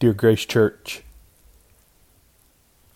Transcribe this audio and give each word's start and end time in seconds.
Dear 0.00 0.14
Grace 0.14 0.46
Church, 0.46 1.02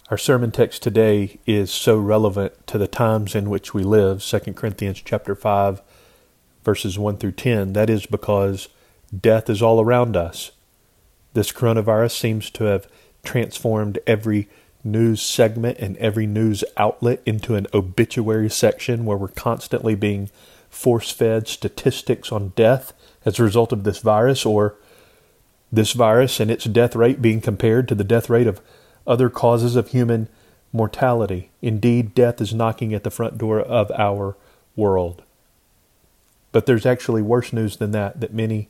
our 0.09 0.17
sermon 0.17 0.51
text 0.51 0.83
today 0.83 1.39
is 1.45 1.71
so 1.71 1.99
relevant 1.99 2.67
to 2.67 2.79
the 2.79 2.89
times 2.89 3.35
in 3.35 3.51
which 3.51 3.75
we 3.75 3.83
live, 3.83 4.25
2 4.25 4.39
Corinthians 4.55 5.03
chapter 5.05 5.35
5 5.35 5.83
verses 6.65 6.99
1 6.99 7.19
through 7.19 7.33
10. 7.33 7.75
That 7.75 7.91
is 7.91 8.07
because 8.07 8.71
death 9.15 9.51
is 9.51 9.61
all 9.61 9.83
around 9.83 10.17
us. 10.17 10.53
This 11.35 11.53
coronavirus 11.53 12.19
seems 12.19 12.49
to 12.53 12.65
have 12.65 12.89
transformed 13.23 13.99
every 14.07 14.49
news 14.83 15.21
segment 15.21 15.77
and 15.81 15.99
every 15.99 16.27
news 16.27 16.65
outlet 16.79 17.21
into 17.27 17.55
an 17.55 17.67
obituary 17.75 18.49
section 18.49 19.05
where 19.05 19.19
we're 19.19 19.29
constantly 19.29 19.95
being 19.95 20.31
force 20.71 21.11
fed 21.11 21.49
statistics 21.49 22.33
on 22.33 22.55
death 22.57 22.95
as 23.27 23.39
a 23.39 23.45
result 23.45 23.75
of 23.75 23.85
this 23.85 23.99
virus 23.99 24.47
or 24.47 24.77
this 25.75 25.93
virus 25.93 26.41
and 26.41 26.51
its 26.51 26.65
death 26.65 26.95
rate 26.97 27.23
being 27.23 27.41
compared 27.41 27.89
to 27.89 27.95
the 27.95 28.05
death 28.05 28.31
rate 28.31 28.47
of 28.47 28.61
other 29.07 29.29
causes 29.29 29.77
of 29.77 29.89
human 29.89 30.29
mortality. 30.73 31.51
Indeed, 31.63 32.15
death 32.15 32.41
is 32.41 32.55
knocking 32.55 32.95
at 32.95 33.05
the 33.05 33.11
front 33.11 33.39
door 33.39 33.61
of 33.61 33.91
our 33.93 34.37
world. 34.77 35.23
But 36.53 36.67
there's 36.67 36.87
actually 36.87 37.23
worse 37.23 37.53
news 37.53 37.77
than 37.77 37.93
that 37.93 38.21
that 38.21 38.33
many 38.33 38.69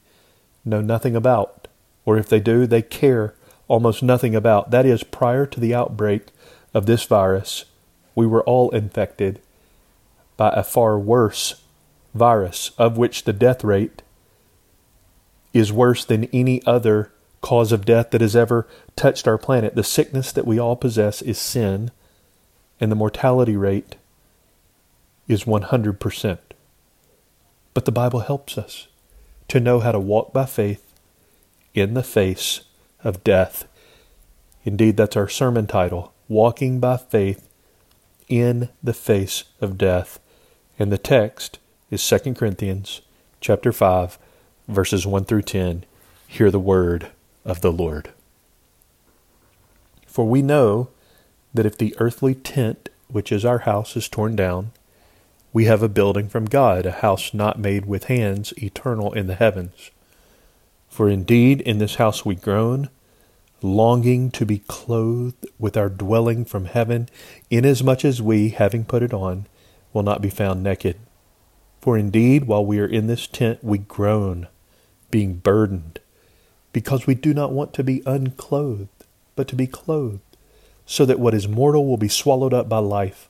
know 0.64 0.80
nothing 0.80 1.14
about, 1.14 1.68
or 2.04 2.16
if 2.16 2.28
they 2.28 2.40
do, 2.40 2.66
they 2.66 2.82
care 2.82 3.34
almost 3.68 4.02
nothing 4.02 4.34
about. 4.34 4.70
That 4.70 4.86
is, 4.86 5.02
prior 5.02 5.46
to 5.46 5.60
the 5.60 5.74
outbreak 5.74 6.28
of 6.72 6.86
this 6.86 7.04
virus, 7.04 7.64
we 8.14 8.26
were 8.26 8.44
all 8.44 8.70
infected 8.70 9.40
by 10.36 10.50
a 10.50 10.62
far 10.62 10.98
worse 10.98 11.62
virus, 12.14 12.70
of 12.78 12.96
which 12.96 13.24
the 13.24 13.32
death 13.32 13.64
rate 13.64 14.02
is 15.54 15.72
worse 15.72 16.04
than 16.04 16.24
any 16.24 16.62
other 16.66 17.10
cause 17.40 17.72
of 17.72 17.86
death 17.86 18.10
that 18.10 18.20
has 18.20 18.36
ever 18.36 18.66
touched 18.96 19.26
our 19.26 19.38
planet. 19.38 19.74
The 19.74 19.84
sickness 19.84 20.32
that 20.32 20.46
we 20.46 20.58
all 20.58 20.76
possess 20.76 21.22
is 21.22 21.38
sin, 21.38 21.90
and 22.80 22.90
the 22.90 22.96
mortality 22.96 23.56
rate 23.56 23.96
is 25.28 25.44
100%. 25.44 26.38
But 27.72 27.84
the 27.84 27.92
Bible 27.92 28.20
helps 28.20 28.58
us 28.58 28.88
to 29.48 29.60
know 29.60 29.80
how 29.80 29.92
to 29.92 30.00
walk 30.00 30.32
by 30.32 30.46
faith 30.46 30.92
in 31.72 31.94
the 31.94 32.02
face 32.02 32.62
of 33.02 33.24
death. 33.24 33.66
Indeed, 34.64 34.96
that's 34.96 35.16
our 35.16 35.28
sermon 35.28 35.66
title 35.66 36.12
Walking 36.28 36.80
by 36.80 36.96
Faith 36.96 37.48
in 38.28 38.70
the 38.82 38.94
Face 38.94 39.44
of 39.60 39.76
Death. 39.76 40.18
And 40.78 40.90
the 40.90 40.98
text 40.98 41.58
is 41.90 42.06
2 42.08 42.34
Corinthians 42.34 43.02
chapter 43.40 43.72
5 43.72 44.18
verses 44.68 45.06
1 45.06 45.24
through 45.24 45.42
10, 45.42 45.84
hear 46.26 46.50
the 46.50 46.58
word 46.58 47.08
of 47.44 47.60
the 47.60 47.72
Lord. 47.72 48.10
For 50.06 50.26
we 50.26 50.42
know 50.42 50.88
that 51.52 51.66
if 51.66 51.76
the 51.76 51.94
earthly 51.98 52.34
tent, 52.34 52.88
which 53.08 53.30
is 53.30 53.44
our 53.44 53.60
house, 53.60 53.96
is 53.96 54.08
torn 54.08 54.36
down, 54.36 54.72
we 55.52 55.66
have 55.66 55.82
a 55.82 55.88
building 55.88 56.28
from 56.28 56.46
God, 56.46 56.86
a 56.86 56.90
house 56.90 57.32
not 57.32 57.58
made 57.58 57.86
with 57.86 58.04
hands, 58.04 58.52
eternal 58.60 59.12
in 59.12 59.26
the 59.26 59.36
heavens. 59.36 59.90
For 60.88 61.08
indeed 61.08 61.60
in 61.60 61.78
this 61.78 61.96
house 61.96 62.24
we 62.24 62.34
groan, 62.34 62.88
longing 63.62 64.30
to 64.32 64.44
be 64.44 64.58
clothed 64.60 65.46
with 65.58 65.76
our 65.76 65.88
dwelling 65.88 66.44
from 66.44 66.66
heaven, 66.66 67.08
inasmuch 67.50 68.04
as 68.04 68.20
we, 68.20 68.50
having 68.50 68.84
put 68.84 69.02
it 69.02 69.12
on, 69.12 69.46
will 69.92 70.02
not 70.02 70.22
be 70.22 70.30
found 70.30 70.62
naked. 70.62 70.96
For 71.80 71.98
indeed, 71.98 72.44
while 72.44 72.64
we 72.64 72.78
are 72.80 72.86
in 72.86 73.06
this 73.06 73.26
tent, 73.26 73.62
we 73.62 73.78
groan 73.78 74.48
being 75.14 75.34
burdened, 75.34 76.00
because 76.72 77.06
we 77.06 77.14
do 77.14 77.32
not 77.32 77.52
want 77.52 77.72
to 77.72 77.84
be 77.84 78.02
unclothed, 78.04 79.04
but 79.36 79.46
to 79.46 79.54
be 79.54 79.64
clothed, 79.64 80.18
so 80.86 81.06
that 81.06 81.20
what 81.20 81.32
is 81.32 81.46
mortal 81.46 81.86
will 81.86 81.96
be 81.96 82.08
swallowed 82.08 82.52
up 82.52 82.68
by 82.68 82.78
life. 82.78 83.28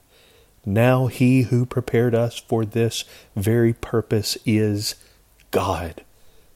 Now 0.65 1.09
he 1.09 1.43
who 1.43 1.67
prepared 1.67 2.15
us 2.15 2.39
for 2.39 2.65
this 2.65 3.05
very 3.37 3.75
purpose 3.75 4.39
is 4.47 4.95
God, 5.51 6.03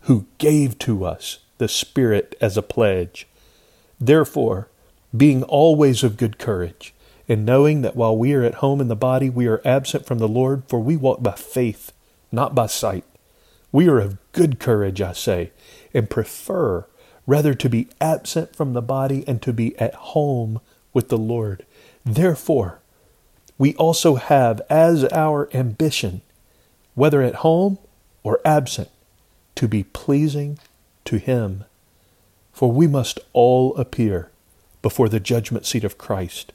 who 0.04 0.24
gave 0.38 0.78
to 0.78 1.04
us 1.04 1.40
the 1.58 1.68
Spirit 1.68 2.34
as 2.40 2.56
a 2.56 2.62
pledge. 2.62 3.28
Therefore, 4.00 4.68
being 5.14 5.42
always 5.42 6.02
of 6.02 6.16
good 6.16 6.38
courage, 6.38 6.94
and 7.28 7.44
knowing 7.44 7.82
that 7.82 7.96
while 7.96 8.16
we 8.16 8.32
are 8.32 8.44
at 8.44 8.64
home 8.64 8.80
in 8.80 8.88
the 8.88 8.96
body, 8.96 9.28
we 9.28 9.46
are 9.46 9.60
absent 9.62 10.06
from 10.06 10.20
the 10.20 10.26
Lord, 10.26 10.62
for 10.68 10.80
we 10.80 10.96
walk 10.96 11.22
by 11.22 11.32
faith, 11.32 11.92
not 12.32 12.54
by 12.54 12.66
sight. 12.66 13.04
We 13.70 13.88
are 13.88 13.98
of 13.98 14.18
good 14.32 14.58
courage, 14.58 15.00
I 15.00 15.12
say, 15.12 15.52
and 15.92 16.08
prefer 16.08 16.86
rather 17.26 17.52
to 17.54 17.68
be 17.68 17.88
absent 18.00 18.56
from 18.56 18.72
the 18.72 18.82
body 18.82 19.24
and 19.26 19.42
to 19.42 19.52
be 19.52 19.78
at 19.78 19.94
home 19.94 20.60
with 20.94 21.10
the 21.10 21.18
Lord. 21.18 21.66
Therefore, 22.04 22.80
we 23.58 23.74
also 23.74 24.14
have 24.14 24.62
as 24.70 25.04
our 25.12 25.48
ambition, 25.54 26.22
whether 26.94 27.22
at 27.22 27.36
home 27.36 27.78
or 28.22 28.40
absent, 28.44 28.88
to 29.56 29.68
be 29.68 29.82
pleasing 29.84 30.58
to 31.04 31.18
Him. 31.18 31.64
For 32.52 32.72
we 32.72 32.86
must 32.86 33.20
all 33.32 33.76
appear 33.76 34.30
before 34.80 35.08
the 35.08 35.20
judgment 35.20 35.66
seat 35.66 35.84
of 35.84 35.98
Christ 35.98 36.52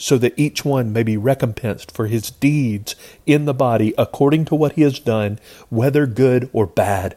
so 0.00 0.16
that 0.16 0.32
each 0.38 0.64
one 0.64 0.94
may 0.94 1.02
be 1.02 1.18
recompensed 1.18 1.90
for 1.92 2.06
his 2.06 2.30
deeds 2.30 2.96
in 3.26 3.44
the 3.44 3.52
body 3.52 3.92
according 3.98 4.46
to 4.46 4.54
what 4.54 4.72
he 4.72 4.80
has 4.80 4.98
done, 4.98 5.38
whether 5.68 6.06
good 6.06 6.48
or 6.54 6.66
bad. 6.66 7.14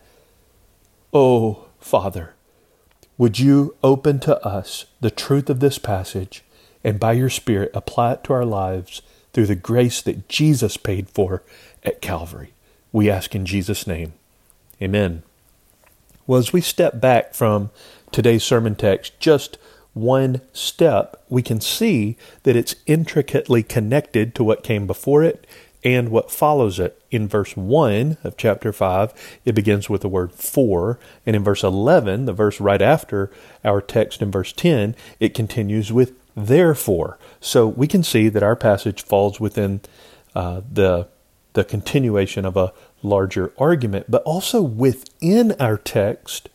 Oh, 1.13 1.63
Father, 1.79 2.33
would 3.17 3.39
you 3.39 3.73
open 3.81 4.19
to 4.19 4.37
us 4.45 4.85
the 4.99 5.09
truth 5.09 5.49
of 5.49 5.61
this 5.61 5.77
passage 5.77 6.43
and 6.83 6.99
by 6.99 7.13
your 7.13 7.29
Spirit 7.29 7.71
apply 7.73 8.13
it 8.13 8.23
to 8.25 8.33
our 8.33 8.43
lives 8.43 9.01
through 9.31 9.45
the 9.45 9.55
grace 9.55 10.01
that 10.01 10.27
Jesus 10.27 10.75
paid 10.75 11.09
for 11.09 11.41
at 11.83 12.01
Calvary? 12.01 12.51
We 12.91 13.09
ask 13.09 13.33
in 13.33 13.45
Jesus' 13.45 13.87
name. 13.87 14.11
Amen. 14.81 15.23
Well, 16.27 16.39
as 16.39 16.51
we 16.51 16.59
step 16.59 16.99
back 16.99 17.33
from 17.33 17.69
today's 18.11 18.43
sermon 18.43 18.75
text, 18.75 19.17
just 19.21 19.57
one 19.93 20.41
step, 20.53 21.23
we 21.29 21.41
can 21.41 21.61
see 21.61 22.17
that 22.43 22.55
it's 22.55 22.75
intricately 22.85 23.63
connected 23.63 24.33
to 24.35 24.43
what 24.43 24.63
came 24.63 24.87
before 24.87 25.23
it 25.23 25.45
and 25.83 26.09
what 26.09 26.31
follows 26.31 26.79
it. 26.79 27.01
In 27.11 27.27
verse 27.27 27.55
1 27.55 28.17
of 28.23 28.37
chapter 28.37 28.73
5, 28.73 29.39
it 29.45 29.53
begins 29.53 29.89
with 29.89 30.01
the 30.01 30.09
word 30.09 30.31
for, 30.31 30.97
and 31.25 31.35
in 31.35 31.43
verse 31.43 31.63
11, 31.63 32.25
the 32.25 32.33
verse 32.33 32.59
right 32.59 32.81
after 32.81 33.29
our 33.63 33.81
text 33.81 34.21
in 34.21 34.31
verse 34.31 34.53
10, 34.53 34.95
it 35.19 35.33
continues 35.33 35.91
with 35.91 36.13
therefore. 36.35 37.19
So 37.39 37.67
we 37.67 37.87
can 37.87 38.01
see 38.03 38.29
that 38.29 38.43
our 38.43 38.55
passage 38.55 39.03
falls 39.03 39.39
within 39.39 39.81
uh, 40.35 40.61
the 40.71 41.07
the 41.53 41.63
continuation 41.63 42.45
of 42.45 42.57
a 42.57 42.73
larger 43.03 43.53
argument, 43.59 44.07
but 44.09 44.23
also 44.23 44.61
within 44.61 45.51
our 45.59 45.77
text, 45.77 46.49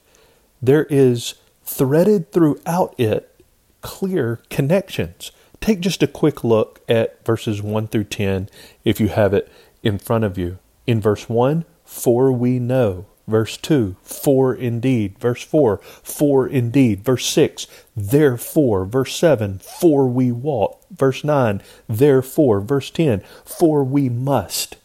there 0.60 0.87
is 0.87 1.37
threaded 1.68 2.32
throughout 2.32 2.94
it 2.98 3.44
clear 3.82 4.40
connections. 4.48 5.30
Take 5.60 5.80
just 5.80 6.02
a 6.02 6.08
quick 6.08 6.42
look 6.42 6.80
at 6.88 7.24
verses 7.24 7.62
1 7.62 7.88
through 7.88 8.04
10 8.04 8.48
if 8.84 9.00
you 9.00 9.08
have 9.08 9.34
it 9.34 9.50
in 9.82 9.98
front 9.98 10.24
of 10.24 10.38
you. 10.38 10.58
In 10.86 11.00
verse 11.00 11.28
1, 11.28 11.64
for 11.84 12.32
we 12.32 12.58
know. 12.58 13.06
Verse 13.26 13.58
2, 13.58 13.96
for 14.02 14.54
indeed. 14.54 15.18
Verse 15.18 15.42
4, 15.42 15.76
for 16.02 16.48
indeed. 16.48 17.04
Verse 17.04 17.26
6, 17.26 17.66
therefore. 17.94 18.86
Verse 18.86 19.14
7, 19.14 19.58
for 19.58 20.08
we 20.08 20.32
walk. 20.32 20.80
Verse 20.90 21.22
9, 21.22 21.60
therefore. 21.86 22.60
Verse 22.60 22.90
10, 22.90 23.20
for 23.44 23.84
we 23.84 24.08
must. 24.08 24.76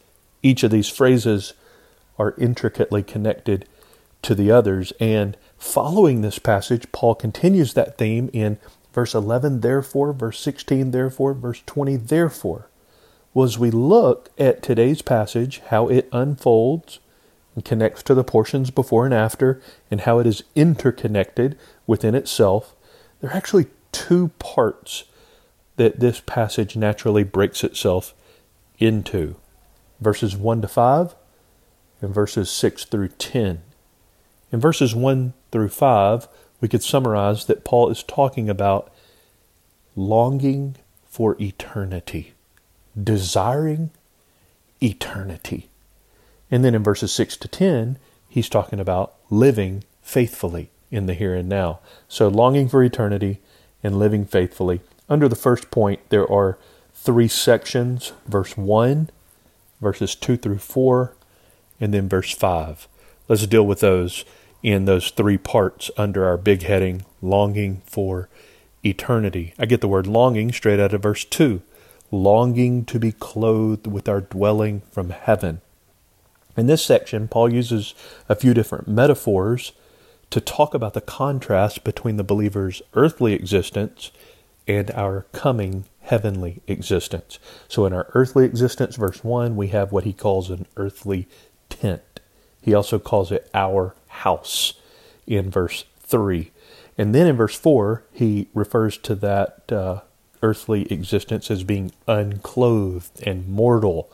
Each 0.42 0.62
of 0.62 0.70
these 0.70 0.90
phrases 0.90 1.54
are 2.18 2.34
intricately 2.36 3.02
connected 3.02 3.66
to 4.20 4.34
the 4.34 4.50
others, 4.50 4.92
and 5.00 5.38
Following 5.64 6.20
this 6.20 6.38
passage, 6.38 6.92
Paul 6.92 7.14
continues 7.14 7.72
that 7.72 7.96
theme 7.96 8.28
in 8.34 8.58
verse 8.92 9.14
11, 9.14 9.60
therefore, 9.60 10.12
verse 10.12 10.38
16, 10.38 10.90
therefore, 10.92 11.32
verse 11.32 11.62
20, 11.64 11.96
therefore. 11.96 12.68
Well, 13.32 13.46
as 13.46 13.58
we 13.58 13.70
look 13.72 14.30
at 14.38 14.62
today's 14.62 15.00
passage, 15.00 15.62
how 15.70 15.88
it 15.88 16.08
unfolds 16.12 17.00
and 17.56 17.64
connects 17.64 18.04
to 18.04 18.14
the 18.14 18.22
portions 18.22 18.70
before 18.70 19.06
and 19.06 19.14
after, 19.14 19.60
and 19.90 20.02
how 20.02 20.18
it 20.18 20.26
is 20.28 20.44
interconnected 20.54 21.58
within 21.88 22.14
itself, 22.14 22.76
there 23.20 23.30
are 23.30 23.36
actually 23.36 23.66
two 23.90 24.28
parts 24.38 25.04
that 25.76 25.98
this 25.98 26.20
passage 26.20 26.76
naturally 26.76 27.24
breaks 27.24 27.64
itself 27.64 28.14
into 28.78 29.34
verses 29.98 30.36
1 30.36 30.60
to 30.60 30.68
5 30.68 31.16
and 32.02 32.14
verses 32.14 32.50
6 32.50 32.84
through 32.84 33.08
10. 33.08 33.62
In 34.54 34.60
verses 34.60 34.94
1 34.94 35.32
through 35.50 35.70
5, 35.70 36.28
we 36.60 36.68
could 36.68 36.84
summarize 36.84 37.46
that 37.46 37.64
Paul 37.64 37.90
is 37.90 38.04
talking 38.04 38.48
about 38.48 38.88
longing 39.96 40.76
for 41.08 41.36
eternity, 41.42 42.34
desiring 42.96 43.90
eternity. 44.80 45.70
And 46.52 46.64
then 46.64 46.76
in 46.76 46.84
verses 46.84 47.10
6 47.10 47.36
to 47.38 47.48
10, 47.48 47.98
he's 48.28 48.48
talking 48.48 48.78
about 48.78 49.14
living 49.28 49.82
faithfully, 50.02 50.70
in 50.88 51.06
the 51.06 51.14
here 51.14 51.34
and 51.34 51.48
now. 51.48 51.80
So, 52.06 52.28
longing 52.28 52.68
for 52.68 52.80
eternity 52.84 53.40
and 53.82 53.98
living 53.98 54.24
faithfully. 54.24 54.82
Under 55.08 55.28
the 55.28 55.34
first 55.34 55.72
point, 55.72 55.98
there 56.10 56.30
are 56.30 56.58
three 56.94 57.26
sections 57.26 58.12
verse 58.24 58.56
1, 58.56 59.10
verses 59.80 60.14
2 60.14 60.36
through 60.36 60.58
4, 60.58 61.12
and 61.80 61.92
then 61.92 62.08
verse 62.08 62.32
5. 62.32 62.86
Let's 63.26 63.48
deal 63.48 63.66
with 63.66 63.80
those 63.80 64.24
in 64.64 64.86
those 64.86 65.10
three 65.10 65.36
parts 65.36 65.90
under 65.96 66.24
our 66.24 66.38
big 66.38 66.62
heading 66.62 67.04
longing 67.20 67.82
for 67.84 68.30
eternity. 68.84 69.52
I 69.58 69.66
get 69.66 69.82
the 69.82 69.88
word 69.88 70.06
longing 70.06 70.50
straight 70.52 70.80
out 70.80 70.94
of 70.94 71.02
verse 71.02 71.24
2 71.24 71.62
longing 72.10 72.84
to 72.84 72.98
be 72.98 73.10
clothed 73.10 73.86
with 73.86 74.08
our 74.08 74.20
dwelling 74.20 74.82
from 74.92 75.10
heaven. 75.10 75.60
In 76.56 76.66
this 76.66 76.84
section, 76.84 77.26
Paul 77.26 77.52
uses 77.52 77.92
a 78.28 78.36
few 78.36 78.54
different 78.54 78.86
metaphors 78.86 79.72
to 80.30 80.40
talk 80.40 80.74
about 80.74 80.94
the 80.94 81.00
contrast 81.00 81.82
between 81.82 82.16
the 82.16 82.22
believer's 82.22 82.82
earthly 82.94 83.32
existence 83.32 84.12
and 84.68 84.92
our 84.92 85.26
coming 85.32 85.86
heavenly 86.02 86.62
existence. 86.68 87.40
So, 87.68 87.84
in 87.84 87.92
our 87.92 88.06
earthly 88.14 88.44
existence, 88.44 88.96
verse 88.96 89.24
1, 89.24 89.56
we 89.56 89.68
have 89.68 89.90
what 89.90 90.04
he 90.04 90.12
calls 90.12 90.50
an 90.50 90.66
earthly 90.76 91.26
tent. 91.68 92.20
He 92.60 92.72
also 92.72 92.98
calls 92.98 93.32
it 93.32 93.50
our 93.52 93.94
house 94.14 94.74
in 95.26 95.50
verse 95.50 95.84
3. 96.00 96.50
And 96.96 97.14
then 97.14 97.26
in 97.26 97.36
verse 97.36 97.56
4, 97.56 98.04
he 98.12 98.48
refers 98.54 98.96
to 98.98 99.14
that 99.16 99.70
uh, 99.72 100.00
earthly 100.42 100.90
existence 100.92 101.50
as 101.50 101.64
being 101.64 101.92
unclothed 102.06 103.22
and 103.26 103.48
mortal. 103.48 104.10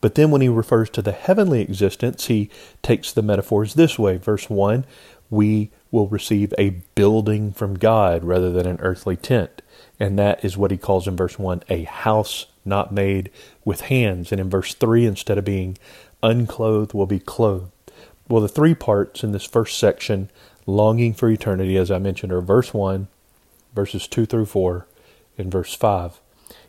But 0.00 0.14
then 0.14 0.30
when 0.30 0.40
he 0.40 0.48
refers 0.48 0.90
to 0.90 1.02
the 1.02 1.12
heavenly 1.12 1.60
existence, 1.60 2.26
he 2.26 2.50
takes 2.82 3.12
the 3.12 3.22
metaphors 3.22 3.74
this 3.74 3.98
way. 3.98 4.16
Verse 4.16 4.50
1, 4.50 4.84
we 5.30 5.70
will 5.90 6.08
receive 6.08 6.52
a 6.58 6.70
building 6.94 7.52
from 7.52 7.74
God 7.78 8.24
rather 8.24 8.50
than 8.50 8.66
an 8.66 8.80
earthly 8.80 9.16
tent. 9.16 9.62
And 9.98 10.18
that 10.18 10.44
is 10.44 10.56
what 10.56 10.70
he 10.70 10.76
calls 10.76 11.06
in 11.06 11.16
verse 11.16 11.38
1 11.38 11.62
a 11.68 11.84
house 11.84 12.46
not 12.64 12.92
made 12.92 13.30
with 13.64 13.82
hands. 13.82 14.32
And 14.32 14.40
in 14.40 14.50
verse 14.50 14.74
3, 14.74 15.06
instead 15.06 15.38
of 15.38 15.44
being 15.44 15.78
unclothed, 16.22 16.94
will 16.94 17.06
be 17.06 17.20
clothed. 17.20 17.70
Well, 18.30 18.42
the 18.42 18.48
three 18.48 18.76
parts 18.76 19.24
in 19.24 19.32
this 19.32 19.44
first 19.44 19.76
section, 19.76 20.30
longing 20.64 21.14
for 21.14 21.28
eternity, 21.28 21.76
as 21.76 21.90
I 21.90 21.98
mentioned, 21.98 22.30
are 22.30 22.40
verse 22.40 22.72
1, 22.72 23.08
verses 23.74 24.06
2 24.06 24.24
through 24.24 24.46
4, 24.46 24.86
and 25.36 25.50
verse 25.50 25.74
5. 25.74 26.20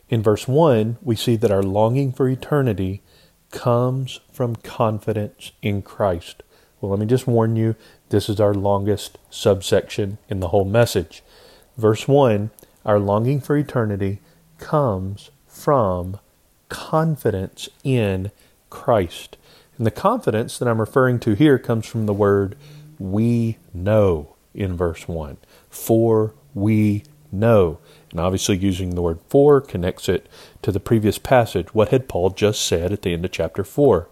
In 0.08 0.24
verse 0.24 0.48
1, 0.48 0.98
we 1.00 1.14
see 1.14 1.36
that 1.36 1.52
our 1.52 1.62
longing 1.62 2.12
for 2.12 2.28
eternity 2.28 3.00
comes 3.52 4.18
from 4.32 4.56
confidence 4.56 5.52
in 5.62 5.82
Christ. 5.82 6.42
Well, 6.80 6.90
let 6.90 6.98
me 6.98 7.06
just 7.06 7.28
warn 7.28 7.54
you, 7.54 7.76
this 8.08 8.28
is 8.28 8.40
our 8.40 8.54
longest 8.54 9.18
subsection 9.30 10.18
in 10.28 10.40
the 10.40 10.48
whole 10.48 10.64
message. 10.64 11.22
Verse 11.76 12.08
1 12.08 12.50
Our 12.84 12.98
longing 12.98 13.40
for 13.40 13.56
eternity 13.56 14.18
comes 14.58 15.30
from 15.46 16.18
confidence 16.68 17.68
in 17.84 18.32
Christ. 18.68 19.36
And 19.82 19.86
the 19.88 19.90
confidence 19.90 20.58
that 20.58 20.68
I'm 20.68 20.78
referring 20.78 21.18
to 21.18 21.32
here 21.34 21.58
comes 21.58 21.88
from 21.88 22.06
the 22.06 22.14
word 22.14 22.54
we 23.00 23.58
know 23.74 24.36
in 24.54 24.76
verse 24.76 25.08
1. 25.08 25.38
For 25.70 26.34
we 26.54 27.02
know. 27.32 27.80
And 28.12 28.20
obviously, 28.20 28.56
using 28.56 28.94
the 28.94 29.02
word 29.02 29.18
for 29.28 29.60
connects 29.60 30.08
it 30.08 30.28
to 30.62 30.70
the 30.70 30.78
previous 30.78 31.18
passage. 31.18 31.74
What 31.74 31.88
had 31.88 32.06
Paul 32.06 32.30
just 32.30 32.64
said 32.64 32.92
at 32.92 33.02
the 33.02 33.12
end 33.12 33.24
of 33.24 33.32
chapter 33.32 33.64
4? 33.64 34.08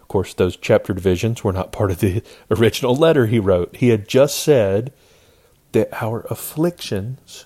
Of 0.00 0.08
course, 0.08 0.32
those 0.32 0.56
chapter 0.56 0.94
divisions 0.94 1.44
were 1.44 1.52
not 1.52 1.70
part 1.70 1.90
of 1.90 2.00
the 2.00 2.22
original 2.50 2.96
letter 2.96 3.26
he 3.26 3.38
wrote. 3.38 3.76
He 3.76 3.90
had 3.90 4.08
just 4.08 4.38
said 4.38 4.90
that 5.72 6.02
our 6.02 6.20
afflictions 6.30 7.44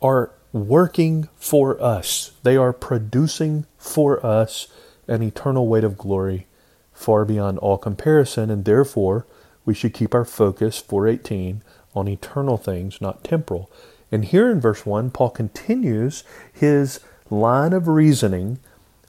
are 0.00 0.32
working 0.54 1.28
for 1.36 1.78
us, 1.82 2.32
they 2.44 2.56
are 2.56 2.72
producing 2.72 3.66
for 3.76 4.24
us 4.24 4.68
an 5.08 5.22
eternal 5.22 5.66
weight 5.66 5.84
of 5.84 5.98
glory 5.98 6.46
far 6.92 7.24
beyond 7.24 7.58
all 7.58 7.78
comparison, 7.78 8.50
and 8.50 8.64
therefore 8.64 9.26
we 9.64 9.74
should 9.74 9.94
keep 9.94 10.14
our 10.14 10.24
focus, 10.24 10.78
418, 10.78 11.62
on 11.94 12.08
eternal 12.08 12.56
things, 12.56 13.00
not 13.00 13.24
temporal. 13.24 13.70
And 14.10 14.24
here 14.24 14.50
in 14.50 14.60
verse 14.60 14.86
1, 14.86 15.10
Paul 15.10 15.30
continues 15.30 16.24
his 16.52 17.00
line 17.30 17.72
of 17.72 17.88
reasoning 17.88 18.58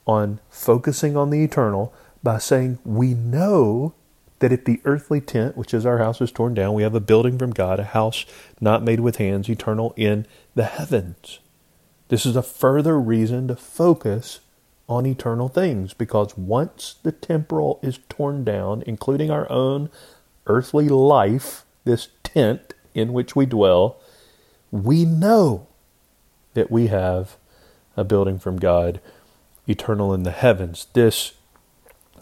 on 0.07 0.39
focusing 0.49 1.17
on 1.17 1.29
the 1.29 1.43
eternal 1.43 1.93
by 2.23 2.37
saying, 2.37 2.79
We 2.83 3.13
know 3.13 3.93
that 4.39 4.51
if 4.51 4.65
the 4.65 4.81
earthly 4.85 5.21
tent, 5.21 5.57
which 5.57 5.73
is 5.73 5.85
our 5.85 5.97
house, 5.97 6.21
is 6.21 6.31
torn 6.31 6.53
down, 6.53 6.73
we 6.73 6.83
have 6.83 6.95
a 6.95 6.99
building 6.99 7.37
from 7.37 7.51
God, 7.51 7.79
a 7.79 7.83
house 7.83 8.25
not 8.59 8.83
made 8.83 8.99
with 8.99 9.17
hands, 9.17 9.49
eternal 9.49 9.93
in 9.95 10.25
the 10.53 10.65
heavens. 10.65 11.39
This 12.07 12.25
is 12.25 12.35
a 12.35 12.43
further 12.43 12.99
reason 12.99 13.47
to 13.47 13.55
focus 13.55 14.39
on 14.87 15.05
eternal 15.05 15.47
things 15.47 15.93
because 15.93 16.37
once 16.37 16.95
the 17.03 17.11
temporal 17.11 17.79
is 17.81 17.99
torn 18.09 18.43
down, 18.43 18.83
including 18.85 19.31
our 19.31 19.51
own 19.51 19.89
earthly 20.47 20.87
life, 20.87 21.65
this 21.85 22.09
tent 22.23 22.73
in 22.93 23.13
which 23.13 23.35
we 23.35 23.45
dwell, 23.45 23.97
we 24.71 25.05
know 25.05 25.67
that 26.53 26.71
we 26.71 26.87
have 26.87 27.37
a 27.97 28.03
building 28.03 28.39
from 28.39 28.57
God 28.57 28.99
eternal 29.67 30.13
in 30.13 30.23
the 30.23 30.31
heavens. 30.31 30.87
This 30.93 31.33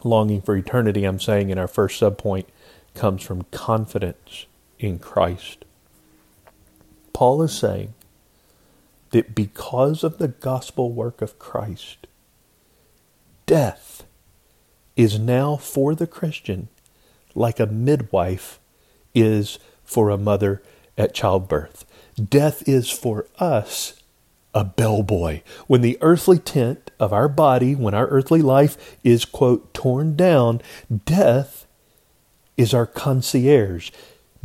longing 0.04 0.42
for 0.42 0.56
eternity, 0.56 1.04
I'm 1.04 1.20
saying 1.20 1.50
in 1.50 1.58
our 1.58 1.68
first 1.68 2.02
subpoint, 2.02 2.46
comes 2.94 3.24
from 3.24 3.44
confidence 3.52 4.46
in 4.80 5.00
Christ. 5.00 5.66
Paul 7.12 7.42
is 7.44 7.54
saying 7.54 7.94
that 9.12 9.36
because 9.36 10.04
of 10.04 10.18
the 10.18 10.28
gospel 10.28 10.92
work 10.92 11.22
of 11.22 11.38
Christ, 11.40 12.08
death 13.46 14.04
is 14.96 15.20
now 15.20 15.56
for 15.56 15.96
the 15.96 16.08
Christian 16.08 16.70
like 17.36 17.60
a 17.60 17.66
midwife 17.66 18.60
is 19.16 19.60
for 19.84 20.10
a 20.10 20.18
mother 20.18 20.62
at 20.98 21.14
childbirth. 21.14 21.86
Death 22.16 22.68
is 22.68 22.90
for 22.90 23.28
us 23.40 24.02
a 24.54 24.64
bellboy. 24.64 25.42
When 25.68 25.82
the 25.82 25.98
earthly 26.02 26.38
tent 26.38 26.92
of 27.00 27.12
our 27.12 27.28
body, 27.28 27.74
when 27.74 27.94
our 27.94 28.08
earthly 28.08 28.42
life 28.42 28.98
is, 29.04 29.26
quote, 29.26 29.74
torn 29.74 30.16
down, 30.16 30.62
death 31.06 31.66
is 32.56 32.74
our 32.74 32.86
concierge. 32.86 33.90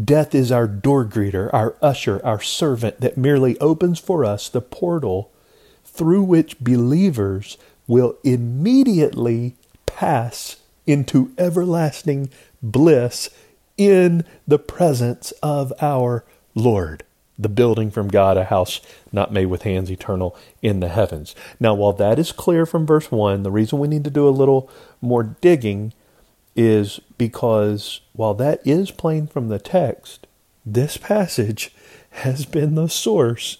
Death 0.02 0.34
is 0.34 0.50
our 0.50 0.66
door 0.66 1.04
greeter, 1.04 1.52
our 1.52 1.76
usher, 1.82 2.24
our 2.24 2.40
servant 2.40 3.00
that 3.00 3.18
merely 3.18 3.58
opens 3.58 3.98
for 3.98 4.24
us 4.24 4.48
the 4.48 4.60
portal 4.60 5.30
through 5.84 6.22
which 6.22 6.58
believers 6.60 7.58
will 7.88 8.16
immediately 8.22 9.56
pass 9.86 10.56
into 10.86 11.32
everlasting 11.36 12.30
bliss 12.62 13.28
in 13.76 14.24
the 14.46 14.58
presence 14.58 15.32
of 15.42 15.72
our 15.80 16.24
Lord. 16.54 17.02
The 17.38 17.48
building 17.48 17.90
from 17.90 18.08
God, 18.08 18.36
a 18.36 18.44
house 18.44 18.80
not 19.12 19.32
made 19.32 19.46
with 19.46 19.62
hands, 19.62 19.90
eternal 19.90 20.36
in 20.60 20.80
the 20.80 20.88
heavens. 20.88 21.34
Now, 21.60 21.74
while 21.74 21.92
that 21.94 22.18
is 22.18 22.32
clear 22.32 22.66
from 22.66 22.86
verse 22.86 23.10
1, 23.12 23.44
the 23.44 23.50
reason 23.50 23.78
we 23.78 23.88
need 23.88 24.04
to 24.04 24.10
do 24.10 24.28
a 24.28 24.30
little 24.30 24.68
more 25.00 25.22
digging 25.22 25.92
is 26.56 26.98
because 27.16 28.00
while 28.12 28.34
that 28.34 28.60
is 28.66 28.90
plain 28.90 29.28
from 29.28 29.48
the 29.48 29.60
text, 29.60 30.26
this 30.66 30.96
passage 30.96 31.72
has 32.10 32.44
been 32.44 32.74
the 32.74 32.88
source 32.88 33.58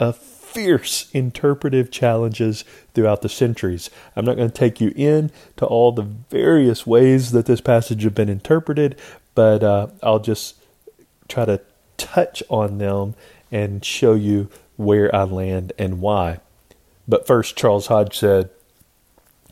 of 0.00 0.16
fierce 0.58 1.08
interpretive 1.12 1.88
challenges 1.88 2.64
throughout 2.92 3.22
the 3.22 3.28
centuries. 3.28 3.90
I'm 4.16 4.24
not 4.24 4.36
going 4.36 4.50
to 4.50 4.54
take 4.54 4.80
you 4.80 4.92
in 4.96 5.30
to 5.56 5.64
all 5.64 5.92
the 5.92 6.02
various 6.02 6.84
ways 6.84 7.30
that 7.30 7.46
this 7.46 7.60
passage 7.60 8.02
has 8.02 8.12
been 8.12 8.28
interpreted, 8.28 8.98
but 9.36 9.62
uh, 9.62 9.86
I'll 10.02 10.18
just 10.18 10.56
try 11.28 11.44
to 11.44 11.60
touch 11.96 12.42
on 12.48 12.78
them 12.78 13.14
and 13.52 13.84
show 13.84 14.14
you 14.14 14.48
where 14.76 15.14
I 15.14 15.22
land 15.22 15.74
and 15.78 16.00
why. 16.00 16.40
But 17.06 17.24
first, 17.24 17.56
Charles 17.56 17.86
Hodge 17.86 18.18
said, 18.18 18.50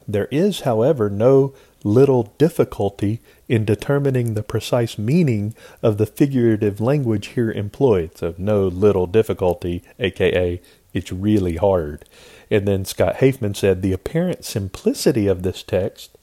There 0.09 0.29
is, 0.33 0.63
however, 0.63 1.09
no 1.09 1.55
little 1.85 2.35
difficulty 2.37 3.21
in 3.49 3.65
determining 3.65 4.35
the 4.35 4.43
precise 4.43 4.99
meaning 4.99 5.55
of 5.85 5.99
the 5.99 6.07
figurative 6.07 6.81
language 6.81 7.29
here 7.29 7.53
employed. 7.53 8.19
So, 8.19 8.35
no 8.37 8.67
little 8.67 9.07
difficulty, 9.07 9.85
aka 10.01 10.61
it's 10.97 11.13
really 11.13 11.57
hard. 11.57 12.07
And 12.51 12.67
then 12.67 12.85
Scott 12.87 13.17
Hafemann 13.17 13.55
said 13.55 13.83
the 13.83 13.93
apparent 13.93 14.45
simplicity 14.45 15.27
of 15.27 15.43
this 15.43 15.63
text 15.63 16.17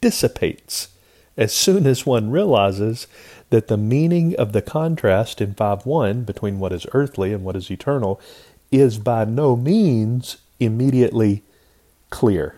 dissipates 0.00 0.88
as 1.36 1.52
soon 1.52 1.84
as 1.84 2.06
one 2.06 2.30
realizes 2.30 3.08
that 3.50 3.66
the 3.66 3.76
meaning 3.76 4.36
of 4.36 4.52
the 4.52 4.62
contrast 4.62 5.40
in 5.40 5.54
5.1 5.54 6.24
between 6.24 6.60
what 6.60 6.72
is 6.72 6.86
earthly 6.92 7.32
and 7.32 7.44
what 7.44 7.56
is 7.56 7.70
eternal 7.70 8.20
is 8.70 8.98
by 8.98 9.24
no 9.24 9.56
means 9.56 10.36
immediately 10.60 11.42
clear. 12.10 12.54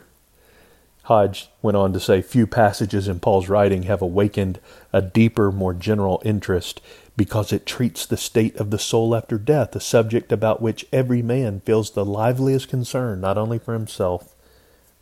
Hodge 1.05 1.49
went 1.63 1.77
on 1.77 1.93
to 1.95 2.01
say 2.01 2.21
few 2.21 2.47
passages 2.47 3.09
in 3.09 3.21
Paul's 3.21 3.49
writing 3.49 3.85
have 3.85 4.03
awakened 4.03 4.61
a 4.93 5.01
deeper, 5.01 5.51
more 5.51 5.73
general 5.73 6.21
interest 6.25 6.83
because 7.17 7.53
it 7.53 7.65
treats 7.65 8.05
the 8.05 8.17
state 8.17 8.57
of 8.57 8.71
the 8.71 8.79
soul 8.79 9.15
after 9.15 9.39
death, 9.39 9.75
a 9.75 9.81
subject 9.81 10.31
about 10.33 10.61
which 10.61 10.87
every 10.93 11.23
man 11.23 11.61
feels 11.61 11.91
the 11.91 12.05
liveliest 12.05 12.69
concern, 12.69 13.21
not 13.21 13.39
only 13.39 13.59
for 13.59 13.73
himself, 13.73 14.35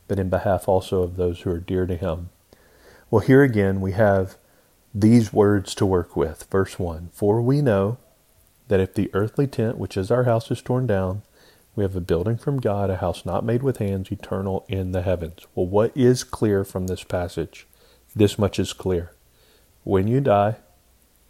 but 0.06 0.18
in 0.18 0.28
behalf 0.28 0.68
also 0.68 1.02
of 1.02 1.16
those 1.16 1.40
who 1.40 1.50
are 1.50 1.58
dear 1.58 1.86
to 1.86 1.96
him. 1.96 2.30
Well, 3.10 3.20
here 3.20 3.42
again 3.42 3.80
we 3.80 3.92
have 3.92 4.36
these 4.94 5.32
words 5.32 5.74
to 5.74 5.86
work 5.86 6.16
with. 6.16 6.46
Verse 6.50 6.78
1 6.78 7.10
For 7.12 7.42
we 7.42 7.60
know 7.60 7.98
that 8.68 8.80
if 8.80 8.94
the 8.94 9.10
earthly 9.12 9.46
tent, 9.46 9.76
which 9.76 9.96
is 9.96 10.10
our 10.10 10.24
house, 10.24 10.50
is 10.50 10.62
torn 10.62 10.86
down, 10.86 11.22
we 11.74 11.82
have 11.82 11.96
a 11.96 12.00
building 12.00 12.36
from 12.36 12.60
God, 12.60 12.90
a 12.90 12.96
house 12.96 13.26
not 13.26 13.44
made 13.44 13.62
with 13.62 13.78
hands, 13.78 14.12
eternal 14.12 14.64
in 14.68 14.92
the 14.92 15.02
heavens. 15.02 15.40
Well, 15.54 15.66
what 15.66 15.96
is 15.96 16.22
clear 16.22 16.64
from 16.64 16.86
this 16.86 17.02
passage? 17.02 17.66
This 18.14 18.38
much 18.38 18.60
is 18.60 18.72
clear. 18.72 19.10
When 19.82 20.06
you 20.06 20.20
die, 20.20 20.56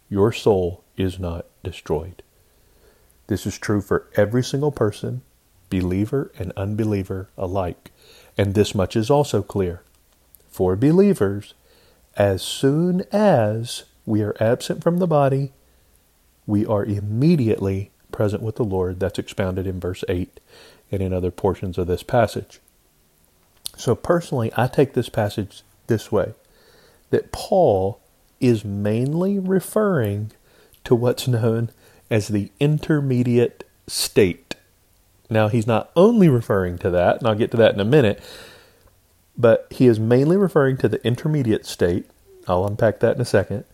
your 0.09 0.31
soul 0.31 0.83
is 0.97 1.19
not 1.19 1.45
destroyed. 1.63 2.21
This 3.27 3.45
is 3.45 3.57
true 3.57 3.81
for 3.81 4.07
every 4.15 4.43
single 4.43 4.71
person, 4.71 5.21
believer 5.69 6.31
and 6.37 6.53
unbeliever 6.55 7.29
alike. 7.37 7.91
And 8.37 8.53
this 8.53 8.75
much 8.75 8.95
is 8.95 9.09
also 9.09 9.41
clear. 9.41 9.81
For 10.49 10.75
believers, 10.75 11.53
as 12.15 12.41
soon 12.41 13.03
as 13.11 13.83
we 14.05 14.21
are 14.21 14.35
absent 14.39 14.83
from 14.83 14.97
the 14.97 15.07
body, 15.07 15.51
we 16.45 16.65
are 16.65 16.85
immediately 16.85 17.91
present 18.11 18.43
with 18.43 18.55
the 18.55 18.63
Lord. 18.63 18.99
That's 18.99 19.19
expounded 19.19 19.65
in 19.67 19.79
verse 19.79 20.03
8 20.07 20.39
and 20.91 21.01
in 21.01 21.13
other 21.13 21.31
portions 21.31 21.77
of 21.77 21.87
this 21.87 22.03
passage. 22.03 22.59
So, 23.75 23.95
personally, 23.95 24.51
I 24.55 24.67
take 24.67 24.93
this 24.93 25.09
passage 25.09 25.63
this 25.87 26.11
way 26.11 26.33
that 27.09 27.31
Paul 27.31 27.99
is 28.39 28.65
mainly 28.65 29.39
referring 29.39 30.31
to 30.83 30.95
what's 30.95 31.27
known 31.27 31.69
as 32.09 32.27
the 32.27 32.51
intermediate 32.59 33.63
state. 33.87 34.55
Now, 35.29 35.47
he's 35.47 35.67
not 35.67 35.91
only 35.95 36.29
referring 36.29 36.77
to 36.79 36.89
that, 36.91 37.17
and 37.17 37.27
I'll 37.27 37.35
get 37.35 37.51
to 37.51 37.57
that 37.57 37.73
in 37.73 37.79
a 37.79 37.85
minute, 37.85 38.21
but 39.37 39.67
he 39.71 39.87
is 39.87 39.99
mainly 39.99 40.37
referring 40.37 40.77
to 40.77 40.87
the 40.87 41.05
intermediate 41.05 41.65
state. 41.65 42.05
I'll 42.47 42.67
unpack 42.67 42.99
that 42.99 43.15
in 43.15 43.21
a 43.21 43.25
second. 43.25 43.65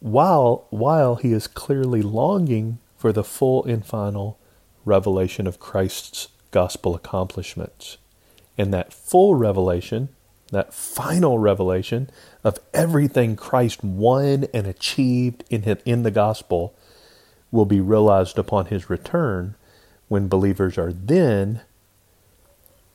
While, 0.00 0.66
while 0.70 1.16
he 1.16 1.32
is 1.32 1.46
clearly 1.46 2.02
longing 2.02 2.78
for 2.96 3.12
the 3.12 3.24
full 3.24 3.64
and 3.64 3.84
final 3.84 4.38
revelation 4.84 5.46
of 5.46 5.60
Christ's 5.60 6.28
gospel 6.50 6.94
accomplishments. 6.94 7.98
And 8.56 8.72
that 8.72 8.92
full 8.92 9.34
revelation, 9.34 10.08
that 10.50 10.72
final 10.72 11.38
revelation 11.38 12.10
of 12.42 12.58
everything 12.72 13.36
Christ 13.36 13.84
won 13.84 14.46
and 14.54 14.66
achieved 14.66 15.44
in, 15.50 15.62
his, 15.62 15.78
in 15.84 16.02
the 16.02 16.10
gospel, 16.10 16.74
will 17.50 17.64
be 17.64 17.80
realized 17.80 18.38
upon 18.38 18.66
his 18.66 18.90
return 18.90 19.54
when 20.08 20.28
believers 20.28 20.78
are 20.78 20.92
then 20.92 21.60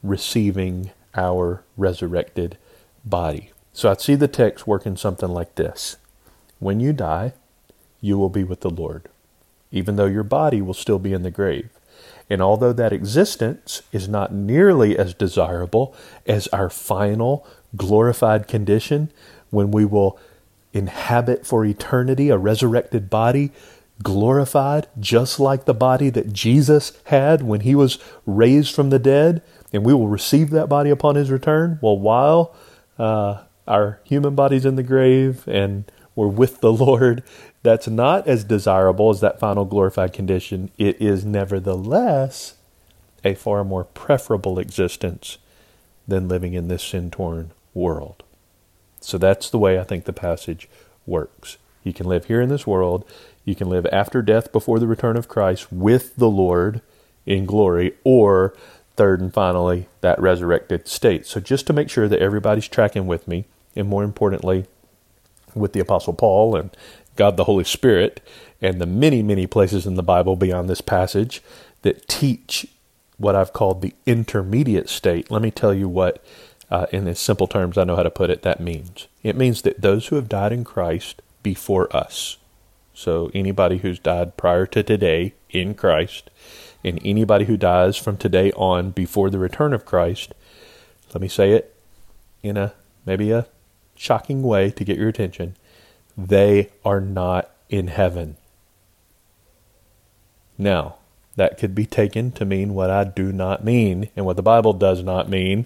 receiving 0.02 0.92
our 1.16 1.64
resurrected 1.78 2.58
body. 3.06 3.52
So 3.72 3.90
I 3.90 3.96
see 3.96 4.16
the 4.16 4.28
text 4.28 4.68
working 4.68 4.98
something 4.98 5.30
like 5.30 5.56
this 5.56 5.98
When 6.60 6.80
you 6.80 6.94
die, 6.94 7.34
you 8.02 8.18
will 8.18 8.30
be 8.30 8.44
with 8.44 8.62
the 8.62 8.70
Lord 8.70 9.10
even 9.74 9.96
though 9.96 10.06
your 10.06 10.24
body 10.24 10.62
will 10.62 10.76
still 10.76 11.00
be 11.00 11.12
in 11.12 11.24
the 11.24 11.32
grave. 11.32 11.70
And 12.30 12.42
although 12.42 12.74
that 12.74 12.94
existence 12.94 13.82
is 13.92 14.08
not 14.08 14.34
nearly 14.34 14.98
as 14.98 15.14
desirable 15.14 15.96
as 16.26 16.48
our 16.48 16.70
final 16.70 17.46
glorified 17.76 18.48
condition 18.48 19.12
when 19.50 19.72
we 19.72 19.86
will 19.86 20.20
inhabit 20.74 21.46
for 21.46 21.64
eternity 21.66 22.30
a 22.30 22.38
resurrected 22.38 23.10
body, 23.10 23.52
glorified 24.02 24.88
just 25.00 25.40
like 25.40 25.66
the 25.66 25.74
body 25.74 26.10
that 26.10 26.34
Jesus 26.34 26.98
had 27.06 27.44
when 27.44 27.62
he 27.62 27.76
was 27.76 28.00
raised 28.26 28.74
from 28.74 28.90
the 28.90 29.00
dead, 29.00 29.42
and 29.72 29.86
we 29.86 29.94
will 29.94 30.08
receive 30.08 30.50
that 30.50 30.68
body 30.68 30.90
upon 30.90 31.16
his 31.16 31.30
return. 31.30 31.80
Well, 31.82 31.98
while 31.98 32.56
uh, 32.98 33.44
our 33.68 34.00
human 34.04 34.36
body's 34.36 34.66
in 34.66 34.76
the 34.76 34.84
grave 34.84 35.48
and 35.48 35.86
we're 36.16 36.28
with 36.28 36.62
the 36.62 36.74
Lord, 36.74 37.24
that's 37.64 37.88
not 37.88 38.28
as 38.28 38.44
desirable 38.44 39.10
as 39.10 39.22
that 39.22 39.40
final 39.40 39.66
glorified 39.66 40.14
condition, 40.14 40.70
it 40.78 41.02
is 41.02 41.26
nevertheless 41.26 42.56
a 43.24 43.34
far 43.34 43.64
more 43.64 43.86
preferable 43.86 44.60
existence 44.60 45.38
than 46.08 46.28
living 46.28 46.54
in 46.54 46.68
this 46.68 46.84
sin 46.84 47.10
torn 47.10 47.52
world. 47.74 48.22
So 49.00 49.18
that's 49.18 49.50
the 49.50 49.58
way 49.58 49.80
I 49.80 49.84
think 49.84 50.06
the 50.06 50.14
passage 50.14 50.70
works. 51.06 51.58
You 51.84 51.94
can 51.94 52.06
live 52.06 52.26
here 52.26 52.42
in 52.42 52.50
this 52.50 52.68
world, 52.68 53.06
you 53.46 53.56
can 53.56 53.70
live 53.70 53.86
after 53.92 54.22
death 54.22 54.52
before 54.52 54.80
the 54.80 54.88
return 54.88 55.18
of 55.18 55.28
Christ 55.28 55.72
with 55.72 56.16
the 56.16 56.30
Lord 56.30 56.82
in 57.26 57.46
glory, 57.46 57.94
or 58.04 58.54
third 58.96 59.22
and 59.22 59.34
finally, 59.34 59.88
that 60.02 60.20
resurrected 60.20 60.88
state. 60.88 61.26
So 61.26 61.40
just 61.40 61.66
to 61.68 61.74
make 61.74 61.90
sure 61.90 62.08
that 62.08 62.22
everybody's 62.22 62.68
tracking 62.68 63.08
with 63.08 63.28
me, 63.28 63.46
and 63.76 63.88
more 63.88 64.04
importantly, 64.04 64.66
with 65.56 65.74
the 65.74 65.80
Apostle 65.80 66.14
Paul 66.14 66.56
and 66.56 66.76
God 67.16 67.38
the 67.38 67.46
Holy 67.46 67.64
Spirit, 67.64 68.22
and 68.62 68.80
the 68.80 68.86
many, 68.86 69.22
many 69.22 69.46
places 69.46 69.86
in 69.86 69.96
the 69.96 70.04
Bible 70.04 70.36
beyond 70.36 70.70
this 70.70 70.82
passage 70.82 71.42
that 71.82 72.08
teach 72.08 72.66
what 73.18 73.36
I've 73.36 73.54
called 73.54 73.82
the 73.82 73.94
intermediate 74.06 74.90
state. 74.90 75.30
Let 75.30 75.42
me 75.42 75.52
tell 75.52 75.74
you 75.74 75.88
what, 75.88 76.24
uh, 76.72 76.88
in 76.92 77.08
as 77.08 77.20
simple 77.20 77.48
terms 77.48 77.78
I 77.78 77.84
know 77.84 77.96
how 77.96 78.04
to 78.04 78.10
put 78.10 78.30
it, 78.30 78.42
that 78.44 78.60
means. 78.60 79.08
It 79.22 79.36
means 79.36 79.62
that 79.62 79.82
those 79.82 80.08
who 80.08 80.16
have 80.16 80.30
died 80.30 80.52
in 80.52 80.64
Christ 80.64 81.22
before 81.44 81.94
us, 81.96 82.38
so 82.94 83.30
anybody 83.34 83.78
who's 83.78 84.00
died 84.00 84.38
prior 84.38 84.66
to 84.68 84.82
today 84.82 85.34
in 85.50 85.74
Christ, 85.74 86.30
and 86.84 87.00
anybody 87.04 87.46
who 87.46 87.58
dies 87.58 87.98
from 87.98 88.18
today 88.18 88.52
on 88.54 88.92
before 88.92 89.30
the 89.30 89.40
return 89.40 89.74
of 89.74 89.86
Christ, 89.86 90.34
let 91.14 91.22
me 91.22 91.28
say 91.28 91.52
it 91.52 91.76
in 92.42 92.58
a 92.58 92.74
maybe 93.06 93.32
a 93.32 93.48
shocking 93.96 94.42
way 94.42 94.72
to 94.72 94.84
get 94.84 94.98
your 94.98 95.10
attention 95.10 95.56
they 96.18 96.70
are 96.86 97.02
not 97.02 97.50
in 97.70 97.88
heaven. 97.88 98.38
Now, 100.58 100.96
that 101.36 101.58
could 101.58 101.74
be 101.74 101.86
taken 101.86 102.32
to 102.34 102.46
mean 102.46 102.74
what 102.74 102.90
I 102.90 103.04
do 103.04 103.32
not 103.32 103.64
mean 103.64 104.10
and 104.16 104.26
what 104.26 104.36
the 104.36 104.44
Bible 104.44 104.74
does 104.74 105.04
not 105.04 105.30
mean. 105.30 105.66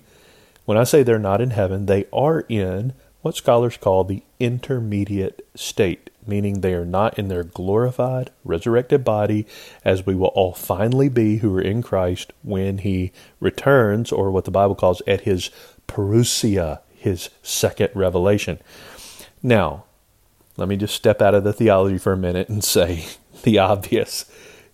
When 0.65 0.77
I 0.77 0.85
say 0.85 1.03
they're 1.03 1.19
not 1.19 1.41
in 1.41 1.51
heaven, 1.51 1.85
they 1.85 2.05
are 2.13 2.41
in 2.47 2.93
what 3.21 3.35
scholars 3.35 3.77
call 3.77 4.03
the 4.03 4.23
intermediate 4.39 5.45
state, 5.55 6.09
meaning 6.25 6.61
they 6.61 6.73
are 6.73 6.85
not 6.85 7.19
in 7.19 7.27
their 7.27 7.43
glorified, 7.43 8.31
resurrected 8.45 9.03
body, 9.03 9.45
as 9.83 10.05
we 10.05 10.15
will 10.15 10.27
all 10.27 10.53
finally 10.53 11.09
be 11.09 11.37
who 11.37 11.53
are 11.57 11.61
in 11.61 11.81
Christ 11.81 12.31
when 12.43 12.77
he 12.79 13.11
returns, 13.41 14.11
or 14.11 14.31
what 14.31 14.45
the 14.45 14.51
Bible 14.51 14.75
calls 14.75 15.01
at 15.05 15.21
his 15.21 15.49
parousia, 15.87 16.79
his 16.95 17.29
second 17.41 17.89
revelation. 17.93 18.59
Now, 19.43 19.83
let 20.57 20.67
me 20.67 20.75
just 20.75 20.95
step 20.95 21.21
out 21.21 21.35
of 21.35 21.43
the 21.43 21.53
theology 21.53 21.97
for 21.97 22.13
a 22.13 22.17
minute 22.17 22.49
and 22.49 22.63
say 22.63 23.05
the 23.43 23.59
obvious. 23.59 24.25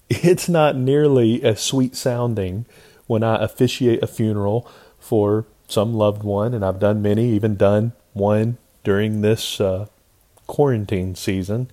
It's 0.10 0.50
not 0.50 0.76
nearly 0.76 1.44
as 1.44 1.62
sweet 1.62 1.96
sounding 1.96 2.66
when 3.08 3.24
I 3.24 3.44
officiate 3.44 4.02
a 4.02 4.08
funeral 4.08 4.70
for 5.00 5.46
some 5.68 5.94
loved 5.94 6.24
one, 6.24 6.54
and 6.54 6.64
I've 6.64 6.80
done 6.80 7.02
many, 7.02 7.30
even 7.32 7.56
done 7.56 7.94
one 8.14 8.58
during 8.84 9.22
this 9.22 9.60
uh, 9.60 9.88
quarantine 10.48 11.16
season. 11.16 11.70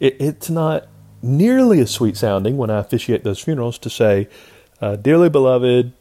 It, 0.00 0.16
it's 0.20 0.50
not 0.50 0.86
nearly 1.22 1.80
as 1.80 1.90
sweet 1.90 2.16
sounding 2.16 2.56
when 2.56 2.70
I 2.70 2.78
officiate 2.78 3.24
those 3.24 3.40
funerals 3.40 3.78
to 3.78 3.90
say, 3.90 4.28
uh, 4.80 4.96
Dearly 4.96 5.28
beloved, 5.28 5.92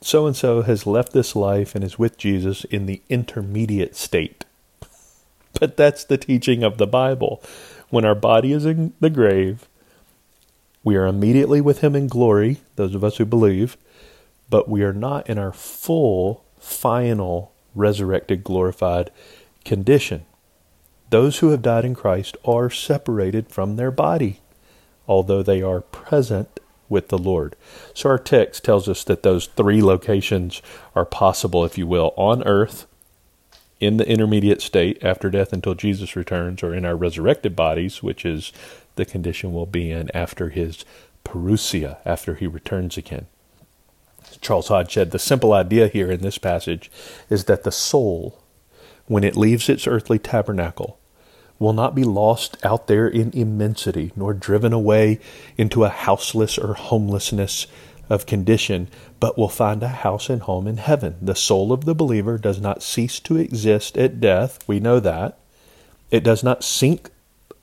so 0.00 0.26
and 0.26 0.36
so 0.36 0.62
has 0.62 0.86
left 0.86 1.12
this 1.12 1.34
life 1.34 1.74
and 1.74 1.82
is 1.82 1.98
with 1.98 2.16
Jesus 2.16 2.64
in 2.64 2.86
the 2.86 3.02
intermediate 3.08 3.96
state. 3.96 4.44
But 5.60 5.76
that's 5.76 6.04
the 6.04 6.18
teaching 6.18 6.62
of 6.62 6.78
the 6.78 6.86
Bible. 6.86 7.42
When 7.88 8.04
our 8.04 8.14
body 8.14 8.52
is 8.52 8.64
in 8.64 8.92
the 9.00 9.10
grave, 9.10 9.68
we 10.84 10.96
are 10.96 11.06
immediately 11.06 11.60
with 11.60 11.80
Him 11.80 11.96
in 11.96 12.06
glory, 12.06 12.58
those 12.76 12.94
of 12.94 13.04
us 13.04 13.16
who 13.16 13.24
believe, 13.24 13.76
but 14.48 14.68
we 14.68 14.82
are 14.82 14.92
not 14.92 15.28
in 15.28 15.38
our 15.38 15.52
full, 15.52 16.44
final, 16.58 17.52
resurrected, 17.74 18.44
glorified 18.44 19.10
condition. 19.64 20.24
Those 21.10 21.38
who 21.38 21.50
have 21.50 21.62
died 21.62 21.84
in 21.84 21.94
Christ 21.94 22.36
are 22.44 22.70
separated 22.70 23.48
from 23.48 23.76
their 23.76 23.90
body, 23.90 24.40
although 25.08 25.42
they 25.42 25.60
are 25.60 25.80
present 25.80 26.60
with 26.88 27.08
the 27.08 27.18
Lord. 27.18 27.56
So 27.94 28.08
our 28.10 28.18
text 28.18 28.64
tells 28.64 28.88
us 28.88 29.04
that 29.04 29.22
those 29.22 29.46
three 29.46 29.82
locations 29.82 30.62
are 30.94 31.04
possible, 31.04 31.64
if 31.64 31.76
you 31.76 31.86
will, 31.86 32.14
on 32.16 32.42
earth 32.44 32.86
in 33.80 33.96
the 33.96 34.08
intermediate 34.08 34.60
state 34.60 35.02
after 35.02 35.30
death 35.30 35.52
until 35.52 35.74
Jesus 35.74 36.14
returns, 36.14 36.62
or 36.62 36.74
in 36.74 36.84
our 36.84 36.96
resurrected 36.96 37.56
bodies, 37.56 38.02
which 38.02 38.24
is 38.24 38.52
the 38.96 39.04
condition 39.04 39.52
we'll 39.52 39.66
be 39.66 39.90
in 39.90 40.10
after 40.14 40.50
his 40.50 40.84
parousia, 41.24 41.96
after 42.04 42.34
he 42.34 42.46
returns 42.46 42.96
again. 42.96 43.26
Charles 44.40 44.68
Hodge 44.68 44.92
said 44.92 45.10
the 45.10 45.18
simple 45.18 45.52
idea 45.52 45.88
here 45.88 46.10
in 46.10 46.20
this 46.20 46.38
passage 46.38 46.90
is 47.28 47.44
that 47.44 47.64
the 47.64 47.72
soul, 47.72 48.38
when 49.06 49.24
it 49.24 49.36
leaves 49.36 49.68
its 49.68 49.86
earthly 49.86 50.18
tabernacle, 50.18 50.98
will 51.58 51.72
not 51.72 51.94
be 51.94 52.04
lost 52.04 52.56
out 52.64 52.86
there 52.86 53.06
in 53.06 53.30
immensity, 53.32 54.12
nor 54.16 54.32
driven 54.32 54.72
away 54.72 55.20
into 55.56 55.84
a 55.84 55.90
houseless 55.90 56.56
or 56.56 56.74
homelessness 56.74 57.66
of 58.10 58.26
condition, 58.26 58.88
but 59.18 59.38
will 59.38 59.48
find 59.48 59.82
a 59.82 59.88
house 59.88 60.28
and 60.28 60.42
home 60.42 60.66
in 60.66 60.76
heaven. 60.76 61.16
The 61.22 61.34
soul 61.34 61.72
of 61.72 61.86
the 61.86 61.94
believer 61.94 62.36
does 62.36 62.60
not 62.60 62.82
cease 62.82 63.18
to 63.20 63.38
exist 63.38 63.96
at 63.96 64.20
death. 64.20 64.58
We 64.68 64.80
know 64.80 65.00
that. 65.00 65.38
It 66.10 66.22
does 66.22 66.44
not 66.44 66.64
sink, 66.64 67.10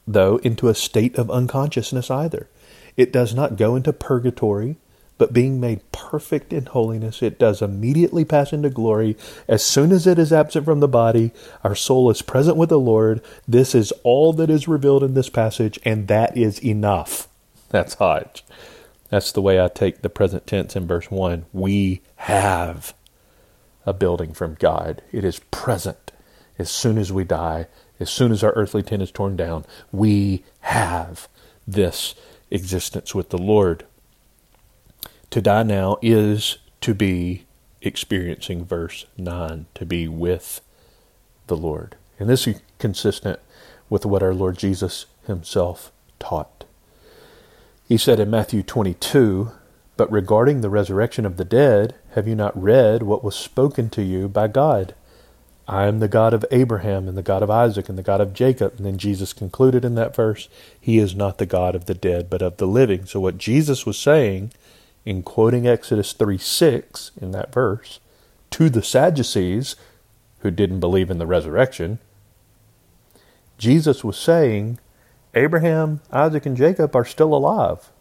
though, 0.08 0.38
into 0.38 0.70
a 0.70 0.75
state 0.75 1.18
of 1.18 1.30
unconsciousness 1.30 2.10
either. 2.10 2.48
It 2.96 3.13
does 3.13 3.36
not 3.36 3.58
go 3.58 3.75
into 3.75 3.94
purgatory 3.94 4.77
but 5.18 5.34
being 5.34 5.60
made 5.60 5.92
perfect 5.92 6.54
in 6.54 6.66
holiness, 6.66 7.22
it 7.22 7.39
does 7.39 7.62
immediately 7.62 8.24
pass 8.24 8.54
into 8.54 8.70
glory. 8.70 9.18
As 9.48 9.63
soon 9.63 9.92
as 9.92 10.06
it 10.06 10.20
is 10.20 10.32
absent 10.32 10.66
from 10.66 10.80
the 10.80 10.88
body, 10.88 11.32
our 11.63 11.75
soul 11.75 12.10
is 12.10 12.22
present 12.22 12.58
with 12.58 12.70
the 12.70 12.80
Lord. 12.80 13.22
This 13.48 13.74
is 13.74 13.92
all 14.04 14.32
that 14.34 14.50
is 14.50 14.68
revealed 14.68 15.04
in 15.04 15.16
this 15.16 15.30
passage, 15.30 15.80
and 15.84 16.08
that 16.08 16.38
is 16.38 16.63
enough. 16.63 17.27
That's 17.70 17.96
Hodge. 17.96 18.44
That's 19.10 19.32
the 19.32 19.42
way 19.42 19.62
I 19.62 19.68
take 19.68 20.02
the 20.02 20.10
present 20.10 20.46
tense 20.48 20.76
in 20.76 20.88
verse 20.88 21.10
1. 21.10 21.46
We 21.54 22.02
have 22.18 22.94
a 23.86 23.94
building 23.94 24.34
from 24.34 24.56
God, 24.56 25.02
it 25.12 25.24
is 25.24 25.40
present. 25.52 26.12
As 26.60 26.70
soon 26.70 26.98
as 26.98 27.12
we 27.12 27.24
die, 27.24 27.68
as 28.00 28.10
soon 28.10 28.32
as 28.32 28.44
our 28.44 28.52
earthly 28.54 28.84
tent 28.84 29.02
is 29.02 29.12
torn 29.12 29.38
down, 29.38 29.64
we 29.92 30.44
have 30.62 31.30
this 31.68 32.16
existence 32.52 33.16
with 33.16 33.30
the 33.30 33.38
Lord. 33.38 33.86
To 35.32 35.42
die 35.42 35.64
now 35.64 35.98
is 36.02 36.58
to 36.82 36.94
be 36.94 37.46
experiencing 37.82 38.66
verse 38.66 39.06
9, 39.18 39.68
to 39.76 39.86
be 39.86 40.08
with 40.08 40.62
the 41.48 41.58
Lord. 41.58 41.96
And 42.20 42.30
this 42.30 42.48
is 42.48 42.62
consistent 42.80 43.40
with 43.90 44.06
what 44.06 44.24
our 44.24 44.34
Lord 44.34 44.58
Jesus 44.58 45.06
himself 45.26 45.92
taught. 46.20 46.66
He 47.88 47.98
said 47.98 48.20
in 48.20 48.29
Matthew 48.29 48.63
22, 48.63 49.51
But 49.96 50.12
regarding 50.12 50.60
the 50.60 50.70
resurrection 50.70 51.25
of 51.25 51.38
the 51.38 51.46
dead, 51.46 51.96
have 52.15 52.27
you 52.27 52.36
not 52.36 52.62
read 52.62 53.01
what 53.01 53.24
was 53.24 53.36
spoken 53.36 53.89
to 53.91 54.03
you 54.03 54.27
by 54.27 54.50
God? 54.50 54.94
I 55.70 55.86
am 55.86 56.00
the 56.00 56.10
God 56.10 56.34
of 56.34 56.46
Abraham 56.51 57.08
and 57.08 57.17
the 57.17 57.24
God 57.24 57.41
of 57.41 57.50
Isaac 57.50 57.88
and 57.88 57.98
the 57.98 58.03
God 58.03 58.20
of 58.20 58.34
Jacob. 58.34 58.74
And 58.75 58.86
then 58.86 58.98
Jesus 58.98 59.32
concluded 59.32 59.86
in 59.86 59.96
that 59.96 60.13
verse, 60.13 60.50
He 60.79 60.98
is 60.98 61.15
not 61.15 61.38
the 61.38 61.46
God 61.46 61.75
of 61.75 61.86
the 61.86 61.94
dead, 61.94 62.29
but 62.29 62.41
of 62.41 62.58
the 62.58 62.67
living. 62.67 63.06
So 63.06 63.22
what 63.22 63.38
Jesus 63.38 63.86
was 63.86 63.98
saying 63.98 64.51
in 65.06 65.24
quoting 65.24 65.65
Exodus 65.65 66.12
3 66.12 66.38
6 66.38 67.12
in 67.22 67.32
that 67.32 67.53
verse 67.53 68.01
to 68.51 68.70
the 68.70 68.84
Sadducees 68.84 69.77
who 70.39 70.51
didn't 70.51 70.82
believe 70.82 71.10
in 71.10 71.20
the 71.20 71.25
resurrection, 71.27 72.00
Jesus 73.58 74.03
was 74.03 74.17
saying 74.17 74.77
Abraham, 75.38 76.01
Isaac, 76.12 76.48
and 76.48 76.58
Jacob 76.58 76.96
are 76.96 77.06
still 77.06 77.34
alive 77.34 77.91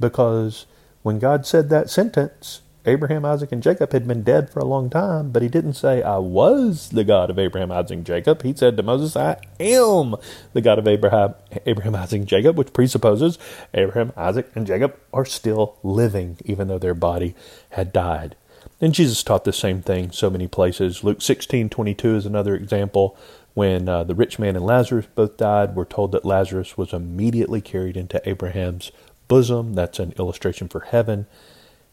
because 0.00 0.64
when 1.02 1.18
God 1.18 1.46
said 1.46 1.68
that 1.68 1.90
sentence, 1.90 2.62
Abraham, 2.86 3.24
Isaac, 3.24 3.52
and 3.52 3.62
Jacob 3.62 3.92
had 3.92 4.08
been 4.08 4.22
dead 4.22 4.48
for 4.48 4.60
a 4.60 4.64
long 4.64 4.88
time, 4.88 5.30
but 5.30 5.42
he 5.42 5.48
didn't 5.48 5.74
say, 5.74 6.02
I 6.02 6.16
was 6.16 6.88
the 6.88 7.04
God 7.04 7.28
of 7.28 7.38
Abraham, 7.38 7.70
Isaac, 7.70 7.98
and 7.98 8.06
Jacob. 8.06 8.42
He 8.42 8.54
said 8.54 8.76
to 8.76 8.82
Moses, 8.82 9.14
I 9.14 9.36
am 9.60 10.14
the 10.54 10.62
God 10.62 10.78
of 10.78 10.88
Abraham, 10.88 11.34
Abraham, 11.66 11.96
Isaac, 11.96 12.20
and 12.20 12.28
Jacob, 12.28 12.56
which 12.56 12.72
presupposes 12.72 13.38
Abraham, 13.74 14.12
Isaac, 14.16 14.50
and 14.54 14.66
Jacob 14.66 14.96
are 15.12 15.26
still 15.26 15.76
living, 15.82 16.38
even 16.46 16.68
though 16.68 16.78
their 16.78 16.94
body 16.94 17.34
had 17.70 17.92
died. 17.92 18.36
And 18.80 18.94
Jesus 18.94 19.22
taught 19.22 19.44
the 19.44 19.52
same 19.52 19.82
thing 19.82 20.12
so 20.12 20.30
many 20.30 20.48
places. 20.48 21.04
Luke 21.04 21.20
16 21.20 21.68
22 21.68 22.16
is 22.16 22.26
another 22.26 22.54
example. 22.54 23.16
When 23.56 23.88
uh, 23.88 24.04
the 24.04 24.14
rich 24.14 24.38
man 24.38 24.54
and 24.54 24.66
Lazarus 24.66 25.06
both 25.14 25.38
died, 25.38 25.74
we're 25.74 25.86
told 25.86 26.12
that 26.12 26.26
Lazarus 26.26 26.76
was 26.76 26.92
immediately 26.92 27.62
carried 27.62 27.96
into 27.96 28.20
Abraham's 28.28 28.92
bosom. 29.28 29.72
That's 29.72 29.98
an 29.98 30.12
illustration 30.18 30.68
for 30.68 30.80
heaven. 30.80 31.24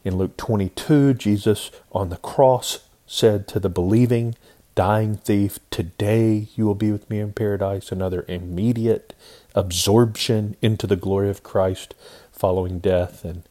In 0.04 0.18
Luke 0.18 0.36
22, 0.36 1.14
Jesus 1.14 1.70
on 1.90 2.10
the 2.10 2.18
cross 2.18 2.80
said 3.06 3.48
to 3.48 3.58
the 3.58 3.70
believing, 3.70 4.34
dying 4.74 5.16
thief, 5.16 5.58
Today 5.70 6.48
you 6.54 6.66
will 6.66 6.74
be 6.74 6.92
with 6.92 7.08
me 7.08 7.18
in 7.18 7.32
paradise. 7.32 7.90
Another 7.90 8.26
immediate 8.28 9.14
absorption 9.54 10.56
into 10.60 10.86
the 10.86 10.96
glory 10.96 11.30
of 11.30 11.42
Christ 11.42 11.94
following 12.30 12.78
death. 12.78 13.24
And 13.24 13.42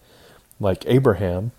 like 0.60 0.84
Abraham, 0.86 1.52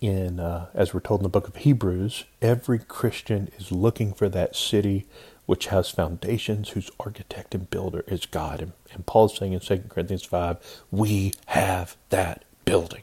in 0.00 0.40
uh, 0.40 0.68
as 0.72 0.94
we're 0.94 1.00
told 1.00 1.20
in 1.20 1.24
the 1.24 1.28
book 1.28 1.48
of 1.48 1.56
Hebrews, 1.56 2.24
every 2.40 2.78
Christian 2.78 3.50
is 3.58 3.70
looking 3.70 4.14
for 4.14 4.30
that 4.30 4.56
city 4.56 5.04
which 5.50 5.66
has 5.66 5.90
foundations, 5.90 6.68
whose 6.68 6.92
architect 7.00 7.56
and 7.56 7.68
builder 7.70 8.04
is 8.06 8.24
God. 8.24 8.60
And, 8.62 8.70
and 8.92 9.04
Paul's 9.04 9.36
saying 9.36 9.52
in 9.52 9.58
2 9.58 9.78
Corinthians 9.88 10.22
5, 10.22 10.84
we 10.92 11.32
have 11.46 11.96
that 12.10 12.44
building 12.64 13.02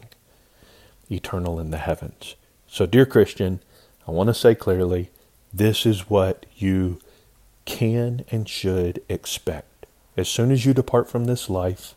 eternal 1.11 1.59
in 1.59 1.71
the 1.71 1.77
heavens. 1.77 2.35
So, 2.65 2.85
dear 2.85 3.05
Christian, 3.05 3.59
I 4.07 4.11
want 4.11 4.27
to 4.27 4.33
say 4.33 4.55
clearly 4.55 5.09
this 5.53 5.85
is 5.85 6.09
what 6.09 6.45
you 6.55 7.01
can 7.65 8.23
and 8.31 8.47
should 8.47 9.03
expect. 9.09 9.85
As 10.15 10.29
soon 10.29 10.49
as 10.49 10.65
you 10.65 10.73
depart 10.73 11.09
from 11.09 11.25
this 11.25 11.49
life, 11.49 11.95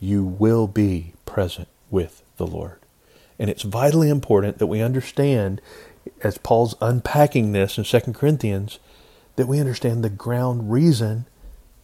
you 0.00 0.24
will 0.24 0.68
be 0.68 1.12
present 1.26 1.68
with 1.90 2.22
the 2.38 2.46
Lord. 2.46 2.78
And 3.38 3.50
it's 3.50 3.62
vitally 3.62 4.08
important 4.08 4.56
that 4.56 4.68
we 4.68 4.80
understand, 4.80 5.60
as 6.22 6.38
Paul's 6.38 6.76
unpacking 6.80 7.52
this 7.52 7.76
in 7.76 7.84
2 7.84 8.14
Corinthians, 8.14 8.78
that 9.36 9.46
we 9.46 9.60
understand 9.60 10.02
the 10.02 10.10
ground 10.10 10.72
reason 10.72 11.26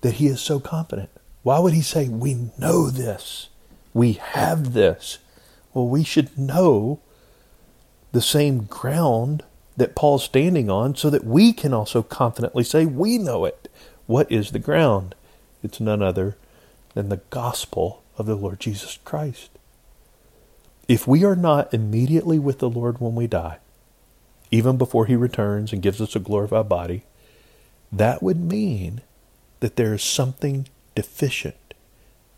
that 0.01 0.15
he 0.15 0.27
is 0.27 0.41
so 0.41 0.59
confident. 0.59 1.11
Why 1.43 1.59
would 1.59 1.73
he 1.73 1.83
say, 1.83 2.09
We 2.09 2.51
know 2.59 2.91
this? 2.91 3.49
We 3.95 4.15
have 4.15 4.73
this. 4.73 5.19
Well, 5.75 5.89
we 5.89 6.05
should 6.05 6.37
know 6.39 7.01
the 8.13 8.21
same 8.21 8.65
ground 8.65 9.43
that 9.77 9.95
Paul's 9.95 10.25
standing 10.25 10.71
on 10.71 10.95
so 10.95 11.09
that 11.11 11.25
we 11.25 11.53
can 11.53 11.73
also 11.73 12.03
confidently 12.03 12.65
say 12.65 12.85
we 12.85 13.19
know 13.19 13.45
it. 13.45 13.71
What 14.07 14.31
is 14.31 14.51
the 14.51 14.59
ground? 14.59 15.15
It's 15.63 15.81
none 15.81 16.03
other 16.03 16.37
than 16.95 17.09
the 17.09 17.23
gospel 17.31 18.03
of 18.19 18.27
the 18.27 18.35
Lord 18.35 18.61
Jesus 18.61 18.99
Christ. 19.05 19.51
If 20.89 21.07
we 21.07 21.25
are 21.25 21.37
not 21.37 21.73
immediately 21.73 22.39
with 22.39 22.59
the 22.59 22.69
Lord 22.69 23.01
when 23.01 23.15
we 23.15 23.27
die, 23.27 23.59
even 24.51 24.77
before 24.77 25.07
he 25.07 25.17
returns 25.17 25.73
and 25.73 25.81
gives 25.81 26.01
us 26.01 26.15
a 26.15 26.21
glorified 26.21 26.69
body, 26.69 27.05
that 27.93 28.23
would 28.23 28.41
mean 28.41 29.03
that 29.61 29.77
there 29.77 29.93
is 29.93 30.03
something 30.03 30.67
deficient 30.95 31.75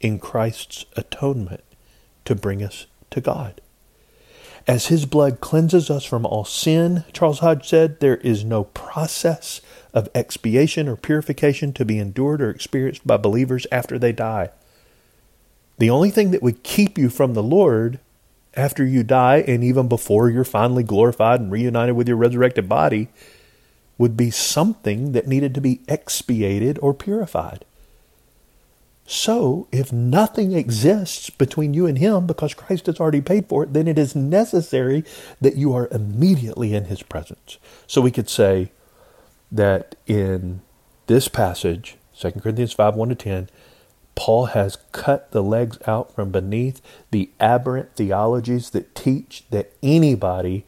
in 0.01 0.19
Christ's 0.19 0.85
atonement 0.97 1.63
to 2.25 2.35
bring 2.35 2.63
us 2.63 2.87
to 3.11 3.21
God. 3.21 3.61
As 4.67 4.87
his 4.87 5.05
blood 5.05 5.41
cleanses 5.41 5.91
us 5.91 6.05
from 6.05 6.25
all 6.25 6.45
sin, 6.45 7.05
Charles 7.13 7.41
Hodge 7.41 7.69
said, 7.69 8.01
there 8.01 8.17
is 8.17 8.45
no 8.45 8.65
process 8.65 9.61
of 9.93 10.09
expiation 10.15 10.89
or 10.89 10.97
purification 10.97 11.73
to 11.75 11.85
be 11.85 11.99
endured 11.99 12.41
or 12.41 12.51
experienced 12.51 13.07
by 13.07 13.19
believers 13.19 13.67
after 13.71 13.99
they 13.99 14.13
die. 14.13 14.51
The 15.79 15.91
only 15.91 16.11
thing 16.11 16.31
that 16.31 16.43
would 16.43 16.63
keep 16.63 16.97
you 16.97 17.11
from 17.11 17.35
the 17.35 17.43
Lord 17.43 18.01
after 18.57 18.85
you 18.85 19.03
die 19.03 19.45
and 19.47 19.63
even 19.63 19.89
before 19.89 20.31
you're 20.31 20.45
finally 20.45 20.83
glorified 20.83 21.41
and 21.41 21.51
reunited 21.51 21.95
with 21.95 22.09
your 22.09 22.17
resurrected 22.17 22.69
body 22.69 23.09
would 23.99 24.17
be 24.17 24.31
something 24.31 25.13
that 25.13 25.27
needed 25.27 25.55
to 25.55 25.61
be 25.61 25.81
expiated 25.89 26.79
or 26.83 26.93
purified. 26.95 27.65
So, 29.07 29.69
if 29.71 29.93
nothing 29.93 30.53
exists 30.53 31.29
between 31.29 31.75
you 31.75 31.87
and 31.87 31.99
Him 31.99 32.27
because 32.27 32.55
Christ 32.55 32.87
has 32.87 32.99
already 32.99 33.21
paid 33.21 33.47
for 33.49 33.63
it, 33.63 33.75
then 33.75 33.87
it 33.87 33.99
is 33.99 34.17
necessary 34.17 35.05
that 35.43 35.57
you 35.57 35.75
are 35.75 35.89
immediately 35.91 36.75
in 36.75 36.87
His 36.87 37.03
presence. 37.03 37.59
So, 37.87 38.01
we 38.01 38.11
could 38.11 38.31
say 38.31 38.73
that 39.53 39.95
in 40.07 40.63
this 41.07 41.29
passage, 41.29 41.97
2 42.19 42.33
Corinthians 42.33 42.73
5 42.73 42.95
1 42.95 43.09
to 43.11 43.15
10, 43.15 43.51
Paul 44.15 44.47
has 44.47 44.79
cut 44.93 45.33
the 45.33 45.43
legs 45.43 45.79
out 45.87 46.15
from 46.15 46.31
beneath 46.31 46.81
the 47.11 47.31
aberrant 47.41 47.95
theologies 47.97 48.71
that 48.71 48.95
teach 48.95 49.45
that 49.51 49.73
anybody 49.83 50.65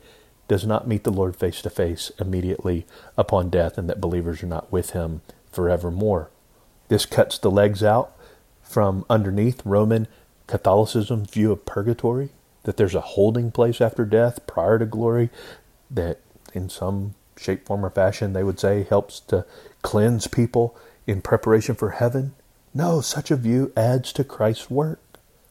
does 0.49 0.67
not 0.67 0.87
meet 0.87 1.05
the 1.05 1.13
Lord 1.13 1.37
face 1.37 1.61
to 1.63 1.71
face 1.71 2.13
immediately 2.19 2.87
upon 3.17 3.51
death 3.51 3.79
and 3.79 3.89
that 3.89 4.01
believers 4.01 4.43
are 4.43 4.47
not 4.47 4.71
with 4.71 4.91
Him 4.91 5.23
forevermore. 5.51 6.31
This 6.89 7.07
cuts 7.07 7.39
the 7.39 7.51
legs 7.51 7.83
out 7.83 8.17
from 8.63 9.05
underneath 9.11 9.65
Roman 9.65 10.07
Catholicism's 10.47 11.31
view 11.31 11.53
of 11.53 11.65
purgatory, 11.65 12.31
that 12.63 12.77
there's 12.77 12.95
a 12.95 13.01
holding 13.01 13.51
place 13.51 13.81
after 13.81 14.05
death 14.05 14.47
prior 14.47 14.79
to 14.79 14.87
glory, 14.87 15.31
that 15.91 16.21
in 16.53 16.69
some 16.69 17.15
shape, 17.37 17.67
form, 17.67 17.85
or 17.85 17.91
fashion 17.91 18.33
they 18.33 18.45
would 18.45 18.61
say 18.61 18.85
helps 18.85 19.21
to 19.21 19.45
cleanse 19.83 20.27
people 20.27 20.77
in 21.07 21.21
preparation 21.21 21.75
for 21.75 21.91
heaven. 21.91 22.35
No, 22.75 23.01
such 23.01 23.31
a 23.31 23.37
view 23.37 23.73
adds 23.77 24.13
to 24.13 24.25
Christ's 24.25 24.71
work. 24.71 25.01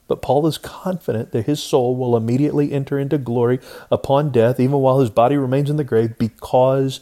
But 0.07 0.21
Paul 0.21 0.45
is 0.45 0.57
confident 0.57 1.31
that 1.31 1.47
his 1.47 1.61
soul 1.61 1.95
will 1.95 2.15
immediately 2.15 2.71
enter 2.71 2.99
into 2.99 3.17
glory 3.17 3.59
upon 3.89 4.31
death, 4.31 4.59
even 4.59 4.79
while 4.79 4.99
his 4.99 5.09
body 5.09 5.35
remains 5.35 5.69
in 5.69 5.77
the 5.77 5.83
grave, 5.83 6.17
because, 6.17 6.99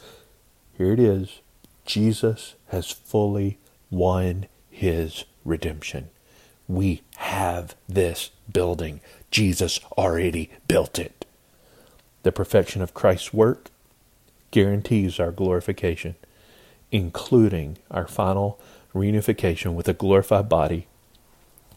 here 0.77 0.93
it 0.93 0.99
is, 0.99 1.41
Jesus 1.85 2.55
has 2.67 2.89
fully 2.91 3.57
won 3.91 4.45
his 4.69 5.25
redemption. 5.43 6.09
We 6.67 7.01
have 7.17 7.75
this 7.89 8.31
building. 8.51 9.01
Jesus 9.31 9.79
already 9.97 10.51
built 10.67 10.97
it. 10.97 11.25
The 12.23 12.31
perfection 12.31 12.81
of 12.81 12.93
Christ's 12.93 13.33
work 13.33 13.69
guarantees 14.51 15.19
our 15.19 15.31
glorification, 15.31 16.15
including 16.89 17.79
our 17.91 18.07
final 18.07 18.59
reunification 18.93 19.73
with 19.73 19.89
a 19.89 19.93
glorified 19.93 20.47
body 20.47 20.87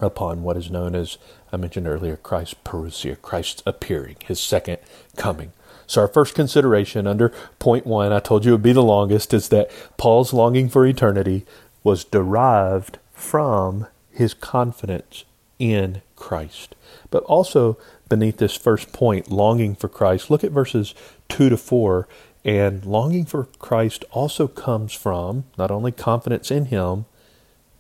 upon 0.01 0.43
what 0.43 0.57
is 0.57 0.71
known 0.71 0.95
as, 0.95 1.19
I 1.53 1.57
mentioned 1.57 1.87
earlier, 1.87 2.17
Christ's 2.17 2.57
parousia, 2.65 3.21
Christ's 3.21 3.63
appearing, 3.67 4.17
his 4.25 4.41
second 4.41 4.79
coming. 5.17 5.53
So, 5.87 6.01
our 6.01 6.09
first 6.09 6.35
consideration 6.35 7.07
under 7.07 7.33
point 7.59 7.87
one, 7.87 8.13
I 8.13 8.19
told 8.19 8.45
you 8.45 8.53
it 8.53 8.55
would 8.55 8.63
be 8.63 8.73
the 8.73 8.83
longest, 8.83 9.33
is 9.33 9.49
that 9.51 9.71
Paul's 9.97 10.33
longing 10.33 10.69
for 10.69 10.85
eternity 10.85 11.47
was 11.85 12.05
derived 12.05 12.99
from 13.13 13.87
his 14.11 14.35
confidence 14.35 15.25
in 15.59 16.03
Christ. 16.17 16.75
But 17.11 17.23
also, 17.25 17.79
beneath 18.09 18.39
this 18.39 18.57
first 18.57 18.93
point, 18.93 19.31
longing 19.31 19.75
for 19.75 19.89
Christ, 19.89 20.31
look 20.31 20.43
at 20.43 20.51
verses 20.51 20.95
2 21.29 21.51
to 21.51 21.57
4. 21.57 22.09
And 22.45 22.85
longing 22.85 23.25
for 23.25 23.45
Christ 23.59 24.05
also 24.13 24.47
comes 24.47 24.93
from 24.93 25.45
not 25.59 25.71
only 25.71 25.91
confidence 25.93 26.51
in 26.51 26.67
Him, 26.67 27.07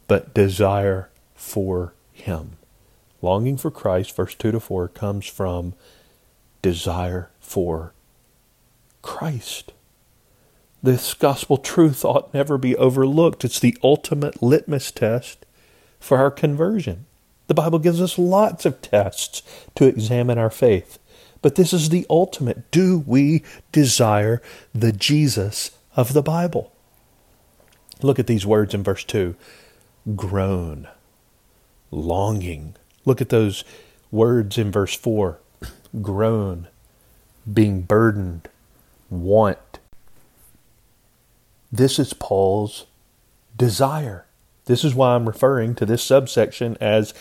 but 0.08 0.34
desire 0.34 1.08
for 1.34 1.92
Him. 2.16 2.56
Longing 3.22 3.56
for 3.56 3.70
Christ, 3.70 4.14
verse 4.14 4.34
2 4.34 4.52
to 4.52 4.60
4, 4.60 4.88
comes 4.88 5.26
from 5.26 5.74
desire 6.62 7.30
for 7.40 7.92
Christ. 9.02 9.72
This 10.82 11.14
gospel 11.14 11.56
truth 11.56 12.04
ought 12.04 12.34
never 12.34 12.58
be 12.58 12.76
overlooked. 12.76 13.44
It's 13.44 13.60
the 13.60 13.76
ultimate 13.82 14.42
litmus 14.42 14.90
test 14.90 15.46
for 15.98 16.18
our 16.18 16.30
conversion. 16.30 17.06
The 17.46 17.54
Bible 17.54 17.78
gives 17.78 18.00
us 18.00 18.18
lots 18.18 18.66
of 18.66 18.82
tests 18.82 19.42
to 19.76 19.86
examine 19.86 20.38
our 20.38 20.50
faith. 20.50 20.98
But 21.42 21.54
this 21.54 21.72
is 21.72 21.88
the 21.88 22.06
ultimate. 22.10 22.70
Do 22.70 23.04
we 23.06 23.42
desire 23.72 24.42
the 24.74 24.92
Jesus 24.92 25.70
of 25.94 26.12
the 26.12 26.22
Bible? 26.22 26.72
Look 28.02 28.18
at 28.18 28.26
these 28.26 28.44
words 28.44 28.74
in 28.74 28.82
verse 28.82 29.04
2 29.04 29.34
groan, 30.14 30.88
longing. 31.96 32.74
Look 33.04 33.20
at 33.20 33.30
those 33.30 33.64
words 34.10 34.58
in 34.58 34.70
verse 34.70 34.94
4 34.94 35.38
groan, 36.02 36.68
being 37.50 37.80
burdened, 37.80 38.48
want. 39.08 39.78
This 41.72 41.98
is 41.98 42.12
Paul's 42.12 42.86
desire. 43.56 44.26
This 44.66 44.84
is 44.84 44.94
why 44.94 45.14
I'm 45.14 45.26
referring 45.26 45.74
to 45.76 45.86
this 45.86 46.02
subsection 46.02 46.76
as 46.80 47.14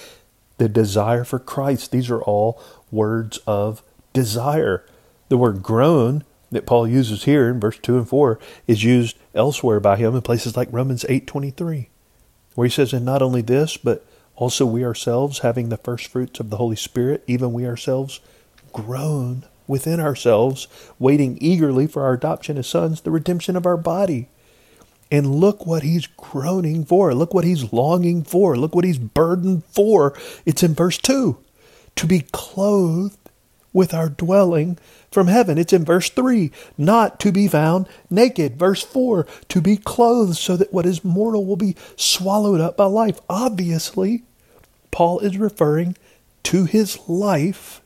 the 0.58 0.68
desire 0.68 1.24
for 1.24 1.40
Christ. 1.40 1.92
These 1.92 2.10
are 2.10 2.22
all 2.22 2.62
words 2.92 3.40
of 3.48 3.82
desire. 4.14 4.86
The 5.30 5.38
word 5.38 5.64
groan 5.64 6.24
that 6.52 6.66
Paul 6.66 6.88
uses 6.88 7.24
here 7.24 7.50
in 7.50 7.60
verse 7.60 7.78
2 7.80 7.98
and 7.98 8.08
4 8.08 8.40
is 8.68 8.84
used 8.84 9.18
elsewhere 9.34 9.80
by 9.80 9.96
him 9.96 10.16
in 10.16 10.22
places 10.22 10.58
like 10.58 10.70
Romans 10.72 11.06
8:23, 11.08 11.90
where 12.56 12.68
he 12.68 12.72
says, 12.72 12.94
"And 12.94 13.06
not 13.06 13.22
only 13.22 13.42
this, 13.42 13.78
but 13.78 14.06
also 14.36 14.66
we 14.66 14.84
ourselves 14.84 15.40
having 15.40 15.70
the 15.70 15.78
first 15.78 16.08
fruits 16.08 16.40
of 16.40 16.50
the 16.50 16.58
Holy 16.58 16.76
Spirit, 16.76 17.24
even 17.28 17.54
we 17.54 17.66
ourselves 17.66 18.20
groan 18.74 19.44
within 19.68 20.00
ourselves, 20.00 20.68
waiting 21.00 21.38
eagerly 21.42 21.88
for 21.88 22.04
our 22.04 22.14
adoption 22.14 22.58
as 22.58 22.68
sons, 22.68 23.02
the 23.02 23.12
redemption 23.12 23.56
of 23.56 23.66
our 23.66 23.78
body." 23.78 24.28
And 25.12 25.36
look 25.36 25.66
what 25.66 25.84
he's 25.84 26.08
groaning 26.18 26.84
for. 26.84 27.14
Look 27.14 27.34
what 27.34 27.44
he's 27.46 27.72
longing 27.72 28.24
for. 28.24 28.58
Look 28.58 28.74
what 28.74 28.86
he's 28.86 28.98
burdened 28.98 29.64
for. 29.66 30.14
It's 30.46 30.64
in 30.64 30.74
verse 30.74 30.98
2 30.98 31.38
to 31.96 32.08
be 32.08 32.22
clothed 32.32 33.25
with 33.76 33.94
our 33.94 34.08
dwelling 34.08 34.78
from 35.12 35.28
heaven. 35.28 35.58
It's 35.58 35.74
in 35.74 35.84
verse 35.84 36.10
3 36.10 36.50
not 36.78 37.20
to 37.20 37.32
be 37.34 37.50
found 37.50 37.88
naked. 38.10 38.58
Verse 38.58 38.82
4 38.82 39.28
to 39.50 39.62
be 39.62 39.76
clothed 39.76 40.38
so 40.38 40.56
that 40.56 40.72
what 40.72 40.86
is 40.86 41.04
mortal 41.04 41.46
will 41.46 41.58
be 41.58 41.76
swallowed 41.98 42.62
up 42.62 42.78
by 42.78 42.86
life. 42.86 43.20
Obviously, 43.30 44.24
Paul 44.92 45.20
is 45.20 45.38
referring 45.38 45.98
to 46.44 46.64
his 46.64 46.98
life, 47.10 47.82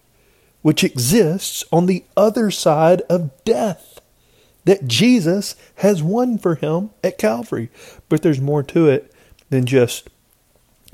which 0.61 0.83
exists 0.83 1.63
on 1.71 1.87
the 1.87 2.03
other 2.15 2.51
side 2.51 3.01
of 3.09 3.31
death 3.43 3.99
that 4.65 4.87
Jesus 4.87 5.55
has 5.77 6.03
won 6.03 6.37
for 6.37 6.53
him 6.53 6.91
at 7.03 7.17
Calvary. 7.17 7.71
But 8.09 8.21
there's 8.21 8.39
more 8.39 8.61
to 8.61 8.87
it 8.87 9.11
than 9.49 9.65
just 9.65 10.07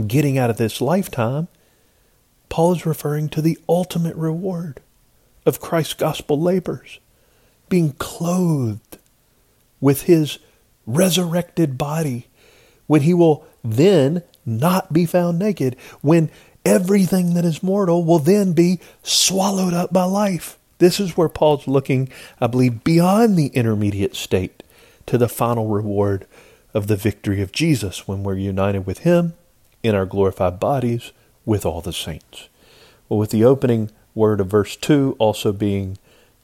getting 0.08 0.38
out 0.38 0.50
of 0.50 0.56
this 0.56 0.80
lifetime. 0.80 1.50
Paul 2.48 2.72
is 2.72 2.86
referring 2.86 3.28
to 3.30 3.42
the 3.42 3.58
ultimate 3.68 4.16
reward 4.16 4.80
of 5.46 5.60
Christ's 5.60 5.94
gospel 5.94 6.40
labors, 6.40 7.00
being 7.70 7.94
clothed 7.94 8.98
with 9.80 10.04
his 10.04 10.40
resurrected 10.86 11.78
body, 11.78 12.28
when 12.88 13.02
he 13.02 13.14
will 13.14 13.46
then 13.64 14.24
not 14.46 14.94
be 14.94 15.06
found 15.06 15.40
naked, 15.40 15.76
when 16.02 16.30
everything 16.64 17.34
that 17.34 17.46
is 17.46 17.64
mortal 17.64 18.04
will 18.04 18.20
then 18.20 18.54
be 18.54 18.80
swallowed 19.04 19.74
up 19.74 19.92
by 19.94 20.04
life. 20.04 20.58
This 20.78 21.00
is 21.00 21.16
where 21.16 21.30
Paul's 21.30 21.68
looking, 21.68 22.10
I 22.40 22.48
believe, 22.48 22.84
beyond 22.84 23.38
the 23.38 23.48
intermediate 23.48 24.16
state 24.16 24.64
to 25.06 25.18
the 25.18 25.30
final 25.30 25.68
reward 25.68 26.28
of 26.74 26.88
the 26.88 26.98
victory 26.98 27.42
of 27.42 27.52
Jesus 27.52 28.08
when 28.08 28.24
we're 28.24 28.36
united 28.36 28.86
with 28.86 29.00
Him 29.00 29.34
in 29.82 29.96
our 29.96 30.06
glorified 30.06 30.60
bodies 30.60 31.12
with 31.46 31.66
all 31.66 31.82
the 31.82 31.94
saints. 31.94 32.50
Well, 33.08 33.20
with 33.20 33.30
the 33.30 33.46
opening 33.46 33.92
word 34.16 34.42
of 34.42 34.48
verse 34.48 34.76
2 34.76 35.16
also 35.20 35.52
being 35.54 35.98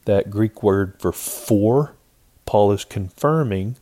that 0.06 0.30
Greek 0.30 0.62
word 0.62 0.94
for 1.00 1.12
for, 1.12 1.94
Paul 2.46 2.72
is 2.72 2.86
confirming 2.86 3.78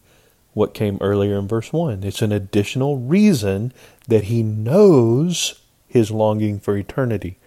what 0.54 0.74
came 0.74 0.98
earlier 1.02 1.38
in 1.38 1.48
verse 1.48 1.74
1. 1.74 2.04
It's 2.04 2.22
an 2.22 2.32
additional 2.32 2.98
reason 2.98 3.74
that 4.08 4.26
he 4.26 4.44
knows 4.44 5.62
his 5.88 6.12
longing 6.12 6.60
for 6.60 6.78
eternity. 6.78 7.38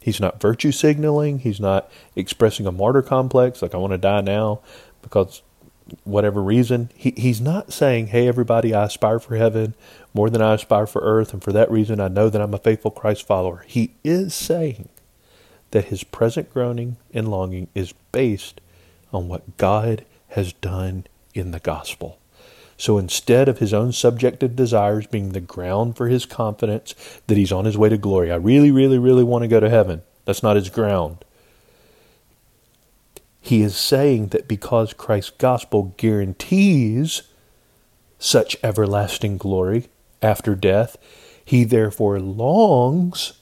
He's 0.00 0.20
not 0.20 0.40
virtue 0.40 0.72
signaling. 0.72 1.40
He's 1.40 1.60
not 1.60 1.90
expressing 2.16 2.66
a 2.66 2.72
martyr 2.72 3.02
complex, 3.02 3.62
like 3.62 3.74
I 3.74 3.78
want 3.78 3.92
to 3.92 3.98
die 3.98 4.20
now 4.20 4.60
because 5.02 5.42
whatever 6.04 6.42
reason. 6.42 6.90
He, 6.94 7.12
he's 7.16 7.40
not 7.40 7.72
saying, 7.72 8.08
hey, 8.08 8.28
everybody, 8.28 8.74
I 8.74 8.84
aspire 8.84 9.18
for 9.18 9.36
heaven 9.36 9.74
more 10.14 10.30
than 10.30 10.42
I 10.42 10.54
aspire 10.54 10.86
for 10.86 11.02
earth, 11.02 11.32
and 11.32 11.42
for 11.42 11.52
that 11.52 11.70
reason 11.70 12.00
I 12.00 12.08
know 12.08 12.28
that 12.28 12.40
I'm 12.40 12.54
a 12.54 12.58
faithful 12.58 12.90
Christ 12.90 13.26
follower. 13.26 13.64
He 13.66 13.94
is 14.04 14.34
saying 14.34 14.88
that 15.70 15.86
his 15.86 16.04
present 16.04 16.52
groaning 16.52 16.96
and 17.12 17.28
longing 17.28 17.68
is 17.74 17.92
based 18.12 18.60
on 19.12 19.28
what 19.28 19.56
God 19.56 20.04
has 20.28 20.52
done 20.54 21.06
in 21.34 21.50
the 21.50 21.60
gospel. 21.60 22.18
So 22.76 22.96
instead 22.96 23.48
of 23.48 23.58
his 23.58 23.74
own 23.74 23.92
subjective 23.92 24.54
desires 24.54 25.06
being 25.06 25.32
the 25.32 25.40
ground 25.40 25.96
for 25.96 26.08
his 26.08 26.24
confidence 26.24 26.94
that 27.26 27.36
he's 27.36 27.52
on 27.52 27.64
his 27.64 27.76
way 27.76 27.88
to 27.88 27.98
glory, 27.98 28.30
I 28.30 28.36
really, 28.36 28.70
really, 28.70 28.98
really 28.98 29.24
want 29.24 29.42
to 29.42 29.48
go 29.48 29.58
to 29.58 29.68
heaven. 29.68 30.02
That's 30.24 30.42
not 30.42 30.56
his 30.56 30.70
ground. 30.70 31.24
He 33.40 33.62
is 33.62 33.76
saying 33.76 34.28
that 34.28 34.46
because 34.46 34.92
Christ's 34.92 35.32
gospel 35.38 35.94
guarantees 35.96 37.22
such 38.18 38.56
everlasting 38.62 39.38
glory 39.38 39.88
after 40.22 40.54
death, 40.54 40.96
he 41.44 41.64
therefore 41.64 42.20
longs, 42.20 43.32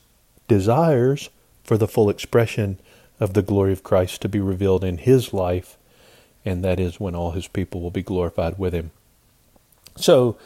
desires 0.48 1.28
for 1.66 1.76
the 1.76 1.88
full 1.88 2.08
expression 2.08 2.78
of 3.18 3.34
the 3.34 3.42
glory 3.42 3.72
of 3.72 3.82
Christ 3.82 4.22
to 4.22 4.28
be 4.28 4.40
revealed 4.40 4.84
in 4.84 4.98
his 4.98 5.32
life, 5.32 5.76
and 6.44 6.64
that 6.64 6.78
is 6.78 7.00
when 7.00 7.14
all 7.14 7.32
his 7.32 7.48
people 7.48 7.80
will 7.80 7.90
be 7.90 8.02
glorified 8.02 8.58
with 8.58 8.72
him. 8.72 8.90
So, 9.96 10.36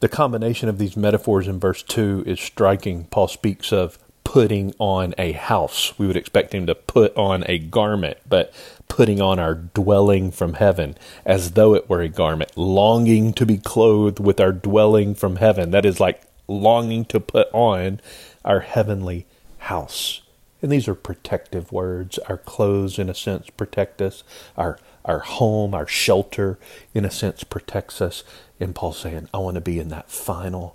the 0.00 0.08
combination 0.08 0.68
of 0.68 0.78
these 0.78 0.96
metaphors 0.96 1.48
in 1.48 1.58
verse 1.58 1.82
2 1.82 2.24
is 2.26 2.40
striking. 2.40 3.04
Paul 3.04 3.28
speaks 3.28 3.72
of 3.72 3.98
putting 4.22 4.74
on 4.78 5.14
a 5.18 5.32
house. 5.32 5.96
We 5.98 6.06
would 6.06 6.16
expect 6.16 6.54
him 6.54 6.66
to 6.66 6.74
put 6.74 7.16
on 7.16 7.44
a 7.46 7.58
garment, 7.58 8.18
but 8.28 8.52
putting 8.88 9.20
on 9.20 9.38
our 9.38 9.54
dwelling 9.54 10.30
from 10.30 10.54
heaven 10.54 10.96
as 11.24 11.52
though 11.52 11.74
it 11.74 11.88
were 11.88 12.00
a 12.00 12.08
garment, 12.08 12.56
longing 12.56 13.32
to 13.34 13.46
be 13.46 13.58
clothed 13.58 14.18
with 14.18 14.40
our 14.40 14.52
dwelling 14.52 15.14
from 15.14 15.36
heaven. 15.36 15.70
That 15.70 15.84
is 15.84 16.00
like 16.00 16.22
longing 16.48 17.04
to 17.06 17.20
put 17.20 17.48
on 17.52 18.00
our 18.44 18.60
heavenly 18.60 19.26
house. 19.58 20.20
And 20.64 20.72
these 20.72 20.88
are 20.88 20.94
protective 20.94 21.72
words. 21.72 22.16
Our 22.20 22.38
clothes, 22.38 22.98
in 22.98 23.10
a 23.10 23.14
sense, 23.14 23.50
protect 23.50 24.00
us. 24.00 24.24
Our 24.56 24.78
our 25.04 25.18
home, 25.18 25.74
our 25.74 25.86
shelter, 25.86 26.58
in 26.94 27.04
a 27.04 27.10
sense, 27.10 27.44
protects 27.44 28.00
us. 28.00 28.24
And 28.58 28.74
Paul's 28.74 28.98
saying, 29.00 29.28
I 29.34 29.36
want 29.40 29.56
to 29.56 29.60
be 29.60 29.78
in 29.78 29.90
that 29.90 30.10
final 30.10 30.74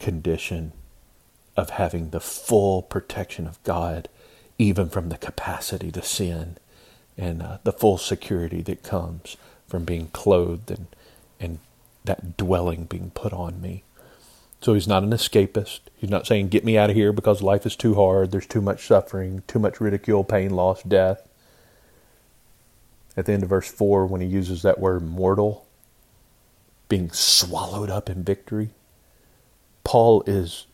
condition 0.00 0.72
of 1.58 1.68
having 1.68 2.08
the 2.08 2.20
full 2.20 2.80
protection 2.80 3.46
of 3.46 3.62
God, 3.64 4.08
even 4.56 4.88
from 4.88 5.10
the 5.10 5.18
capacity 5.18 5.92
to 5.92 6.00
sin, 6.00 6.56
and 7.18 7.42
uh, 7.42 7.58
the 7.64 7.72
full 7.72 7.98
security 7.98 8.62
that 8.62 8.82
comes 8.82 9.36
from 9.66 9.84
being 9.84 10.06
clothed 10.06 10.70
and, 10.70 10.86
and 11.38 11.58
that 12.06 12.38
dwelling 12.38 12.84
being 12.84 13.10
put 13.10 13.34
on 13.34 13.60
me. 13.60 13.82
So 14.64 14.72
he's 14.72 14.88
not 14.88 15.02
an 15.02 15.10
escapist. 15.10 15.80
He's 15.94 16.08
not 16.08 16.26
saying, 16.26 16.48
get 16.48 16.64
me 16.64 16.78
out 16.78 16.88
of 16.88 16.96
here 16.96 17.12
because 17.12 17.42
life 17.42 17.66
is 17.66 17.76
too 17.76 17.96
hard, 17.96 18.30
there's 18.30 18.46
too 18.46 18.62
much 18.62 18.86
suffering, 18.86 19.42
too 19.46 19.58
much 19.58 19.78
ridicule, 19.78 20.24
pain, 20.24 20.52
loss, 20.52 20.82
death. 20.82 21.28
At 23.14 23.26
the 23.26 23.34
end 23.34 23.42
of 23.42 23.50
verse 23.50 23.70
4, 23.70 24.06
when 24.06 24.22
he 24.22 24.26
uses 24.26 24.62
that 24.62 24.78
word 24.78 25.02
mortal, 25.02 25.66
being 26.88 27.10
swallowed 27.10 27.90
up 27.90 28.08
in 28.08 28.24
victory, 28.24 28.70
Paul 29.84 30.22
is 30.26 30.64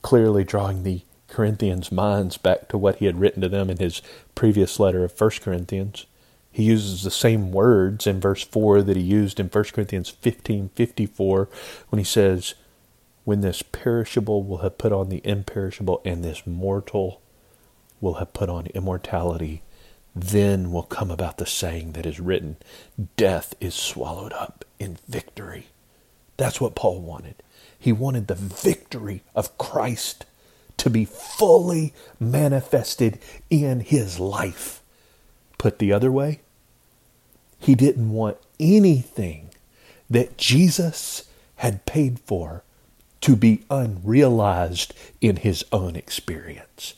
clearly 0.00 0.42
drawing 0.42 0.82
the 0.82 1.02
Corinthians' 1.28 1.92
minds 1.92 2.38
back 2.38 2.68
to 2.68 2.78
what 2.78 2.96
he 2.96 3.04
had 3.04 3.20
written 3.20 3.42
to 3.42 3.50
them 3.50 3.68
in 3.68 3.76
his 3.76 4.00
previous 4.34 4.80
letter 4.80 5.04
of 5.04 5.20
1 5.20 5.30
Corinthians. 5.42 6.06
He 6.50 6.62
uses 6.62 7.02
the 7.02 7.10
same 7.10 7.52
words 7.52 8.06
in 8.06 8.18
verse 8.18 8.44
4 8.44 8.80
that 8.80 8.96
he 8.96 9.02
used 9.02 9.38
in 9.38 9.48
1 9.48 9.64
Corinthians 9.74 10.10
15:54 10.22 11.48
when 11.90 11.98
he 11.98 12.04
says, 12.04 12.54
"When 13.26 13.40
this 13.40 13.60
perishable 13.60 14.44
will 14.44 14.58
have 14.58 14.78
put 14.78 14.92
on 14.92 15.08
the 15.08 15.20
imperishable 15.24 16.00
and 16.04 16.22
this 16.22 16.46
mortal 16.46 17.20
will 18.00 18.14
have 18.14 18.32
put 18.32 18.48
on 18.48 18.66
immortality, 18.66 19.62
then 20.14 20.70
will 20.70 20.84
come 20.84 21.10
about 21.10 21.38
the 21.38 21.44
saying 21.44 21.92
that 21.92 22.06
is 22.06 22.20
written, 22.20 22.56
death 23.16 23.54
is 23.60 23.74
swallowed 23.74 24.32
up 24.32 24.64
in 24.78 24.98
victory." 25.08 25.66
That's 26.36 26.60
what 26.60 26.76
Paul 26.76 27.00
wanted. 27.00 27.42
He 27.76 27.90
wanted 27.90 28.28
the 28.28 28.36
victory 28.36 29.24
of 29.34 29.58
Christ 29.58 30.24
to 30.76 30.88
be 30.88 31.04
fully 31.04 31.92
manifested 32.20 33.18
in 33.50 33.80
his 33.80 34.20
life. 34.20 34.82
Put 35.58 35.80
the 35.80 35.92
other 35.92 36.12
way, 36.12 36.42
he 37.58 37.74
didn't 37.74 38.12
want 38.12 38.36
anything 38.60 39.50
that 40.08 40.38
Jesus 40.38 41.24
had 41.56 41.86
paid 41.86 42.20
for 42.20 42.62
to 43.26 43.34
be 43.34 43.64
unrealized 43.68 44.94
in 45.20 45.34
his 45.34 45.64
own 45.72 45.96
experience. 45.96 46.94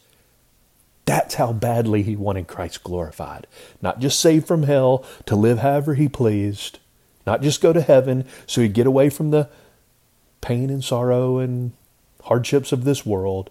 That's 1.07 1.37
how 1.37 1.55
badly 1.55 2.03
he 2.03 2.17
wanted 2.17 2.49
Christ 2.49 2.85
glorified. 2.85 3.47
Not 3.81 3.99
just 3.99 4.21
saved 4.21 4.47
from 4.47 4.64
hell 4.64 5.07
to 5.25 5.35
live 5.35 5.61
however 5.61 5.95
he 5.95 6.07
pleased, 6.07 6.81
not 7.27 7.41
just 7.41 7.62
go 7.62 7.73
to 7.73 7.81
heaven 7.81 8.27
so 8.47 8.61
he'd 8.61 8.75
get 8.75 8.87
away 8.87 9.09
from 9.09 9.31
the 9.31 9.49
pain 10.43 10.69
and 10.69 10.85
sorrow 10.85 11.38
and 11.38 11.73
hardships 12.25 12.73
of 12.73 12.85
this 12.85 13.07
world, 13.07 13.49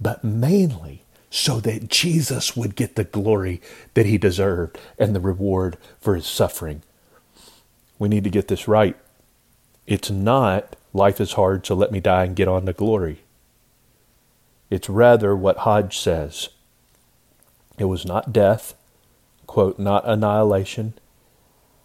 but 0.00 0.22
mainly 0.22 1.02
so 1.30 1.58
that 1.58 1.88
Jesus 1.88 2.56
would 2.56 2.76
get 2.76 2.94
the 2.94 3.02
glory 3.02 3.60
that 3.94 4.06
he 4.06 4.18
deserved 4.18 4.78
and 5.00 5.16
the 5.16 5.20
reward 5.20 5.76
for 6.00 6.14
his 6.14 6.28
suffering. 6.28 6.82
We 7.98 8.08
need 8.08 8.22
to 8.22 8.30
get 8.30 8.46
this 8.46 8.68
right. 8.68 8.96
It's 9.88 10.12
not 10.12 10.76
life 10.92 11.20
is 11.20 11.34
hard, 11.34 11.66
so 11.66 11.74
let 11.74 11.92
me 11.92 12.00
die 12.00 12.24
and 12.24 12.36
get 12.36 12.48
on 12.48 12.66
to 12.66 12.72
glory. 12.72 13.20
It's 14.70 14.88
rather 14.88 15.34
what 15.34 15.58
Hodge 15.58 15.98
says. 15.98 16.48
It 17.78 17.84
was 17.84 18.04
not 18.04 18.32
death, 18.32 18.74
quote, 19.46 19.78
not 19.78 20.06
annihilation, 20.06 20.94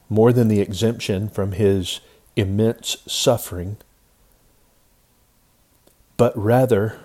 more 0.09 0.33
than 0.33 0.47
the 0.47 0.59
exemption 0.59 1.29
from 1.29 1.53
his 1.53 2.01
immense 2.35 2.97
suffering, 3.07 3.77
but 6.17 6.37
rather 6.37 6.99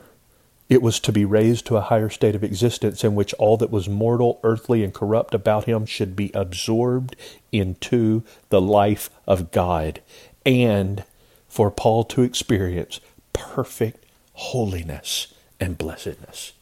it 0.68 0.82
was 0.82 1.00
to 1.00 1.12
be 1.12 1.24
raised 1.24 1.66
to 1.66 1.76
a 1.76 1.82
higher 1.82 2.10
state 2.10 2.34
of 2.34 2.44
existence 2.44 3.02
in 3.02 3.14
which 3.14 3.32
all 3.34 3.56
that 3.56 3.70
was 3.70 3.88
mortal, 3.88 4.38
earthly, 4.42 4.84
and 4.84 4.92
corrupt 4.92 5.32
about 5.32 5.64
him 5.64 5.86
should 5.86 6.14
be 6.14 6.30
absorbed 6.34 7.16
into 7.52 8.22
the 8.50 8.60
life 8.60 9.08
of 9.26 9.50
God, 9.50 10.00
and 10.44 11.04
for 11.48 11.70
Paul 11.70 12.04
to 12.04 12.22
experience 12.22 13.00
perfect 13.32 14.04
holiness 14.34 15.34
and 15.58 15.78
blessedness. 15.78 16.52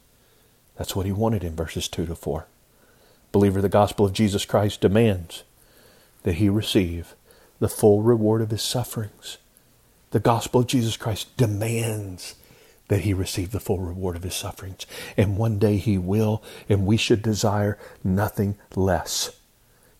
That's 0.76 0.94
what 0.94 1.06
he 1.06 1.12
wanted 1.12 1.44
in 1.44 1.56
verses 1.56 1.88
2 1.88 2.06
to 2.06 2.14
4. 2.14 2.46
Believer, 3.32 3.60
the 3.60 3.68
gospel 3.68 4.06
of 4.06 4.12
Jesus 4.12 4.44
Christ 4.44 4.80
demands 4.80 5.42
that 6.22 6.34
he 6.34 6.48
receive 6.48 7.14
the 7.58 7.68
full 7.68 8.02
reward 8.02 8.40
of 8.40 8.50
his 8.50 8.62
sufferings. 8.62 9.38
The 10.10 10.20
gospel 10.20 10.60
of 10.60 10.66
Jesus 10.66 10.96
Christ 10.96 11.36
demands 11.36 12.34
that 12.88 13.00
he 13.00 13.12
receive 13.12 13.50
the 13.50 13.60
full 13.60 13.80
reward 13.80 14.16
of 14.16 14.22
his 14.22 14.34
sufferings. 14.34 14.86
And 15.16 15.36
one 15.36 15.58
day 15.58 15.76
he 15.76 15.98
will, 15.98 16.42
and 16.68 16.86
we 16.86 16.96
should 16.96 17.22
desire 17.22 17.78
nothing 18.04 18.56
less. 18.74 19.35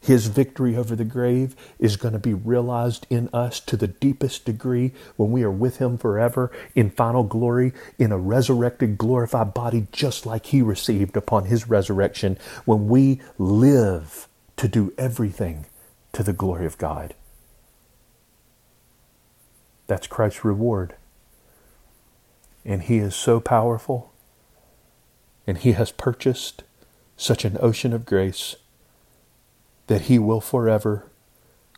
His 0.06 0.28
victory 0.28 0.76
over 0.76 0.94
the 0.94 1.04
grave 1.04 1.56
is 1.80 1.96
going 1.96 2.12
to 2.12 2.20
be 2.20 2.32
realized 2.32 3.08
in 3.10 3.28
us 3.32 3.58
to 3.58 3.76
the 3.76 3.88
deepest 3.88 4.44
degree 4.44 4.92
when 5.16 5.32
we 5.32 5.42
are 5.42 5.50
with 5.50 5.78
him 5.78 5.98
forever 5.98 6.52
in 6.76 6.90
final 6.90 7.24
glory, 7.24 7.72
in 7.98 8.12
a 8.12 8.18
resurrected, 8.18 8.98
glorified 8.98 9.52
body, 9.52 9.88
just 9.90 10.24
like 10.24 10.46
he 10.46 10.62
received 10.62 11.16
upon 11.16 11.46
his 11.46 11.68
resurrection, 11.68 12.38
when 12.64 12.86
we 12.86 13.20
live 13.36 14.28
to 14.56 14.68
do 14.68 14.94
everything 14.96 15.66
to 16.12 16.22
the 16.22 16.32
glory 16.32 16.66
of 16.66 16.78
God. 16.78 17.12
That's 19.88 20.06
Christ's 20.06 20.44
reward. 20.44 20.94
And 22.64 22.82
He 22.82 22.98
is 22.98 23.16
so 23.16 23.40
powerful. 23.40 24.12
And 25.48 25.58
He 25.58 25.72
has 25.72 25.90
purchased 25.90 26.62
such 27.16 27.44
an 27.44 27.56
ocean 27.60 27.92
of 27.92 28.06
grace 28.06 28.54
that 29.86 30.02
He 30.02 30.18
will 30.18 30.40
forever 30.40 31.06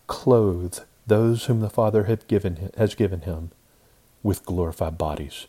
clothe 0.07 0.79
those 1.07 1.45
whom 1.45 1.61
the 1.61 1.71
Father 1.71 2.19
given, 2.29 2.71
has 2.77 2.95
given 2.95 3.23
Him 3.23 3.51
with 4.23 4.45
glorified 4.45 4.99
bodies. 4.99 5.47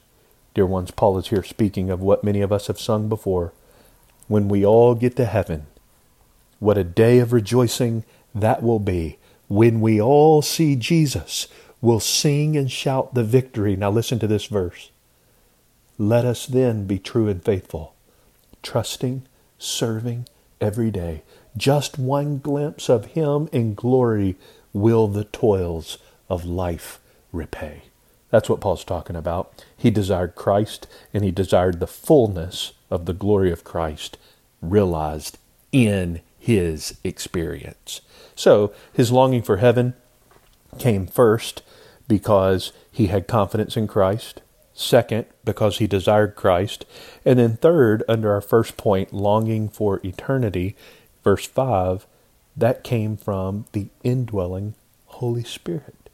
Dear 0.54 0.66
ones, 0.66 0.92
Paul 0.92 1.18
is 1.18 1.28
here 1.28 1.44
speaking 1.44 1.90
of 1.90 2.02
what 2.02 2.24
many 2.24 2.42
of 2.42 2.52
us 2.52 2.68
have 2.68 2.80
sung 2.80 3.10
before. 3.10 3.54
When 4.28 4.48
we 4.48 4.66
all 4.66 4.96
get 4.96 5.16
to 5.18 5.26
heaven, 5.26 5.68
what 6.60 6.78
a 6.78 6.84
day 6.84 7.20
of 7.20 7.34
rejoicing 7.34 8.04
that 8.36 8.62
will 8.62 8.80
be 8.80 9.18
when 9.48 9.82
we 9.82 10.02
all 10.02 10.42
see 10.42 10.76
Jesus. 10.76 11.48
We'll 11.82 12.00
sing 12.00 12.58
and 12.58 12.72
shout 12.72 13.14
the 13.14 13.24
victory. 13.24 13.76
Now 13.76 13.90
listen 13.90 14.20
to 14.20 14.28
this 14.28 14.46
verse. 14.46 14.92
Let 15.98 16.26
us 16.26 16.46
then 16.46 16.86
be 16.86 17.00
true 17.00 17.28
and 17.28 17.44
faithful, 17.44 17.94
trusting, 18.64 19.24
serving 19.58 20.28
every 20.62 20.92
day. 20.92 21.24
Just 21.58 21.98
one 21.98 22.38
glimpse 22.38 22.90
of 22.90 23.08
Him 23.08 23.50
in 23.52 23.74
glory 23.74 24.36
will 24.74 25.08
the 25.08 25.24
toils 25.24 25.98
of 26.30 26.46
life 26.46 27.00
repay. 27.32 27.84
That's 28.30 28.50
what 28.50 28.62
Paul's 28.62 28.84
talking 28.84 29.16
about. 29.16 29.64
He 29.76 29.90
desired 29.90 30.36
Christ 30.36 30.88
and 31.14 31.24
he 31.24 31.32
desired 31.32 31.80
the 31.80 31.88
fullness 31.88 32.74
of 32.92 33.06
the 33.06 33.14
glory 33.14 33.52
of 33.52 33.64
Christ 33.64 34.18
realized 34.62 35.38
in 35.72 36.22
his 36.38 36.98
experience. 37.04 38.02
So 38.36 38.74
his 38.94 39.12
longing 39.12 39.42
for 39.42 39.58
heaven 39.58 39.96
came 40.78 41.08
first 41.08 41.64
because 42.08 42.72
he 42.92 43.08
had 43.08 43.28
confidence 43.28 43.76
in 43.76 43.88
Christ. 43.88 44.42
Second, 44.74 45.26
because 45.44 45.80
he 45.80 45.88
desired 45.88 46.36
Christ. 46.36 46.86
And 47.26 47.38
then 47.38 47.58
third, 47.58 48.02
under 48.08 48.32
our 48.32 48.42
first 48.42 48.78
point, 48.78 49.12
longing 49.12 49.68
for 49.68 50.00
eternity, 50.06 50.76
verse 51.24 51.46
5, 51.46 52.06
that 52.56 52.84
came 52.84 53.18
from 53.18 53.66
the 53.72 53.88
indwelling 54.04 54.76
Holy 55.06 55.44
Spirit. 55.44 56.10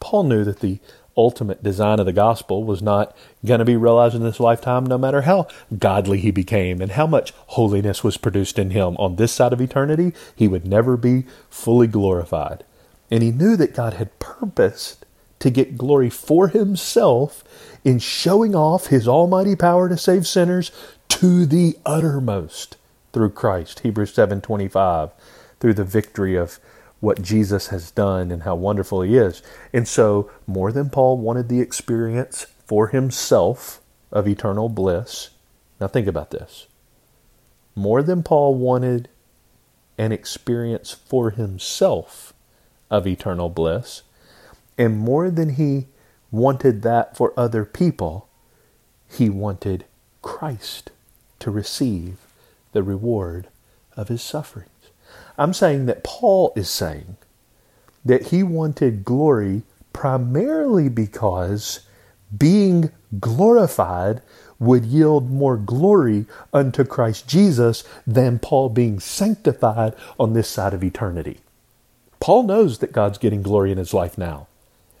Paul 0.00 0.24
knew 0.24 0.44
that 0.44 0.60
the 0.60 0.78
ultimate 1.16 1.62
design 1.62 2.00
of 2.00 2.06
the 2.06 2.12
gospel 2.12 2.64
was 2.64 2.82
not 2.82 3.14
going 3.44 3.58
to 3.58 3.64
be 3.64 3.76
realized 3.76 4.14
in 4.14 4.22
this 4.22 4.40
lifetime, 4.40 4.84
no 4.86 4.96
matter 4.98 5.22
how 5.22 5.46
godly 5.78 6.18
he 6.18 6.30
became 6.30 6.80
and 6.80 6.92
how 6.92 7.06
much 7.06 7.32
holiness 7.48 8.02
was 8.02 8.16
produced 8.16 8.58
in 8.58 8.70
him 8.70 8.96
on 8.96 9.16
this 9.16 9.32
side 9.32 9.52
of 9.52 9.60
eternity, 9.60 10.12
he 10.34 10.48
would 10.48 10.66
never 10.66 10.96
be 10.96 11.24
fully 11.50 11.86
glorified. 11.86 12.64
And 13.10 13.22
he 13.22 13.30
knew 13.30 13.56
that 13.56 13.74
God 13.74 13.94
had 13.94 14.18
purposed 14.18 15.04
to 15.38 15.50
get 15.50 15.76
glory 15.76 16.08
for 16.08 16.48
himself 16.48 17.44
in 17.84 17.98
showing 17.98 18.54
off 18.54 18.86
his 18.86 19.06
almighty 19.06 19.56
power 19.56 19.88
to 19.88 19.96
save 19.96 20.26
sinners 20.26 20.70
to 21.08 21.44
the 21.44 21.76
uttermost 21.84 22.76
through 23.12 23.30
Christ. 23.30 23.80
Hebrews 23.80 24.12
7:25 24.12 25.10
through 25.60 25.74
the 25.74 25.84
victory 25.84 26.36
of 26.36 26.58
what 27.00 27.22
Jesus 27.22 27.68
has 27.68 27.90
done 27.90 28.30
and 28.30 28.44
how 28.44 28.54
wonderful 28.54 29.02
he 29.02 29.16
is. 29.16 29.42
And 29.72 29.88
so, 29.88 30.30
more 30.46 30.70
than 30.70 30.88
Paul 30.88 31.18
wanted 31.18 31.48
the 31.48 31.60
experience 31.60 32.46
for 32.64 32.88
himself 32.88 33.80
of 34.12 34.28
eternal 34.28 34.68
bliss. 34.68 35.30
Now 35.80 35.88
think 35.88 36.06
about 36.06 36.30
this. 36.30 36.68
More 37.74 38.02
than 38.02 38.22
Paul 38.22 38.54
wanted 38.54 39.08
an 39.98 40.12
experience 40.12 40.92
for 40.92 41.30
himself 41.30 42.32
of 42.90 43.06
eternal 43.06 43.48
bliss, 43.48 44.02
and 44.78 44.98
more 44.98 45.30
than 45.30 45.54
he 45.54 45.86
wanted 46.30 46.82
that 46.82 47.16
for 47.16 47.32
other 47.36 47.64
people, 47.64 48.28
he 49.08 49.28
wanted 49.28 49.84
Christ 50.22 50.90
to 51.40 51.50
receive 51.50 52.18
the 52.72 52.82
reward 52.82 53.48
of 53.96 54.08
his 54.08 54.22
sufferings. 54.22 54.68
I'm 55.38 55.54
saying 55.54 55.86
that 55.86 56.04
Paul 56.04 56.52
is 56.56 56.68
saying 56.68 57.16
that 58.04 58.28
he 58.28 58.42
wanted 58.42 59.04
glory 59.04 59.62
primarily 59.92 60.88
because 60.88 61.80
being 62.36 62.90
glorified 63.20 64.22
would 64.58 64.84
yield 64.84 65.30
more 65.30 65.56
glory 65.56 66.24
unto 66.52 66.84
Christ 66.84 67.28
Jesus 67.28 67.84
than 68.06 68.38
Paul 68.38 68.68
being 68.68 69.00
sanctified 69.00 69.94
on 70.18 70.32
this 70.32 70.48
side 70.48 70.72
of 70.72 70.84
eternity. 70.84 71.40
Paul 72.20 72.44
knows 72.44 72.78
that 72.78 72.92
God's 72.92 73.18
getting 73.18 73.42
glory 73.42 73.72
in 73.72 73.78
his 73.78 73.92
life 73.92 74.16
now, 74.16 74.46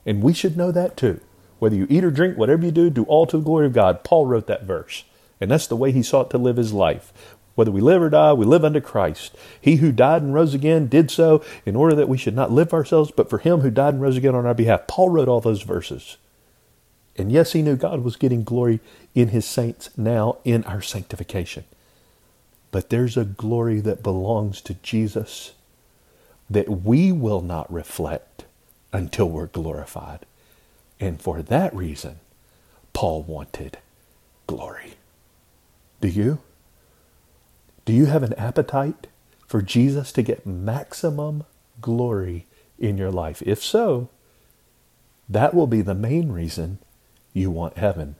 and 0.04 0.22
we 0.22 0.32
should 0.32 0.56
know 0.56 0.72
that 0.72 0.96
too. 0.96 1.20
Whether 1.60 1.76
you 1.76 1.86
eat 1.88 2.02
or 2.02 2.10
drink, 2.10 2.36
whatever 2.36 2.66
you 2.66 2.72
do, 2.72 2.90
do 2.90 3.04
all 3.04 3.24
to 3.26 3.38
the 3.38 3.44
glory 3.44 3.66
of 3.66 3.72
God. 3.72 4.02
Paul 4.02 4.26
wrote 4.26 4.48
that 4.48 4.64
verse, 4.64 5.04
and 5.40 5.48
that's 5.48 5.68
the 5.68 5.76
way 5.76 5.92
he 5.92 6.02
sought 6.02 6.28
to 6.30 6.38
live 6.38 6.56
his 6.56 6.72
life. 6.72 7.12
Whether 7.54 7.70
we 7.70 7.80
live 7.80 8.02
or 8.02 8.10
die, 8.10 8.32
we 8.32 8.46
live 8.46 8.64
unto 8.64 8.80
Christ. 8.80 9.36
He 9.60 9.76
who 9.76 9.92
died 9.92 10.22
and 10.22 10.32
rose 10.32 10.54
again 10.54 10.86
did 10.86 11.10
so 11.10 11.44
in 11.66 11.76
order 11.76 11.94
that 11.94 12.08
we 12.08 12.16
should 12.16 12.34
not 12.34 12.50
live 12.50 12.72
ourselves, 12.72 13.10
but 13.10 13.28
for 13.28 13.38
him 13.38 13.60
who 13.60 13.70
died 13.70 13.94
and 13.94 14.02
rose 14.02 14.16
again 14.16 14.34
on 14.34 14.46
our 14.46 14.54
behalf. 14.54 14.86
Paul 14.86 15.10
wrote 15.10 15.28
all 15.28 15.40
those 15.40 15.62
verses. 15.62 16.16
And 17.16 17.30
yes, 17.30 17.52
he 17.52 17.60
knew 17.60 17.76
God 17.76 18.02
was 18.02 18.16
getting 18.16 18.42
glory 18.42 18.80
in 19.14 19.28
his 19.28 19.44
saints 19.44 19.90
now 19.98 20.38
in 20.44 20.64
our 20.64 20.80
sanctification. 20.80 21.64
But 22.70 22.88
there's 22.88 23.18
a 23.18 23.24
glory 23.24 23.80
that 23.80 24.02
belongs 24.02 24.62
to 24.62 24.74
Jesus 24.82 25.52
that 26.48 26.68
we 26.68 27.12
will 27.12 27.42
not 27.42 27.70
reflect 27.72 28.44
until 28.92 29.28
we're 29.28 29.46
glorified. 29.46 30.20
And 30.98 31.20
for 31.20 31.42
that 31.42 31.74
reason, 31.74 32.20
Paul 32.92 33.22
wanted 33.22 33.78
glory. 34.46 34.94
Do 36.00 36.08
you? 36.08 36.38
Do 37.84 37.92
you 37.92 38.06
have 38.06 38.22
an 38.22 38.34
appetite 38.34 39.08
for 39.46 39.60
Jesus 39.60 40.12
to 40.12 40.22
get 40.22 40.46
maximum 40.46 41.44
glory 41.80 42.46
in 42.78 42.96
your 42.96 43.10
life? 43.10 43.42
If 43.42 43.62
so, 43.62 44.08
that 45.28 45.52
will 45.52 45.66
be 45.66 45.82
the 45.82 45.94
main 45.94 46.30
reason 46.30 46.78
you 47.32 47.50
want 47.50 47.78
heaven. 47.78 48.16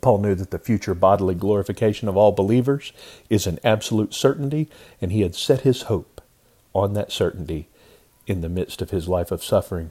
Paul 0.00 0.18
knew 0.18 0.34
that 0.34 0.50
the 0.50 0.58
future 0.58 0.94
bodily 0.94 1.34
glorification 1.34 2.08
of 2.08 2.16
all 2.16 2.32
believers 2.32 2.92
is 3.30 3.46
an 3.46 3.60
absolute 3.62 4.12
certainty, 4.12 4.68
and 5.00 5.12
he 5.12 5.20
had 5.20 5.34
set 5.36 5.60
his 5.60 5.82
hope 5.82 6.20
on 6.74 6.94
that 6.94 7.12
certainty 7.12 7.68
in 8.26 8.40
the 8.40 8.48
midst 8.48 8.82
of 8.82 8.90
his 8.90 9.08
life 9.08 9.30
of 9.30 9.44
suffering. 9.44 9.90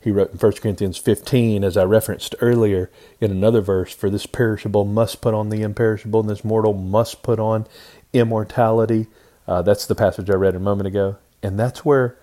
He 0.00 0.10
wrote 0.10 0.32
in 0.32 0.38
1 0.38 0.52
Corinthians 0.52 0.96
15, 0.96 1.64
as 1.64 1.76
I 1.76 1.82
referenced 1.84 2.34
earlier 2.40 2.90
in 3.20 3.30
another 3.30 3.60
verse, 3.60 3.92
For 3.92 4.08
this 4.08 4.26
perishable 4.26 4.84
must 4.84 5.20
put 5.20 5.34
on 5.34 5.48
the 5.48 5.62
imperishable, 5.62 6.20
and 6.20 6.28
this 6.28 6.44
mortal 6.44 6.72
must 6.72 7.22
put 7.22 7.40
on 7.40 7.66
immortality. 8.12 9.08
Uh, 9.46 9.62
that's 9.62 9.86
the 9.86 9.94
passage 9.94 10.30
I 10.30 10.34
read 10.34 10.54
a 10.54 10.60
moment 10.60 10.86
ago. 10.86 11.16
And 11.42 11.58
that's 11.58 11.84
where 11.84 12.16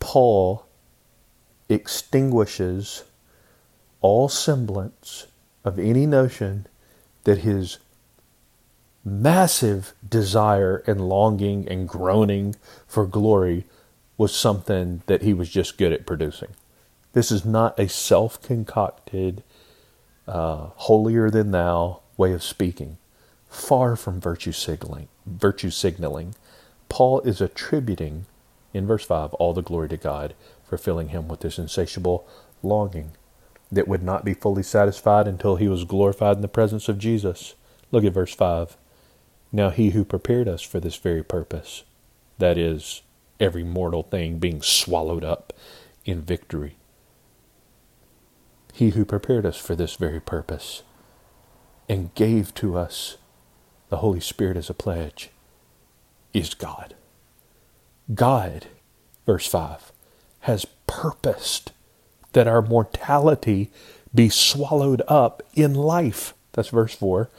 Paul 0.00 0.66
extinguishes 1.68 3.04
all 4.00 4.28
semblance 4.28 5.26
of 5.64 5.78
any 5.78 6.06
notion 6.06 6.66
that 7.24 7.38
his 7.38 7.78
massive 9.04 9.94
desire 10.08 10.82
and 10.86 11.08
longing 11.08 11.68
and 11.68 11.88
groaning 11.88 12.56
for 12.86 13.06
glory 13.06 13.64
was 14.18 14.34
something 14.34 15.02
that 15.06 15.22
he 15.22 15.32
was 15.32 15.48
just 15.48 15.78
good 15.78 15.92
at 15.92 16.06
producing. 16.06 16.48
This 17.16 17.32
is 17.32 17.46
not 17.46 17.80
a 17.80 17.88
self 17.88 18.42
concocted, 18.42 19.42
uh, 20.28 20.66
holier 20.76 21.30
than 21.30 21.50
thou 21.50 22.00
way 22.18 22.34
of 22.34 22.42
speaking. 22.42 22.98
Far 23.48 23.96
from 23.96 24.20
virtue 24.20 24.52
signaling, 24.52 25.08
virtue 25.24 25.70
signaling, 25.70 26.34
Paul 26.90 27.22
is 27.22 27.40
attributing 27.40 28.26
in 28.74 28.86
verse 28.86 29.06
5 29.06 29.32
all 29.32 29.54
the 29.54 29.62
glory 29.62 29.88
to 29.88 29.96
God 29.96 30.34
for 30.68 30.76
filling 30.76 31.08
him 31.08 31.26
with 31.26 31.40
this 31.40 31.58
insatiable 31.58 32.28
longing 32.62 33.12
that 33.72 33.88
would 33.88 34.02
not 34.02 34.22
be 34.22 34.34
fully 34.34 34.62
satisfied 34.62 35.26
until 35.26 35.56
he 35.56 35.68
was 35.68 35.84
glorified 35.84 36.36
in 36.36 36.42
the 36.42 36.48
presence 36.48 36.86
of 36.86 36.98
Jesus. 36.98 37.54
Look 37.92 38.04
at 38.04 38.12
verse 38.12 38.34
5. 38.34 38.76
Now 39.52 39.70
he 39.70 39.92
who 39.92 40.04
prepared 40.04 40.48
us 40.48 40.60
for 40.60 40.80
this 40.80 40.96
very 40.96 41.24
purpose, 41.24 41.82
that 42.36 42.58
is, 42.58 43.00
every 43.40 43.64
mortal 43.64 44.02
thing 44.02 44.38
being 44.38 44.60
swallowed 44.60 45.24
up 45.24 45.54
in 46.04 46.20
victory, 46.20 46.76
he 48.76 48.90
who 48.90 49.06
prepared 49.06 49.46
us 49.46 49.56
for 49.56 49.74
this 49.74 49.94
very 49.96 50.20
purpose 50.20 50.82
and 51.88 52.14
gave 52.14 52.52
to 52.52 52.76
us 52.76 53.16
the 53.88 53.96
Holy 53.98 54.20
Spirit 54.20 54.54
as 54.58 54.68
a 54.68 54.74
pledge 54.74 55.30
is 56.34 56.52
God. 56.52 56.94
God, 58.14 58.66
verse 59.24 59.46
5, 59.46 59.92
has 60.40 60.66
purposed 60.86 61.72
that 62.34 62.46
our 62.46 62.60
mortality 62.60 63.70
be 64.14 64.28
swallowed 64.28 65.00
up 65.08 65.42
in 65.54 65.72
life. 65.72 66.34
That's 66.52 66.68
verse 66.68 66.94
4. 66.94 67.30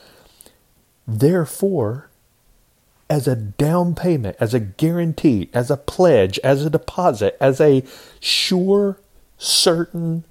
Therefore, 1.07 2.09
as 3.11 3.27
a 3.27 3.35
down 3.35 3.93
payment, 3.93 4.37
as 4.39 4.55
a 4.55 4.59
guarantee, 4.59 5.51
as 5.53 5.69
a 5.69 5.77
pledge, 5.77 6.39
as 6.39 6.65
a 6.65 6.71
deposit, 6.71 7.37
as 7.39 7.61
a 7.61 7.83
sure, 8.19 8.97
certain 9.37 10.23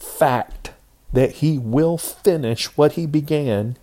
fact 0.00 0.72
that 1.12 1.32
he 1.36 1.58
will 1.58 1.98
finish 1.98 2.66
what 2.76 2.92
he 2.92 3.06
began, 3.06 3.76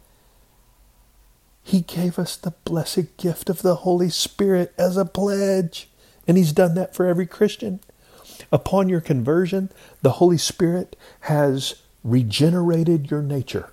he 1.63 1.81
gave 1.81 2.17
us 2.17 2.35
the 2.35 2.53
blessed 2.63 3.17
gift 3.17 3.49
of 3.49 3.61
the 3.61 3.75
Holy 3.75 4.09
Spirit 4.09 4.73
as 4.77 4.97
a 4.97 5.05
pledge. 5.05 5.89
And 6.27 6.37
he's 6.37 6.53
done 6.53 6.75
that 6.75 6.95
for 6.95 7.05
every 7.05 7.25
Christian. 7.25 7.79
Upon 8.51 8.89
your 8.89 9.01
conversion, 9.01 9.69
the 10.01 10.11
Holy 10.11 10.37
Spirit 10.37 10.95
has 11.21 11.81
regenerated 12.03 13.11
your 13.11 13.21
nature. 13.21 13.71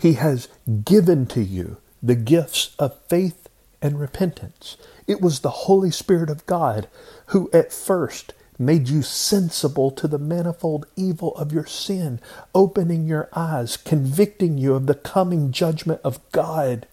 He 0.00 0.14
has 0.14 0.48
given 0.84 1.26
to 1.26 1.42
you 1.42 1.78
the 2.02 2.14
gifts 2.14 2.74
of 2.78 3.00
faith 3.08 3.48
and 3.80 4.00
repentance. 4.00 4.76
It 5.06 5.20
was 5.20 5.40
the 5.40 5.50
Holy 5.50 5.90
Spirit 5.90 6.30
of 6.30 6.46
God 6.46 6.88
who 7.26 7.48
at 7.52 7.72
first 7.72 8.32
made 8.58 8.88
you 8.88 9.02
sensible 9.02 9.90
to 9.90 10.08
the 10.08 10.18
manifold 10.18 10.86
evil 10.96 11.34
of 11.36 11.52
your 11.52 11.66
sin, 11.66 12.20
opening 12.54 13.06
your 13.06 13.28
eyes, 13.34 13.76
convicting 13.76 14.58
you 14.58 14.74
of 14.74 14.86
the 14.86 14.94
coming 14.94 15.52
judgment 15.52 16.00
of 16.02 16.20
God. 16.32 16.86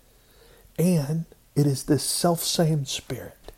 And 0.78 1.26
it 1.56 1.66
is 1.66 1.84
this 1.84 2.04
self-same 2.04 2.86
Spirit 2.86 3.52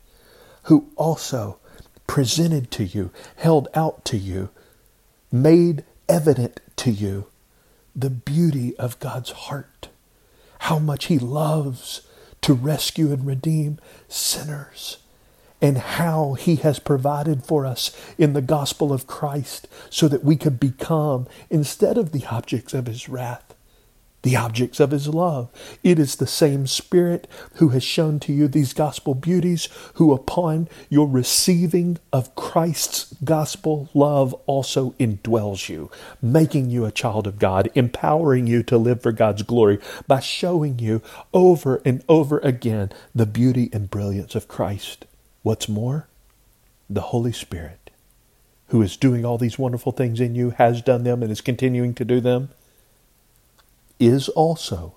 who 0.64 0.90
also 0.96 1.58
presented 2.06 2.70
to 2.72 2.84
you, 2.84 3.10
held 3.36 3.68
out 3.74 4.04
to 4.04 4.16
you, 4.16 4.50
made 5.32 5.84
evident 6.08 6.60
to 6.76 6.90
you 6.90 7.26
the 7.94 8.10
beauty 8.10 8.76
of 8.76 9.00
God's 9.00 9.30
heart, 9.30 9.88
how 10.60 10.78
much 10.78 11.06
He 11.06 11.18
loves 11.18 12.02
to 12.42 12.52
rescue 12.52 13.12
and 13.12 13.26
redeem 13.26 13.78
sinners 14.08 14.98
and 15.60 15.78
how 15.78 16.34
he 16.34 16.56
has 16.56 16.78
provided 16.78 17.44
for 17.44 17.64
us 17.64 17.96
in 18.18 18.32
the 18.32 18.42
gospel 18.42 18.92
of 18.92 19.06
Christ 19.06 19.68
so 19.90 20.08
that 20.08 20.24
we 20.24 20.36
could 20.36 20.60
become, 20.60 21.26
instead 21.50 21.96
of 21.96 22.12
the 22.12 22.26
objects 22.26 22.74
of 22.74 22.86
his 22.86 23.08
wrath, 23.08 23.54
the 24.22 24.36
objects 24.36 24.80
of 24.80 24.90
his 24.90 25.06
love. 25.06 25.48
It 25.84 26.00
is 26.00 26.16
the 26.16 26.26
same 26.26 26.66
Spirit 26.66 27.28
who 27.54 27.68
has 27.68 27.84
shown 27.84 28.18
to 28.20 28.32
you 28.32 28.48
these 28.48 28.72
gospel 28.72 29.14
beauties, 29.14 29.68
who 29.94 30.12
upon 30.12 30.68
your 30.88 31.06
receiving 31.06 31.98
of 32.12 32.34
Christ's 32.34 33.14
gospel 33.22 33.88
love 33.94 34.34
also 34.46 34.90
indwells 34.98 35.68
you, 35.68 35.92
making 36.20 36.70
you 36.70 36.84
a 36.84 36.90
child 36.90 37.28
of 37.28 37.38
God, 37.38 37.70
empowering 37.76 38.48
you 38.48 38.64
to 38.64 38.76
live 38.76 39.00
for 39.00 39.12
God's 39.12 39.42
glory 39.42 39.78
by 40.08 40.18
showing 40.18 40.80
you 40.80 41.02
over 41.32 41.80
and 41.84 42.02
over 42.08 42.38
again 42.40 42.90
the 43.14 43.26
beauty 43.26 43.70
and 43.72 43.88
brilliance 43.88 44.34
of 44.34 44.48
Christ. 44.48 45.06
What's 45.46 45.68
more, 45.68 46.08
the 46.90 47.02
Holy 47.12 47.30
Spirit, 47.30 47.90
who 48.70 48.82
is 48.82 48.96
doing 48.96 49.24
all 49.24 49.38
these 49.38 49.60
wonderful 49.60 49.92
things 49.92 50.18
in 50.18 50.34
you, 50.34 50.50
has 50.50 50.82
done 50.82 51.04
them, 51.04 51.22
and 51.22 51.30
is 51.30 51.40
continuing 51.40 51.94
to 51.94 52.04
do 52.04 52.20
them, 52.20 52.48
is 54.00 54.28
also 54.30 54.96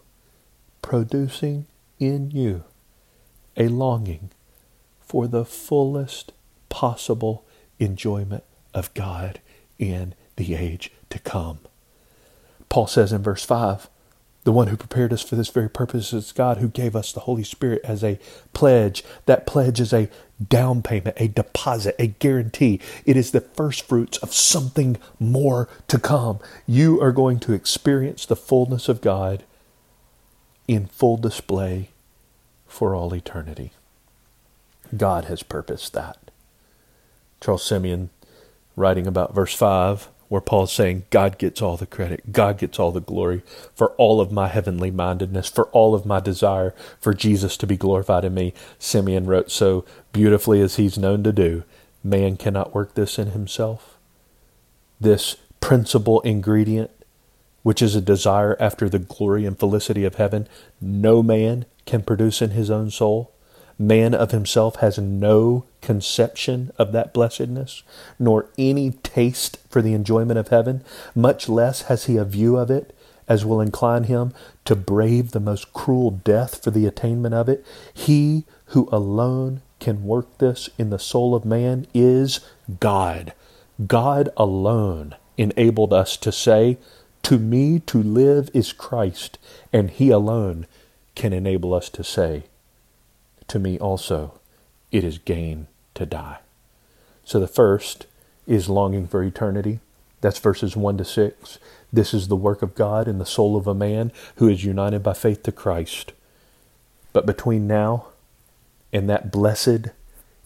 producing 0.82 1.68
in 2.00 2.32
you 2.32 2.64
a 3.58 3.68
longing 3.68 4.32
for 5.00 5.28
the 5.28 5.46
fullest 5.46 6.32
possible 6.68 7.46
enjoyment 7.78 8.44
of 8.74 8.92
God 8.96 9.42
in 9.78 10.16
the 10.36 10.56
age 10.56 10.92
to 11.12 11.20
come. 11.20 11.60
Paul 12.70 12.88
says 12.88 13.14
in 13.14 13.22
verse 13.22 13.46
5 13.46 13.88
The 14.50 14.54
one 14.54 14.70
who 14.70 14.78
prepared 14.78 15.14
us 15.14 15.22
for 15.22 15.36
this 15.36 15.50
very 15.50 15.70
purpose 15.70 16.12
is 16.12 16.32
God 16.32 16.58
who 16.58 16.70
gave 16.70 16.96
us 16.96 17.14
the 17.14 17.20
Holy 17.20 17.44
Spirit 17.44 17.82
as 17.84 18.04
a 18.04 18.18
pledge. 18.52 19.04
That 19.28 19.46
pledge 19.46 19.80
is 19.80 19.94
a 19.94 20.10
down 20.44 20.82
payment, 20.82 21.18
a 21.20 21.28
deposit, 21.28 21.94
a 22.00 22.08
guarantee. 22.08 22.80
It 23.06 23.16
is 23.16 23.30
the 23.30 23.42
first 23.42 23.84
fruits 23.84 24.18
of 24.18 24.34
something 24.34 24.98
more 25.20 25.70
to 25.88 26.00
come. 26.00 26.40
You 26.66 27.00
are 27.00 27.12
going 27.12 27.40
to 27.42 27.54
experience 27.54 28.26
the 28.26 28.36
fullness 28.36 28.90
of 28.90 29.02
God 29.02 29.44
in 30.68 30.88
full 30.88 31.18
display 31.18 31.90
for 32.68 32.96
all 32.96 33.14
eternity. 33.14 33.72
God 34.98 35.26
has 35.26 35.44
purposed 35.44 35.94
that. 35.94 36.18
Charles 37.40 37.62
Simeon, 37.62 38.10
writing 38.76 39.06
about 39.06 39.36
verse 39.36 39.54
5, 39.54 40.10
where 40.30 40.42
Paul's 40.42 40.72
saying, 40.72 41.04
God 41.10 41.38
gets 41.38 41.62
all 41.62 41.76
the 41.76 41.86
credit, 41.86 42.32
God 42.32 42.60
gets 42.60 42.80
all 42.80 42.92
the 42.92 43.02
glory 43.02 43.42
for 43.76 43.92
all 43.94 44.22
of 44.22 44.32
my 44.32 44.48
heavenly 44.48 44.92
mindedness, 44.92 45.50
for 45.50 45.66
all 45.68 45.94
of 45.94 46.06
my 46.06 46.20
desire 46.20 46.74
for 47.00 47.14
Jesus 47.14 47.58
to 47.58 47.68
be 47.68 47.76
glorified 47.76 48.24
in 48.24 48.34
me. 48.34 48.54
Simeon 48.78 49.26
wrote 49.26 49.52
so 49.52 49.84
beautifully 50.14 50.62
as 50.62 50.78
he's 50.78 50.98
known 50.98 51.24
to 51.24 51.34
do 51.34 51.64
man 52.04 52.38
cannot 52.38 52.74
work 52.74 52.94
this 52.94 53.20
in 53.20 53.32
himself. 53.32 53.98
This 55.02 55.36
principal 55.60 56.22
ingredient, 56.22 56.92
which 57.64 57.82
is 57.82 57.96
a 57.96 58.02
desire 58.02 58.56
after 58.60 58.88
the 58.88 59.00
glory 59.00 59.46
and 59.46 59.60
felicity 59.60 60.06
of 60.06 60.16
heaven, 60.16 60.48
no 60.80 61.22
man 61.22 61.66
can 61.86 62.02
produce 62.04 62.42
in 62.42 62.52
his 62.52 62.70
own 62.70 62.90
soul. 62.90 63.34
Man 63.82 64.14
of 64.14 64.32
himself 64.32 64.76
has 64.78 65.00
no 65.00 65.64
conception 65.82 66.72
of 66.78 66.92
that 66.92 67.14
blessedness, 67.14 67.82
nor 68.20 68.50
any 68.58 68.92
taste 68.92 69.58
for 69.70 69.82
the 69.82 69.94
enjoyment 69.94 70.38
of 70.38 70.50
heaven, 70.50 70.84
much 71.16 71.48
less 71.48 71.84
has 71.84 72.06
he 72.06 72.18
a 72.18 72.26
view 72.26 72.58
of 72.58 72.70
it 72.70 72.94
as 73.30 73.46
will 73.46 73.62
incline 73.62 74.06
him 74.06 74.34
to 74.66 74.76
brave 74.76 75.32
the 75.32 75.40
most 75.40 75.72
cruel 75.72 76.12
death 76.12 76.62
for 76.62 76.72
the 76.72 76.88
attainment 76.88 77.34
of 77.34 77.48
it. 77.48 77.66
He 77.94 78.44
who 78.68 78.90
alone 78.92 79.62
can 79.80 80.04
work 80.04 80.40
this 80.40 80.70
in 80.78 80.90
the 80.90 81.00
soul 81.00 81.34
of 81.34 81.46
man 81.46 81.88
is 81.94 82.42
God. 82.80 83.34
God 83.88 84.30
alone 84.36 85.16
enabled 85.38 85.94
us 85.94 86.18
to 86.18 86.32
say, 86.32 86.78
To 87.24 87.38
me 87.38 87.80
to 87.82 88.04
live 88.04 88.50
is 88.54 88.74
Christ, 88.74 89.38
and 89.72 89.90
He 89.90 90.10
alone 90.10 90.66
can 91.16 91.32
enable 91.32 91.74
us 91.74 91.90
to 91.92 92.04
say, 92.04 92.44
to 93.50 93.60
me 93.60 93.78
also 93.80 94.40
it 94.92 95.04
is 95.04 95.18
gain 95.18 95.68
to 95.96 96.06
die. 96.06 96.40
So 97.24 97.40
the 97.40 97.48
first 97.48 98.08
is 98.48 98.70
longing 98.70 99.08
for 99.08 99.24
eternity. 99.24 99.80
That's 100.22 100.40
verses 100.40 100.76
1 100.76 100.98
to 100.98 101.06
6. 101.06 101.60
This 101.94 102.14
is 102.14 102.28
the 102.28 102.36
work 102.36 102.62
of 102.62 102.76
God 102.76 103.08
in 103.08 103.20
the 103.20 103.26
soul 103.26 103.56
of 103.56 103.68
a 103.68 103.76
man 103.76 104.12
who 104.36 104.48
is 104.48 104.64
united 104.64 105.04
by 105.04 105.14
faith 105.14 105.44
to 105.44 105.52
Christ. 105.52 106.14
But 107.14 107.26
between 107.26 107.68
now 107.68 108.08
and 108.92 109.10
that 109.10 109.32
blessed 109.32 109.90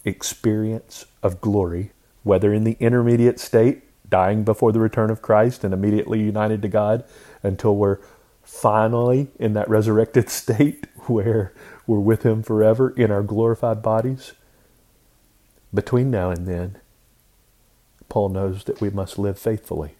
experience 0.04 1.06
of 1.22 1.40
glory, 1.40 1.92
whether 2.22 2.52
in 2.52 2.64
the 2.64 2.76
intermediate 2.80 3.40
state, 3.40 3.82
dying 4.08 4.44
before 4.44 4.72
the 4.72 4.80
return 4.80 5.10
of 5.10 5.22
Christ 5.22 5.64
and 5.64 5.72
immediately 5.72 6.20
united 6.20 6.62
to 6.62 6.68
God, 6.68 7.04
until 7.42 7.74
we're 7.76 7.98
finally 8.42 9.28
in 9.38 9.54
that 9.54 9.68
resurrected 9.68 10.28
state 10.30 10.86
where 11.06 11.52
we're 11.86 11.98
with 11.98 12.22
Him 12.22 12.42
forever 12.42 12.90
in 12.90 13.10
our 13.10 13.22
glorified 13.22 13.82
bodies. 13.82 14.32
Between 15.72 16.10
now 16.10 16.30
and 16.30 16.46
then, 16.46 16.78
Paul 18.08 18.28
knows 18.28 18.64
that 18.64 18.80
we 18.80 18.90
must 18.90 19.18
live 19.18 19.38
faithfully. 19.38 19.96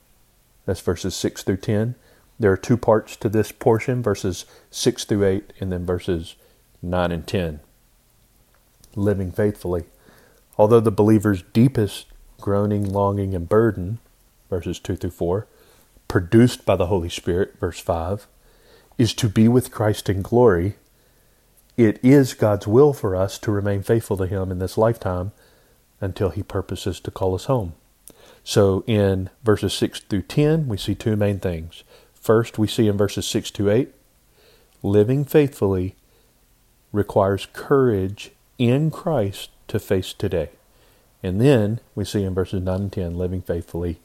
That's 0.66 0.80
verses 0.80 1.14
6 1.16 1.42
through 1.42 1.58
10. 1.58 1.94
There 2.38 2.52
are 2.52 2.56
two 2.56 2.76
parts 2.76 3.16
to 3.16 3.28
this 3.28 3.52
portion 3.52 4.02
verses 4.02 4.44
6 4.70 5.04
through 5.04 5.24
8, 5.24 5.52
and 5.60 5.70
then 5.72 5.84
verses 5.84 6.36
9 6.82 7.12
and 7.12 7.26
10. 7.26 7.60
Living 8.96 9.32
faithfully. 9.32 9.84
Although 10.56 10.80
the 10.80 10.92
believer's 10.92 11.42
deepest 11.42 12.06
groaning, 12.40 12.84
longing, 12.84 13.34
and 13.34 13.48
burden, 13.48 13.98
verses 14.50 14.78
2 14.78 14.96
through 14.96 15.10
4, 15.10 15.46
produced 16.08 16.64
by 16.64 16.76
the 16.76 16.86
Holy 16.86 17.08
Spirit, 17.08 17.58
verse 17.58 17.80
5, 17.80 18.26
is 18.98 19.14
to 19.14 19.28
be 19.28 19.48
with 19.48 19.72
Christ 19.72 20.08
in 20.08 20.22
glory, 20.22 20.76
it 21.76 21.98
is 22.04 22.34
God's 22.34 22.66
will 22.66 22.92
for 22.92 23.16
us 23.16 23.38
to 23.40 23.50
remain 23.50 23.82
faithful 23.82 24.16
to 24.18 24.26
Him 24.26 24.50
in 24.52 24.58
this 24.58 24.78
lifetime 24.78 25.32
until 26.00 26.30
He 26.30 26.42
purposes 26.42 27.00
to 27.00 27.10
call 27.10 27.34
us 27.34 27.46
home. 27.46 27.74
So 28.44 28.84
in 28.86 29.30
verses 29.42 29.72
6 29.74 30.00
through 30.00 30.22
10, 30.22 30.68
we 30.68 30.76
see 30.76 30.94
two 30.94 31.16
main 31.16 31.40
things. 31.40 31.82
First, 32.14 32.58
we 32.58 32.68
see 32.68 32.86
in 32.86 32.96
verses 32.96 33.26
6 33.26 33.50
to 33.52 33.70
8, 33.70 33.92
living 34.82 35.24
faithfully 35.24 35.96
requires 36.92 37.48
courage 37.52 38.30
in 38.58 38.90
Christ 38.90 39.50
to 39.68 39.78
face 39.78 40.12
today. 40.12 40.50
And 41.22 41.40
then 41.40 41.80
we 41.94 42.04
see 42.04 42.22
in 42.22 42.34
verses 42.34 42.62
9 42.62 42.80
and 42.80 42.92
10, 42.92 43.18
living 43.18 43.42
faithfully 43.42 43.98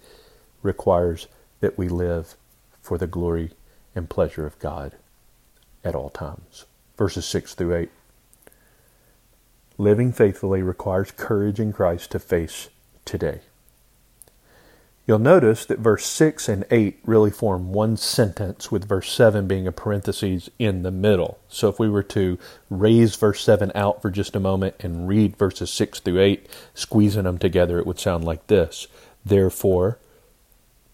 requires 0.63 1.27
that 1.59 1.77
we 1.77 1.87
live 1.87 2.35
for 2.81 2.97
the 2.97 3.07
glory 3.07 3.51
and 3.93 4.09
pleasure 4.09 4.45
of 4.45 4.57
God 4.59 4.95
at 5.83 5.95
all 5.95 6.09
times 6.09 6.65
verses 6.99 7.25
6 7.25 7.55
through 7.55 7.75
8. 7.75 7.89
Living 9.77 10.11
faithfully 10.11 10.61
requires 10.61 11.11
courage 11.11 11.57
in 11.57 11.71
Christ 11.71 12.11
to 12.11 12.19
face 12.19 12.67
today. 13.05 13.39
You'll 15.07 15.17
notice 15.17 15.65
that 15.65 15.79
verse 15.79 16.05
6 16.05 16.49
and 16.49 16.65
8 16.69 16.99
really 17.05 17.31
form 17.31 17.71
one 17.71 17.95
sentence, 17.95 18.69
with 18.69 18.87
verse 18.87 19.09
7 19.11 19.47
being 19.47 19.65
a 19.65 19.71
parenthesis 19.71 20.49
in 20.59 20.83
the 20.83 20.91
middle. 20.91 21.39
So 21.47 21.69
if 21.69 21.79
we 21.79 21.89
were 21.89 22.03
to 22.03 22.37
raise 22.69 23.15
verse 23.15 23.41
7 23.41 23.71
out 23.73 24.01
for 24.01 24.11
just 24.11 24.35
a 24.35 24.39
moment 24.41 24.75
and 24.81 25.07
read 25.07 25.37
verses 25.37 25.71
6 25.71 26.01
through 26.01 26.19
8, 26.19 26.47
squeezing 26.73 27.23
them 27.23 27.39
together, 27.39 27.79
it 27.79 27.87
would 27.87 27.97
sound 27.97 28.25
like 28.25 28.45
this 28.47 28.87
Therefore, 29.25 29.97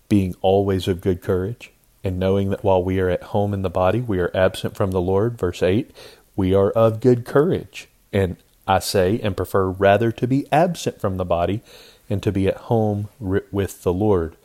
being 0.07 0.35
always 0.41 0.87
of 0.87 1.01
good 1.01 1.23
courage, 1.23 1.71
and 2.05 2.19
knowing 2.19 2.51
that 2.51 2.63
while 2.63 2.83
we 2.83 2.99
are 2.99 3.09
at 3.09 3.23
home 3.23 3.51
in 3.51 3.63
the 3.63 3.69
body, 3.69 3.99
we 3.99 4.19
are 4.19 4.29
absent 4.35 4.77
from 4.77 4.91
the 4.91 5.01
Lord. 5.01 5.39
Verse 5.39 5.63
8, 5.63 5.89
we 6.35 6.53
are 6.53 6.69
of 6.69 6.99
good 6.99 7.25
courage. 7.25 7.87
And 8.13 8.37
I 8.67 8.77
say 8.77 9.19
and 9.21 9.35
prefer 9.35 9.69
rather 9.69 10.11
to 10.11 10.27
be 10.27 10.45
absent 10.51 11.01
from 11.01 11.17
the 11.17 11.25
body 11.25 11.61
and 12.07 12.21
to 12.21 12.31
be 12.31 12.47
at 12.47 12.57
home 12.57 13.09
with 13.19 13.81
the 13.81 13.91
Lord. 13.91 14.37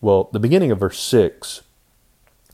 Well, 0.00 0.28
the 0.32 0.40
beginning 0.40 0.72
of 0.72 0.80
verse 0.80 0.98
6 0.98 1.62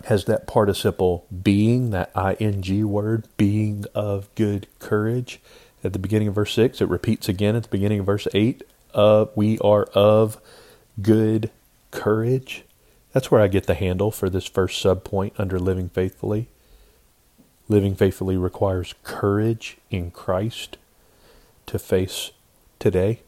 has 0.04 0.26
that 0.26 0.46
participle 0.46 1.24
being, 1.42 1.90
that 1.90 2.12
ing 2.38 2.88
word, 2.88 3.26
being 3.38 3.86
of 3.94 4.28
good 4.34 4.66
courage. 4.78 5.40
At 5.82 5.94
the 5.94 5.98
beginning 5.98 6.28
of 6.28 6.34
verse 6.34 6.52
6, 6.52 6.82
it 6.82 6.88
repeats 6.88 7.30
again 7.30 7.56
at 7.56 7.62
the 7.62 7.68
beginning 7.70 8.00
of 8.00 8.06
verse 8.06 8.28
8, 8.34 8.62
uh, 8.92 9.26
we 9.34 9.58
are 9.60 9.84
of 9.94 10.38
good 11.00 11.50
courage. 11.90 12.64
That's 13.12 13.30
where 13.30 13.40
I 13.40 13.48
get 13.48 13.66
the 13.66 13.74
handle 13.74 14.10
for 14.10 14.28
this 14.28 14.46
first 14.46 14.82
subpoint 14.84 15.32
under 15.38 15.58
living 15.58 15.88
faithfully. 15.88 16.48
Living 17.68 17.94
faithfully 17.94 18.36
requires 18.36 18.94
courage 19.02 19.76
in 19.90 20.10
Christ 20.10 20.76
to 21.66 21.78
face 21.78 22.30
today. 22.78 23.20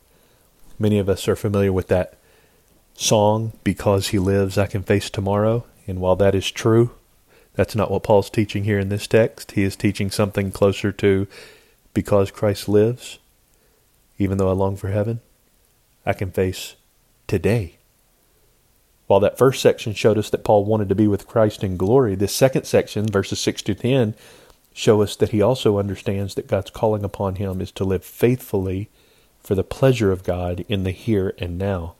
Many 0.78 0.98
of 0.98 1.08
us 1.08 1.28
are 1.28 1.36
familiar 1.36 1.72
with 1.72 1.88
that 1.88 2.14
song, 2.94 3.52
Because 3.64 4.08
He 4.08 4.18
Lives, 4.18 4.58
I 4.58 4.66
Can 4.66 4.82
Face 4.82 5.10
Tomorrow. 5.10 5.64
And 5.86 6.00
while 6.00 6.16
that 6.16 6.34
is 6.34 6.50
true, 6.50 6.92
that's 7.54 7.74
not 7.74 7.90
what 7.90 8.02
Paul's 8.02 8.30
teaching 8.30 8.64
here 8.64 8.78
in 8.78 8.90
this 8.90 9.06
text. 9.06 9.52
He 9.52 9.62
is 9.62 9.76
teaching 9.76 10.10
something 10.10 10.52
closer 10.52 10.92
to 10.92 11.26
because 11.92 12.30
Christ 12.30 12.68
lives, 12.68 13.18
even 14.18 14.38
though 14.38 14.48
I 14.48 14.52
long 14.52 14.76
for 14.76 14.88
heaven, 14.88 15.20
I 16.06 16.12
can 16.12 16.30
face 16.30 16.76
today 17.26 17.79
while 19.10 19.18
that 19.18 19.36
first 19.36 19.60
section 19.60 19.92
showed 19.92 20.16
us 20.16 20.30
that 20.30 20.44
Paul 20.44 20.64
wanted 20.64 20.88
to 20.88 20.94
be 20.94 21.08
with 21.08 21.26
Christ 21.26 21.64
in 21.64 21.76
glory, 21.76 22.14
this 22.14 22.32
second 22.32 22.62
section, 22.64 23.08
verses 23.08 23.40
6 23.40 23.60
to 23.62 23.74
10, 23.74 24.14
show 24.72 25.02
us 25.02 25.16
that 25.16 25.30
he 25.30 25.42
also 25.42 25.80
understands 25.80 26.36
that 26.36 26.46
God's 26.46 26.70
calling 26.70 27.02
upon 27.02 27.34
him 27.34 27.60
is 27.60 27.72
to 27.72 27.82
live 27.82 28.04
faithfully 28.04 28.88
for 29.42 29.56
the 29.56 29.64
pleasure 29.64 30.12
of 30.12 30.22
God 30.22 30.64
in 30.68 30.84
the 30.84 30.92
here 30.92 31.34
and 31.38 31.58
now. 31.58 31.96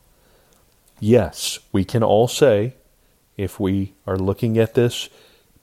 Yes, 1.01 1.59
we 1.73 1.85
can 1.85 2.05
all 2.05 2.29
say, 2.29 2.75
if 3.37 3.59
we 3.59 3.95
are 4.07 4.17
looking 4.17 4.57
at 4.57 4.75
this 4.75 5.09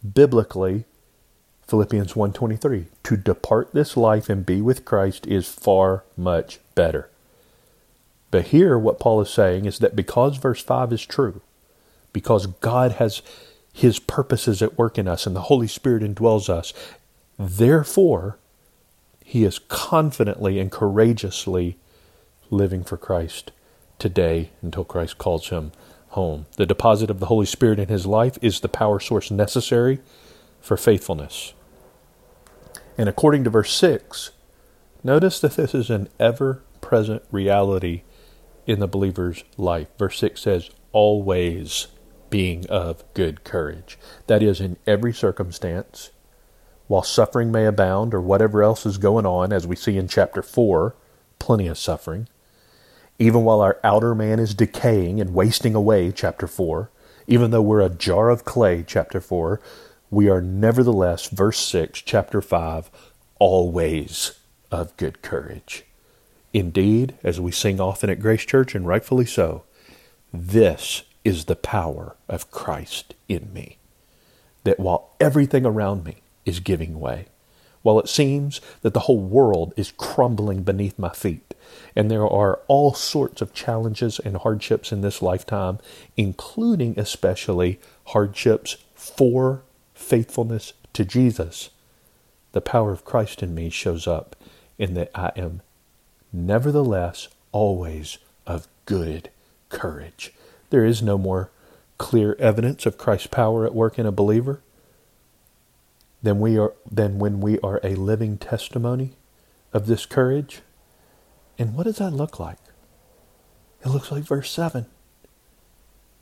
biblically, 0.03 0.83
Philippians 1.65 2.11
1:23, 2.11 2.87
to 3.03 3.15
depart 3.15 3.69
this 3.71 3.95
life 3.95 4.29
and 4.29 4.45
be 4.45 4.61
with 4.61 4.83
Christ 4.83 5.25
is 5.25 5.47
far 5.47 6.03
much 6.17 6.59
better. 6.75 7.09
But 8.31 8.47
here, 8.47 8.77
what 8.77 8.99
Paul 8.99 9.21
is 9.21 9.29
saying 9.29 9.65
is 9.65 9.79
that 9.79 9.95
because 9.95 10.37
verse 10.37 10.61
5 10.61 10.91
is 10.93 11.05
true, 11.05 11.41
because 12.11 12.47
God 12.47 12.93
has 12.93 13.21
his 13.73 13.99
purposes 13.99 14.61
at 14.61 14.77
work 14.77 14.97
in 14.97 15.07
us 15.07 15.25
and 15.25 15.35
the 15.35 15.41
Holy 15.41 15.67
Spirit 15.67 16.03
indwells 16.03 16.49
us, 16.49 16.73
therefore, 17.37 18.37
he 19.23 19.43
is 19.43 19.59
confidently 19.59 20.59
and 20.59 20.71
courageously 20.71 21.77
living 22.49 22.83
for 22.83 22.97
Christ 22.97 23.51
today 23.99 24.51
until 24.61 24.83
Christ 24.83 25.17
calls 25.17 25.49
him 25.49 25.71
home. 26.09 26.45
The 26.55 26.65
deposit 26.65 27.09
of 27.09 27.19
the 27.19 27.27
Holy 27.27 27.45
Spirit 27.45 27.79
in 27.79 27.89
his 27.89 28.05
life 28.05 28.37
is 28.41 28.59
the 28.59 28.69
power 28.69 28.99
source 28.99 29.29
necessary 29.29 29.99
for 30.61 30.77
faithfulness. 30.77 31.53
And 32.97 33.07
according 33.07 33.43
to 33.43 33.49
verse 33.49 33.73
6, 33.73 34.31
notice 35.03 35.39
that 35.39 35.55
this 35.55 35.75
is 35.75 35.89
an 35.89 36.09
ever 36.19 36.63
present 36.81 37.21
reality 37.31 38.01
in 38.67 38.79
the 38.79 38.87
believer's 38.87 39.43
life. 39.57 39.87
Verse 39.97 40.19
6 40.19 40.41
says, 40.41 40.69
always 40.91 41.87
being 42.29 42.67
of 42.67 43.03
good 43.13 43.43
courage. 43.43 43.97
That 44.27 44.43
is, 44.43 44.59
in 44.59 44.77
every 44.85 45.13
circumstance, 45.13 46.11
while 46.87 47.03
suffering 47.03 47.51
may 47.51 47.65
abound 47.65 48.13
or 48.13 48.21
whatever 48.21 48.61
else 48.61 48.85
is 48.85 48.97
going 48.97 49.25
on, 49.25 49.51
as 49.51 49.65
we 49.65 49.75
see 49.75 49.97
in 49.97 50.07
chapter 50.07 50.41
4, 50.41 50.95
plenty 51.39 51.67
of 51.67 51.77
suffering. 51.77 52.27
Even 53.17 53.43
while 53.43 53.61
our 53.61 53.79
outer 53.83 54.13
man 54.13 54.39
is 54.39 54.53
decaying 54.53 55.19
and 55.19 55.33
wasting 55.33 55.73
away, 55.73 56.11
chapter 56.11 56.45
4, 56.45 56.91
even 57.25 57.51
though 57.51 57.61
we're 57.61 57.81
a 57.81 57.89
jar 57.89 58.29
of 58.29 58.45
clay, 58.45 58.83
chapter 58.85 59.19
4, 59.19 59.59
we 60.09 60.29
are 60.29 60.41
nevertheless, 60.41 61.27
verse 61.27 61.57
6, 61.59 62.01
chapter 62.01 62.41
5, 62.41 62.91
always 63.39 64.39
of 64.71 64.95
good 64.97 65.21
courage. 65.21 65.86
Indeed, 66.57 67.13
as 67.23 67.39
we 67.39 67.51
sing 67.51 67.79
often 67.79 68.09
at 68.09 68.19
Grace 68.19 68.43
Church, 68.43 68.73
and 68.73 68.87
rightfully 68.87 69.27
so, 69.27 69.61
this 70.33 71.03
is 71.23 71.45
the 71.45 71.55
power 71.55 72.15
of 72.27 72.49
Christ 72.49 73.13
in 73.29 73.53
me. 73.53 73.77
That 74.63 74.79
while 74.79 75.11
everything 75.19 75.67
around 75.67 76.03
me 76.03 76.23
is 76.47 76.59
giving 76.59 76.99
way, 76.99 77.27
while 77.83 77.99
it 77.99 78.09
seems 78.09 78.59
that 78.81 78.95
the 78.95 79.01
whole 79.01 79.19
world 79.19 79.71
is 79.77 79.93
crumbling 79.97 80.63
beneath 80.63 80.97
my 80.97 81.09
feet, 81.09 81.53
and 81.95 82.09
there 82.09 82.27
are 82.27 82.61
all 82.67 82.91
sorts 82.95 83.39
of 83.39 83.53
challenges 83.53 84.17
and 84.17 84.37
hardships 84.37 84.91
in 84.91 85.01
this 85.01 85.21
lifetime, 85.21 85.77
including 86.15 86.97
especially 86.97 87.79
hardships 88.05 88.77
for 88.95 89.61
faithfulness 89.93 90.73
to 90.93 91.05
Jesus, 91.05 91.69
the 92.53 92.61
power 92.61 92.91
of 92.91 93.05
Christ 93.05 93.43
in 93.43 93.53
me 93.53 93.69
shows 93.69 94.07
up 94.07 94.35
in 94.79 94.95
that 94.95 95.11
I 95.13 95.31
am 95.35 95.61
nevertheless 96.31 97.27
always 97.51 98.17
of 98.45 98.67
good 98.85 99.29
courage. 99.69 100.33
There 100.69 100.85
is 100.85 101.01
no 101.01 101.17
more 101.17 101.49
clear 101.97 102.35
evidence 102.39 102.85
of 102.85 102.97
Christ's 102.97 103.27
power 103.27 103.65
at 103.65 103.73
work 103.73 103.97
in 103.97 104.05
a 104.05 104.11
believer 104.11 104.61
than 106.21 106.39
we 106.39 106.57
are 106.57 106.73
than 106.89 107.19
when 107.19 107.39
we 107.39 107.59
are 107.59 107.79
a 107.83 107.95
living 107.95 108.37
testimony 108.37 109.13
of 109.73 109.87
this 109.87 110.05
courage. 110.05 110.61
And 111.57 111.75
what 111.75 111.83
does 111.83 111.97
that 111.97 112.11
look 112.11 112.39
like? 112.39 112.57
It 113.83 113.89
looks 113.89 114.11
like 114.11 114.23
verse 114.23 114.51
7. 114.51 114.85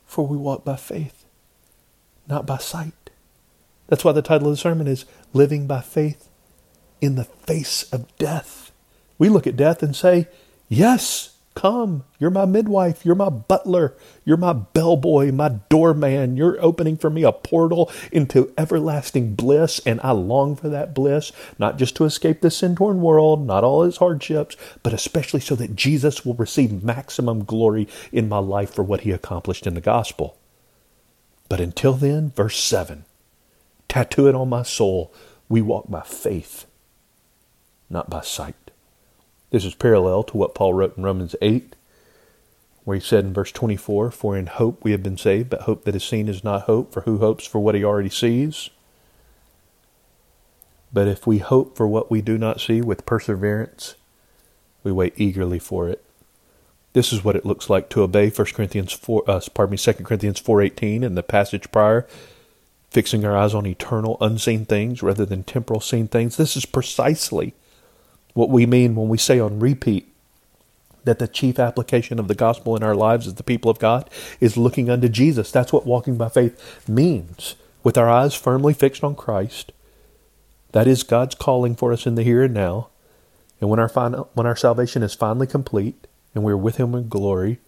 For 0.06 0.28
we 0.28 0.38
walk 0.38 0.64
by 0.64 0.76
faith, 0.76 1.26
not 2.28 2.46
by 2.46 2.58
sight. 2.58 3.10
That's 3.88 4.04
why 4.04 4.12
the 4.12 4.22
title 4.22 4.48
of 4.48 4.54
the 4.54 4.58
sermon 4.58 4.88
is 4.88 5.06
Living 5.34 5.68
by 5.68 5.82
Faith 5.82 6.30
in 7.02 7.16
the 7.16 7.24
Face 7.24 7.84
of 7.92 8.16
Death. 8.18 8.65
We 9.18 9.30
look 9.30 9.48
at 9.48 9.56
death 9.56 9.82
and 9.82 9.96
say, 9.96 10.28
Yes, 10.68 11.36
Come, 11.56 12.04
you're 12.20 12.32
my 12.32 12.44
midwife, 12.44 13.06
you're 13.06 13.16
my 13.16 13.30
butler, 13.30 13.96
you're 14.26 14.36
my 14.36 14.52
bellboy, 14.52 15.32
my 15.32 15.48
doorman. 15.70 16.36
You're 16.36 16.62
opening 16.62 16.98
for 16.98 17.10
me 17.10 17.24
a 17.24 17.32
portal 17.32 17.90
into 18.12 18.54
everlasting 18.58 19.36
bliss, 19.36 19.80
and 19.86 20.02
I 20.04 20.12
long 20.12 20.58
for 20.58 20.68
that 20.68 20.94
bliss, 20.94 21.32
not 21.58 21.78
just 21.78 21.96
to 21.96 22.04
escape 22.04 22.42
the 22.42 22.52
sin 22.52 22.76
torn 22.76 23.00
world, 23.00 23.48
not 23.48 23.64
all 23.64 23.84
its 23.84 23.98
hardships, 23.98 24.58
but 24.84 24.92
especially 24.92 25.40
so 25.40 25.56
that 25.56 25.78
Jesus 25.78 26.26
will 26.26 26.34
receive 26.34 26.84
maximum 26.84 27.46
glory 27.46 27.88
in 28.12 28.28
my 28.28 28.40
life 28.40 28.74
for 28.74 28.84
what 28.84 29.02
he 29.02 29.12
accomplished 29.12 29.66
in 29.66 29.76
the 29.76 29.82
gospel. 29.82 30.38
But 31.48 31.62
until 31.62 31.94
then, 31.94 32.32
verse 32.32 32.58
7 32.58 33.06
tattoo 33.88 34.28
it 34.28 34.36
on 34.36 34.50
my 34.50 34.64
soul. 34.64 35.14
We 35.48 35.62
walk 35.62 35.90
by 35.90 36.02
faith, 36.02 36.66
not 37.90 38.10
by 38.10 38.22
sight. 38.22 38.65
This 39.56 39.64
is 39.64 39.74
parallel 39.74 40.24
to 40.24 40.36
what 40.36 40.54
Paul 40.54 40.74
wrote 40.74 40.98
in 40.98 41.04
Romans 41.04 41.34
8, 41.42 41.78
where 42.84 42.96
he 42.96 43.02
said 43.02 43.24
in 43.24 43.34
verse 43.34 43.54
24, 43.54 44.12
For 44.12 44.36
in 44.36 44.48
hope 44.48 44.84
we 44.84 44.92
have 44.92 45.02
been 45.02 45.18
saved, 45.18 45.50
but 45.50 45.62
hope 45.62 45.86
that 45.86 45.96
is 45.96 46.04
seen 46.04 46.28
is 46.28 46.44
not 46.44 46.64
hope, 46.64 46.92
for 46.92 47.04
who 47.04 47.20
hopes 47.20 47.46
for 47.48 47.60
what 47.60 47.74
he 47.74 47.82
already 47.82 48.10
sees? 48.10 48.70
But 50.92 51.08
if 51.08 51.26
we 51.26 51.38
hope 51.38 51.78
for 51.78 51.88
what 51.88 52.12
we 52.12 52.22
do 52.22 52.38
not 52.38 52.60
see 52.60 52.82
with 52.82 53.06
perseverance, 53.06 53.96
we 54.84 54.92
wait 54.92 55.14
eagerly 55.16 55.60
for 55.60 55.88
it. 55.88 56.04
This 56.92 57.14
is 57.14 57.24
what 57.24 57.38
it 57.38 57.46
looks 57.46 57.70
like 57.70 57.88
to 57.92 58.02
obey 58.02 58.30
1 58.30 58.48
Corinthians 58.48 58.92
4, 58.92 59.24
uh, 59.26 59.40
pardon 59.54 59.72
me, 59.72 59.78
2 59.78 59.94
Corinthians 60.04 60.42
4.18 60.42 61.06
and 61.06 61.16
the 61.16 61.24
passage 61.24 61.72
prior, 61.72 62.06
fixing 62.92 63.24
our 63.24 63.38
eyes 63.38 63.54
on 63.54 63.66
eternal 63.66 64.18
unseen 64.20 64.66
things 64.66 65.02
rather 65.02 65.26
than 65.26 65.46
temporal 65.46 65.80
seen 65.80 66.10
things. 66.10 66.36
This 66.36 66.58
is 66.58 66.66
precisely 66.66 67.54
what 68.36 68.50
we 68.50 68.68
mean 68.68 68.96
when 68.96 69.10
we 69.10 69.18
say 69.18 69.40
on 69.40 69.60
repeat 69.60 70.08
that 71.06 71.20
the 71.20 71.28
chief 71.28 71.58
application 71.58 72.20
of 72.20 72.28
the 72.28 72.36
gospel 72.36 72.76
in 72.76 72.84
our 72.84 72.96
lives 72.96 73.26
as 73.26 73.36
the 73.36 73.44
people 73.44 73.72
of 73.72 73.80
God 73.80 74.10
is 74.40 74.58
looking 74.58 74.90
unto 74.90 75.08
Jesus. 75.08 75.52
That's 75.52 75.72
what 75.72 75.86
walking 75.86 76.18
by 76.18 76.30
faith 76.30 76.88
means. 76.88 77.56
With 77.82 77.98
our 77.98 78.10
eyes 78.10 78.36
firmly 78.36 78.74
fixed 78.74 79.04
on 79.04 79.16
Christ, 79.16 79.72
that 80.74 80.88
is 80.88 81.04
God's 81.04 81.36
calling 81.36 81.76
for 81.76 81.94
us 81.94 82.06
in 82.06 82.16
the 82.16 82.24
here 82.24 82.44
and 82.44 82.54
now. 82.54 82.90
And 83.62 83.70
when 83.70 83.80
our 83.80 83.88
final, 83.88 84.30
when 84.34 84.46
our 84.46 84.56
salvation 84.56 85.02
is 85.04 85.14
finally 85.14 85.48
complete 85.48 86.08
and 86.34 86.44
we're 86.44 86.58
with 86.58 86.76
Him 86.78 86.94
in 86.94 87.08
glory, 87.08 87.60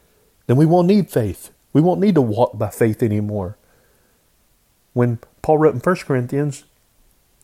then 0.47 0.57
we 0.57 0.65
won't 0.65 0.87
need 0.87 1.09
faith. 1.09 1.51
We 1.71 1.81
won't 1.81 2.01
need 2.01 2.15
to 2.15 2.21
walk 2.21 2.57
by 2.57 2.71
faith 2.71 3.01
anymore. 3.01 3.57
When 4.93 5.19
Paul 5.41 5.59
wrote 5.59 5.75
in 5.75 5.79
1 5.79 5.95
Corinthians, 5.97 6.63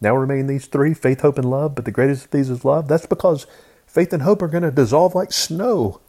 now 0.03 0.15
remain 0.15 0.47
these 0.47 0.67
three 0.67 0.93
faith, 0.93 1.21
hope, 1.21 1.37
and 1.37 1.49
love, 1.49 1.75
but 1.75 1.85
the 1.85 1.91
greatest 1.91 2.25
of 2.25 2.31
these 2.31 2.49
is 2.49 2.65
love. 2.65 2.87
That's 2.87 3.05
because 3.05 3.47
faith 3.87 4.11
and 4.11 4.21
hope 4.21 4.41
are 4.41 4.47
going 4.47 4.63
to 4.63 4.71
dissolve 4.71 5.15
like 5.15 5.31
snow 5.31 6.01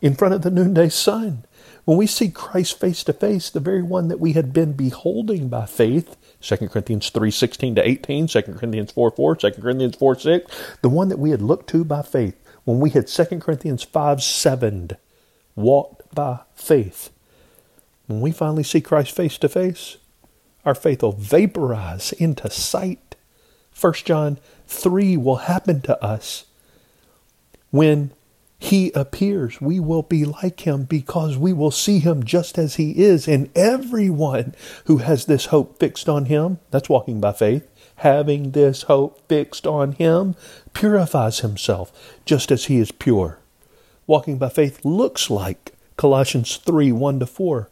in 0.00 0.14
front 0.14 0.34
of 0.34 0.42
the 0.42 0.50
noonday 0.50 0.88
sun. 0.88 1.44
When 1.84 1.98
we 1.98 2.06
see 2.06 2.28
Christ 2.28 2.78
face 2.78 3.02
to 3.04 3.12
face, 3.12 3.50
the 3.50 3.58
very 3.58 3.82
one 3.82 4.06
that 4.08 4.20
we 4.20 4.32
had 4.32 4.52
been 4.52 4.74
beholding 4.74 5.48
by 5.48 5.66
faith, 5.66 6.16
2 6.40 6.68
Corinthians 6.68 7.10
3 7.10 7.30
16 7.30 7.74
to 7.74 7.88
18, 7.88 8.26
2 8.28 8.42
Corinthians 8.42 8.92
4 8.92 9.10
4, 9.10 9.36
2 9.36 9.50
Corinthians 9.52 9.96
4 9.96 10.18
6, 10.18 10.76
the 10.82 10.88
one 10.88 11.08
that 11.08 11.18
we 11.18 11.30
had 11.30 11.42
looked 11.42 11.68
to 11.70 11.84
by 11.84 12.02
faith, 12.02 12.36
when 12.64 12.78
we 12.78 12.90
had 12.90 13.08
2 13.08 13.24
Corinthians 13.40 13.82
5 13.82 14.22
7, 14.22 14.90
walked 15.56 16.14
by 16.14 16.40
faith. 16.54 17.10
When 18.06 18.20
we 18.20 18.30
finally 18.30 18.62
see 18.62 18.80
Christ 18.80 19.16
face 19.16 19.36
to 19.38 19.48
face, 19.48 19.96
our 20.64 20.74
faith 20.76 21.02
will 21.02 21.12
vaporize 21.12 22.12
into 22.12 22.48
sight 22.50 23.00
1 23.78 23.92
John 24.04 24.38
3 24.66 25.16
will 25.16 25.36
happen 25.36 25.80
to 25.82 26.02
us. 26.02 26.44
When 27.70 28.12
he 28.62 28.92
appears, 28.92 29.60
we 29.60 29.80
will 29.80 30.02
be 30.02 30.24
like 30.24 30.60
him 30.60 30.84
because 30.84 31.36
we 31.36 31.52
will 31.52 31.72
see 31.72 31.98
him 31.98 32.22
just 32.22 32.58
as 32.58 32.76
he 32.76 32.92
is. 33.02 33.26
And 33.26 33.50
everyone 33.56 34.54
who 34.84 34.98
has 34.98 35.24
this 35.24 35.46
hope 35.46 35.80
fixed 35.80 36.08
on 36.08 36.26
him, 36.26 36.60
that's 36.70 36.88
walking 36.88 37.20
by 37.20 37.32
faith, 37.32 37.66
having 37.96 38.52
this 38.52 38.82
hope 38.82 39.26
fixed 39.28 39.66
on 39.66 39.92
him, 39.92 40.36
purifies 40.74 41.40
himself 41.40 42.18
just 42.24 42.52
as 42.52 42.66
he 42.66 42.78
is 42.78 42.92
pure. 42.92 43.38
Walking 44.06 44.38
by 44.38 44.48
faith 44.48 44.84
looks 44.84 45.28
like 45.28 45.72
Colossians 45.96 46.56
3 46.58 46.92
1 46.92 47.18
to 47.18 47.26
4. 47.26 47.68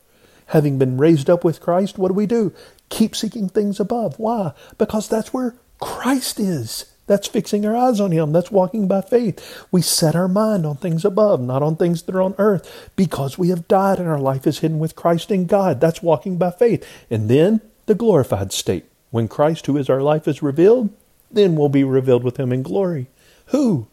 Having 0.46 0.78
been 0.78 0.98
raised 0.98 1.30
up 1.30 1.44
with 1.44 1.60
Christ, 1.60 1.98
what 1.98 2.08
do 2.08 2.14
we 2.14 2.26
do? 2.26 2.52
Keep 2.88 3.14
seeking 3.14 3.48
things 3.48 3.78
above. 3.78 4.18
Why? 4.18 4.54
Because 4.76 5.08
that's 5.08 5.32
where 5.32 5.54
Christ 5.80 6.38
is. 6.38 6.86
That's 7.06 7.26
fixing 7.26 7.66
our 7.66 7.74
eyes 7.74 7.98
on 7.98 8.12
Him. 8.12 8.30
That's 8.30 8.52
walking 8.52 8.86
by 8.86 9.00
faith. 9.00 9.66
We 9.72 9.82
set 9.82 10.14
our 10.14 10.28
mind 10.28 10.64
on 10.64 10.76
things 10.76 11.04
above, 11.04 11.40
not 11.40 11.60
on 11.60 11.74
things 11.74 12.02
that 12.02 12.14
are 12.14 12.22
on 12.22 12.36
earth, 12.38 12.92
because 12.94 13.36
we 13.36 13.48
have 13.48 13.66
died 13.66 13.98
and 13.98 14.06
our 14.06 14.20
life 14.20 14.46
is 14.46 14.60
hidden 14.60 14.78
with 14.78 14.94
Christ 14.94 15.32
in 15.32 15.46
God. 15.46 15.80
That's 15.80 16.04
walking 16.04 16.36
by 16.36 16.52
faith. 16.52 16.86
And 17.10 17.28
then 17.28 17.62
the 17.86 17.96
glorified 17.96 18.52
state. 18.52 18.84
When 19.10 19.26
Christ, 19.26 19.66
who 19.66 19.76
is 19.76 19.90
our 19.90 20.02
life, 20.02 20.28
is 20.28 20.40
revealed, 20.40 20.90
then 21.32 21.56
we'll 21.56 21.68
be 21.68 21.82
revealed 21.82 22.22
with 22.22 22.38
Him 22.38 22.52
in 22.52 22.62
glory. 22.62 23.08
Who? 23.46 23.88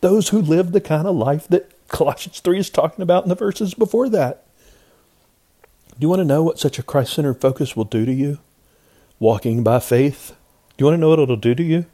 Those 0.00 0.28
who 0.28 0.40
live 0.40 0.70
the 0.70 0.80
kind 0.80 1.08
of 1.08 1.16
life 1.16 1.48
that 1.48 1.72
Colossians 1.88 2.38
3 2.38 2.60
is 2.60 2.70
talking 2.70 3.02
about 3.02 3.24
in 3.24 3.30
the 3.30 3.34
verses 3.34 3.74
before 3.74 4.08
that. 4.10 4.44
Do 5.88 5.96
you 5.98 6.08
want 6.08 6.20
to 6.20 6.24
know 6.24 6.44
what 6.44 6.60
such 6.60 6.78
a 6.78 6.84
Christ 6.84 7.14
centered 7.14 7.40
focus 7.40 7.74
will 7.74 7.84
do 7.84 8.06
to 8.06 8.12
you? 8.12 8.38
Walking 9.18 9.64
by 9.64 9.80
faith 9.80 10.36
you 10.80 10.86
want 10.86 10.96
to 10.96 11.00
know 11.00 11.10
what 11.10 11.18
it'll 11.18 11.36
do 11.36 11.54
to 11.54 11.62
you? 11.62 11.86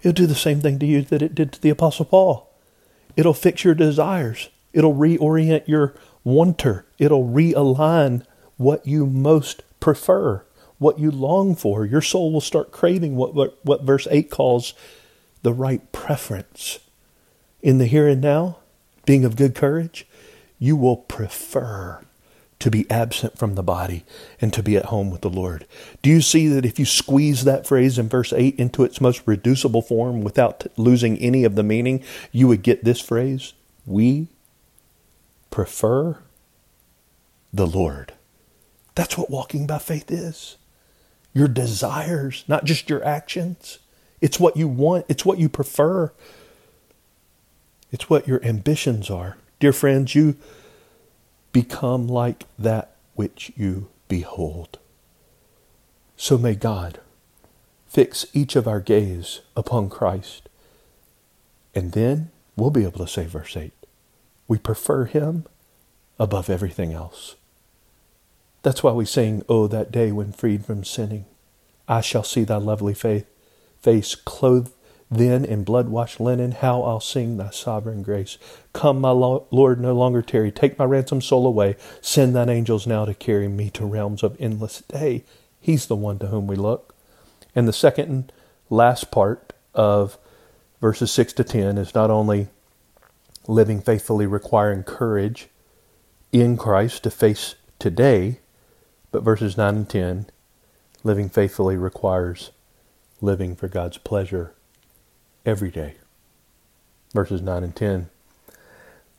It'll 0.00 0.12
do 0.12 0.26
the 0.26 0.34
same 0.34 0.60
thing 0.60 0.78
to 0.78 0.86
you 0.86 1.02
that 1.02 1.22
it 1.22 1.34
did 1.34 1.52
to 1.52 1.60
the 1.60 1.70
Apostle 1.70 2.06
Paul. 2.06 2.50
It'll 3.16 3.34
fix 3.34 3.62
your 3.62 3.74
desires. 3.74 4.48
It'll 4.72 4.94
reorient 4.94 5.68
your 5.68 5.94
wanter. 6.24 6.86
It'll 6.98 7.28
realign 7.28 8.24
what 8.56 8.86
you 8.86 9.06
most 9.06 9.62
prefer, 9.80 10.44
what 10.78 10.98
you 10.98 11.10
long 11.10 11.54
for. 11.54 11.84
Your 11.84 12.00
soul 12.00 12.32
will 12.32 12.40
start 12.40 12.72
craving 12.72 13.16
what, 13.16 13.34
what, 13.34 13.58
what 13.64 13.82
verse 13.82 14.08
8 14.10 14.30
calls 14.30 14.74
the 15.42 15.52
right 15.52 15.92
preference. 15.92 16.78
In 17.60 17.78
the 17.78 17.86
here 17.86 18.08
and 18.08 18.20
now, 18.20 18.58
being 19.04 19.24
of 19.24 19.36
good 19.36 19.54
courage, 19.54 20.06
you 20.58 20.74
will 20.74 20.96
prefer 20.96 22.02
to 22.62 22.70
be 22.70 22.88
absent 22.88 23.36
from 23.36 23.56
the 23.56 23.62
body 23.62 24.04
and 24.40 24.52
to 24.52 24.62
be 24.62 24.76
at 24.76 24.84
home 24.84 25.10
with 25.10 25.22
the 25.22 25.28
Lord. 25.28 25.66
Do 26.00 26.08
you 26.08 26.20
see 26.20 26.46
that 26.46 26.64
if 26.64 26.78
you 26.78 26.84
squeeze 26.84 27.42
that 27.42 27.66
phrase 27.66 27.98
in 27.98 28.08
verse 28.08 28.32
8 28.32 28.54
into 28.56 28.84
its 28.84 29.00
most 29.00 29.20
reducible 29.26 29.82
form 29.82 30.22
without 30.22 30.68
losing 30.76 31.18
any 31.18 31.42
of 31.42 31.56
the 31.56 31.64
meaning, 31.64 32.04
you 32.30 32.46
would 32.46 32.62
get 32.62 32.84
this 32.84 33.00
phrase? 33.00 33.52
We 33.84 34.28
prefer 35.50 36.18
the 37.52 37.66
Lord. 37.66 38.12
That's 38.94 39.18
what 39.18 39.28
walking 39.28 39.66
by 39.66 39.78
faith 39.78 40.08
is. 40.08 40.56
Your 41.34 41.48
desires, 41.48 42.44
not 42.46 42.64
just 42.64 42.88
your 42.88 43.04
actions. 43.04 43.80
It's 44.20 44.38
what 44.38 44.56
you 44.56 44.68
want, 44.68 45.06
it's 45.08 45.24
what 45.24 45.38
you 45.38 45.48
prefer, 45.48 46.12
it's 47.90 48.08
what 48.08 48.28
your 48.28 48.40
ambitions 48.44 49.10
are. 49.10 49.36
Dear 49.58 49.72
friends, 49.72 50.14
you 50.14 50.36
become 51.52 52.08
like 52.08 52.46
that 52.58 52.96
which 53.14 53.52
you 53.56 53.88
behold. 54.08 54.78
So 56.16 56.38
may 56.38 56.54
God 56.54 57.00
fix 57.86 58.26
each 58.32 58.56
of 58.56 58.66
our 58.66 58.80
gaze 58.80 59.40
upon 59.56 59.90
Christ. 59.90 60.48
And 61.74 61.92
then 61.92 62.30
we'll 62.56 62.70
be 62.70 62.84
able 62.84 63.04
to 63.04 63.06
say, 63.06 63.26
verse 63.26 63.56
8, 63.56 63.72
we 64.48 64.58
prefer 64.58 65.04
Him 65.04 65.46
above 66.18 66.48
everything 66.48 66.92
else. 66.92 67.36
That's 68.62 68.82
why 68.82 68.92
we 68.92 69.04
sing, 69.04 69.44
Oh, 69.48 69.66
that 69.66 69.92
day 69.92 70.12
when 70.12 70.32
freed 70.32 70.64
from 70.64 70.84
sinning, 70.84 71.26
I 71.88 72.00
shall 72.00 72.22
see 72.22 72.44
thy 72.44 72.56
lovely 72.56 72.94
face, 72.94 73.24
face 73.80 74.14
clothed 74.14 74.72
then 75.18 75.44
in 75.44 75.62
blood 75.62 75.88
washed 75.90 76.20
linen, 76.20 76.52
how 76.52 76.82
I'll 76.82 77.00
sing 77.00 77.36
thy 77.36 77.50
sovereign 77.50 78.02
grace. 78.02 78.38
Come, 78.72 79.00
my 79.00 79.10
Lord, 79.10 79.80
no 79.80 79.94
longer 79.94 80.22
tarry. 80.22 80.50
Take 80.50 80.78
my 80.78 80.86
ransomed 80.86 81.24
soul 81.24 81.46
away. 81.46 81.76
Send 82.00 82.34
thine 82.34 82.48
angels 82.48 82.86
now 82.86 83.04
to 83.04 83.12
carry 83.12 83.46
me 83.46 83.68
to 83.70 83.84
realms 83.84 84.22
of 84.22 84.36
endless 84.40 84.80
day. 84.80 85.24
He's 85.60 85.86
the 85.86 85.96
one 85.96 86.18
to 86.20 86.28
whom 86.28 86.46
we 86.46 86.56
look. 86.56 86.94
And 87.54 87.68
the 87.68 87.72
second 87.72 88.08
and 88.08 88.32
last 88.70 89.10
part 89.10 89.52
of 89.74 90.16
verses 90.80 91.12
6 91.12 91.34
to 91.34 91.44
10 91.44 91.76
is 91.76 91.94
not 91.94 92.10
only 92.10 92.48
living 93.46 93.82
faithfully 93.82 94.26
requiring 94.26 94.82
courage 94.82 95.48
in 96.32 96.56
Christ 96.56 97.02
to 97.02 97.10
face 97.10 97.54
today, 97.78 98.38
but 99.10 99.22
verses 99.22 99.58
9 99.58 99.76
and 99.76 99.88
10, 99.88 100.26
living 101.04 101.28
faithfully 101.28 101.76
requires 101.76 102.50
living 103.20 103.54
for 103.54 103.68
God's 103.68 103.98
pleasure 103.98 104.54
every 105.44 105.70
day. 105.70 105.94
Verses 107.12 107.42
9 107.42 107.62
and 107.64 107.76
10. 107.76 108.08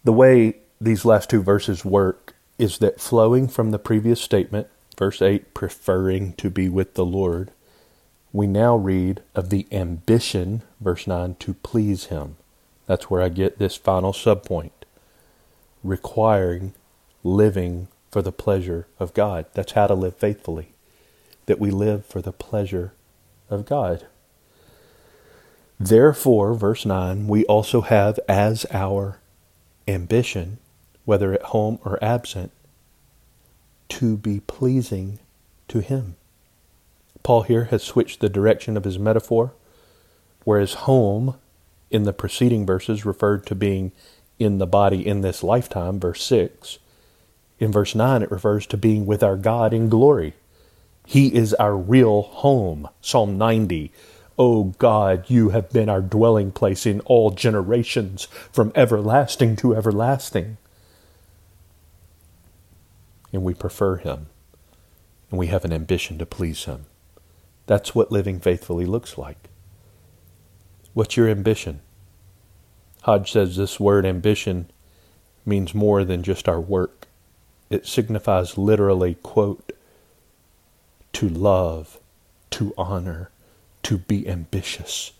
The 0.03 0.13
way 0.13 0.57
these 0.81 1.05
last 1.05 1.29
two 1.29 1.41
verses 1.41 1.85
work 1.85 2.35
is 2.57 2.79
that 2.79 2.99
flowing 2.99 3.47
from 3.47 3.71
the 3.71 3.79
previous 3.79 4.21
statement, 4.21 4.67
verse 4.97 5.21
8, 5.21 5.53
preferring 5.53 6.33
to 6.33 6.49
be 6.49 6.69
with 6.69 6.95
the 6.95 7.05
Lord, 7.05 7.51
we 8.31 8.47
now 8.47 8.75
read 8.75 9.21
of 9.35 9.49
the 9.49 9.67
ambition, 9.71 10.63
verse 10.81 11.07
9, 11.07 11.35
to 11.39 11.53
please 11.53 12.05
Him. 12.05 12.35
That's 12.85 13.09
where 13.09 13.21
I 13.21 13.29
get 13.29 13.59
this 13.59 13.75
final 13.75 14.11
subpoint 14.11 14.71
requiring 15.83 16.73
living 17.23 17.87
for 18.09 18.21
the 18.21 18.31
pleasure 18.31 18.87
of 18.99 19.13
God. 19.13 19.45
That's 19.53 19.73
how 19.73 19.87
to 19.87 19.93
live 19.93 20.15
faithfully, 20.15 20.69
that 21.45 21.59
we 21.59 21.71
live 21.71 22.05
for 22.05 22.21
the 22.21 22.31
pleasure 22.31 22.93
of 23.49 23.65
God. 23.65 24.05
Therefore, 25.83 26.53
verse 26.53 26.85
9, 26.85 27.27
we 27.27 27.43
also 27.45 27.81
have 27.81 28.17
as 28.29 28.65
our 28.71 29.19
ambition, 29.85 30.59
whether 31.03 31.33
at 31.33 31.41
home 31.41 31.77
or 31.83 32.01
absent, 32.01 32.53
to 33.89 34.15
be 34.15 34.39
pleasing 34.39 35.19
to 35.67 35.81
Him. 35.81 36.15
Paul 37.21 37.41
here 37.41 37.65
has 37.65 37.83
switched 37.83 38.21
the 38.21 38.29
direction 38.29 38.77
of 38.77 38.85
his 38.85 38.97
metaphor, 38.97 39.51
whereas 40.45 40.85
home 40.85 41.35
in 41.91 42.03
the 42.03 42.13
preceding 42.13 42.65
verses 42.65 43.05
referred 43.05 43.45
to 43.47 43.55
being 43.55 43.91
in 44.39 44.59
the 44.59 44.65
body 44.65 45.05
in 45.05 45.19
this 45.19 45.43
lifetime, 45.43 45.99
verse 45.99 46.23
6. 46.23 46.79
In 47.59 47.73
verse 47.73 47.93
9, 47.93 48.21
it 48.21 48.31
refers 48.31 48.65
to 48.67 48.77
being 48.77 49.05
with 49.05 49.21
our 49.21 49.35
God 49.35 49.73
in 49.73 49.89
glory. 49.89 50.33
He 51.05 51.35
is 51.35 51.53
our 51.55 51.75
real 51.75 52.21
home. 52.21 52.87
Psalm 53.01 53.37
90 53.37 53.91
O 54.37 54.65
God, 54.79 55.29
you 55.29 55.49
have 55.49 55.71
been 55.71 55.89
our 55.89 56.01
dwelling 56.01 56.51
place 56.51 56.85
in 56.85 56.99
all 57.01 57.31
generations, 57.31 58.25
from 58.51 58.71
everlasting 58.75 59.55
to 59.57 59.75
everlasting. 59.75 60.57
And 63.31 63.43
we 63.43 63.53
prefer 63.53 63.97
Him, 63.97 64.27
and 65.29 65.39
we 65.39 65.47
have 65.47 65.65
an 65.65 65.73
ambition 65.73 66.17
to 66.17 66.25
please 66.25 66.65
Him. 66.65 66.85
That's 67.65 67.93
what 67.93 68.11
living 68.11 68.39
faithfully 68.39 68.85
looks 68.85 69.17
like. 69.17 69.49
What's 70.93 71.17
your 71.17 71.29
ambition? 71.29 71.81
Hodge 73.03 73.31
says 73.31 73.55
this 73.55 73.79
word 73.79 74.05
ambition 74.05 74.69
means 75.45 75.73
more 75.75 76.03
than 76.03 76.23
just 76.23 76.47
our 76.47 76.61
work. 76.61 77.07
It 77.69 77.85
signifies 77.85 78.57
literally, 78.57 79.15
quote, 79.15 79.71
to 81.13 81.27
love, 81.27 81.99
to 82.51 82.73
honor, 82.77 83.29
to 83.83 83.97
be 83.97 84.27
ambitious. 84.27 85.11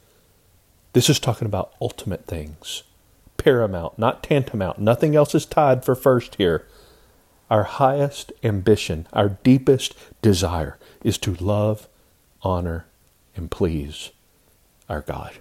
This 0.93 1.09
is 1.09 1.20
talking 1.20 1.45
about 1.45 1.74
ultimate 1.82 2.26
things, 2.26 2.84
paramount, 3.38 3.97
not 3.97 4.24
tantamount. 4.24 4.80
Nothing 4.80 5.16
else 5.16 5.34
is 5.36 5.45
tied 5.45 5.84
for 5.84 5.95
first 5.95 6.36
here. 6.36 6.66
Our 7.49 7.64
highest 7.64 8.32
ambition, 8.43 9.07
our 9.14 9.30
deepest 9.30 9.95
desire 10.22 10.78
is 11.03 11.18
to 11.20 11.36
love, 11.36 11.88
honor, 12.41 12.86
and 13.36 13.51
please 13.51 14.11
our 14.89 15.01
God. 15.01 15.34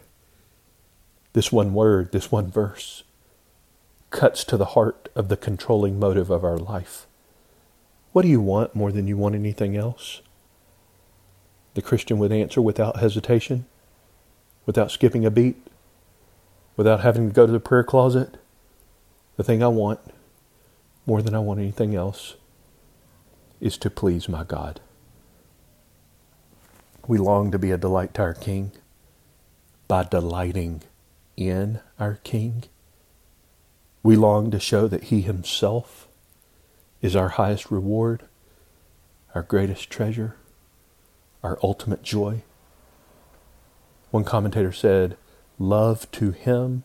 This 1.33 1.51
one 1.51 1.75
word, 1.75 2.13
this 2.13 2.31
one 2.31 2.51
verse, 2.51 3.05
cuts 4.11 4.45
to 4.45 4.57
the 4.57 4.67
heart 4.77 5.09
of 5.15 5.29
the 5.29 5.37
controlling 5.37 5.99
motive 5.99 6.31
of 6.31 6.45
our 6.45 6.59
life. 6.59 7.07
What 8.13 8.23
do 8.23 8.29
you 8.29 8.41
want 8.41 8.75
more 8.75 8.93
than 8.93 9.07
you 9.07 9.17
want 9.17 9.35
anything 9.35 9.77
else? 9.77 10.21
The 11.75 11.83
Christian 11.83 12.19
would 12.19 12.33
answer 12.33 12.61
without 12.61 12.99
hesitation, 12.99 13.67
without 14.67 14.91
skipping 14.91 15.25
a 15.25 15.31
beat, 15.31 15.57
without 16.77 17.01
having 17.01 17.29
to 17.29 17.35
go 17.35 17.47
to 17.47 17.53
the 17.53 17.61
prayer 17.61 17.85
closet. 17.85 18.37
The 19.37 19.45
thing 19.45 19.63
I 19.63 19.69
want, 19.69 20.01
more 21.07 21.23
than 21.23 21.35
I 21.35 21.39
want 21.39 21.61
anything 21.61 21.95
else, 21.95 22.37
is 23.61 23.79
to 23.79 23.91
please 23.91 24.29
my 24.29 24.45
God. 24.45 24.81
We 27.07 27.19
long 27.19 27.51
to 27.51 27.59
be 27.59 27.71
a 27.71 27.79
delight 27.79 28.15
to 28.15 28.23
our 28.23 28.35
King 28.35 28.73
by 29.89 30.05
delighting 30.05 30.83
in 31.37 31.81
our 31.99 32.17
King. 32.23 32.65
We 34.03 34.17
long 34.17 34.51
to 34.51 34.61
show 34.61 34.89
that 34.89 35.05
He 35.05 35.23
Himself 35.23 36.07
is 37.01 37.17
our 37.17 37.31
highest 37.31 37.71
reward, 37.71 38.25
our 39.35 39.43
greatest 39.43 39.91
treasure 39.91 40.37
our 41.43 41.59
ultimate 41.63 42.03
joy. 42.03 42.43
One 44.11 44.25
commentator 44.25 44.73
said, 44.73 45.17
Love 45.59 46.11
to 46.13 46.33
Him, 46.33 46.83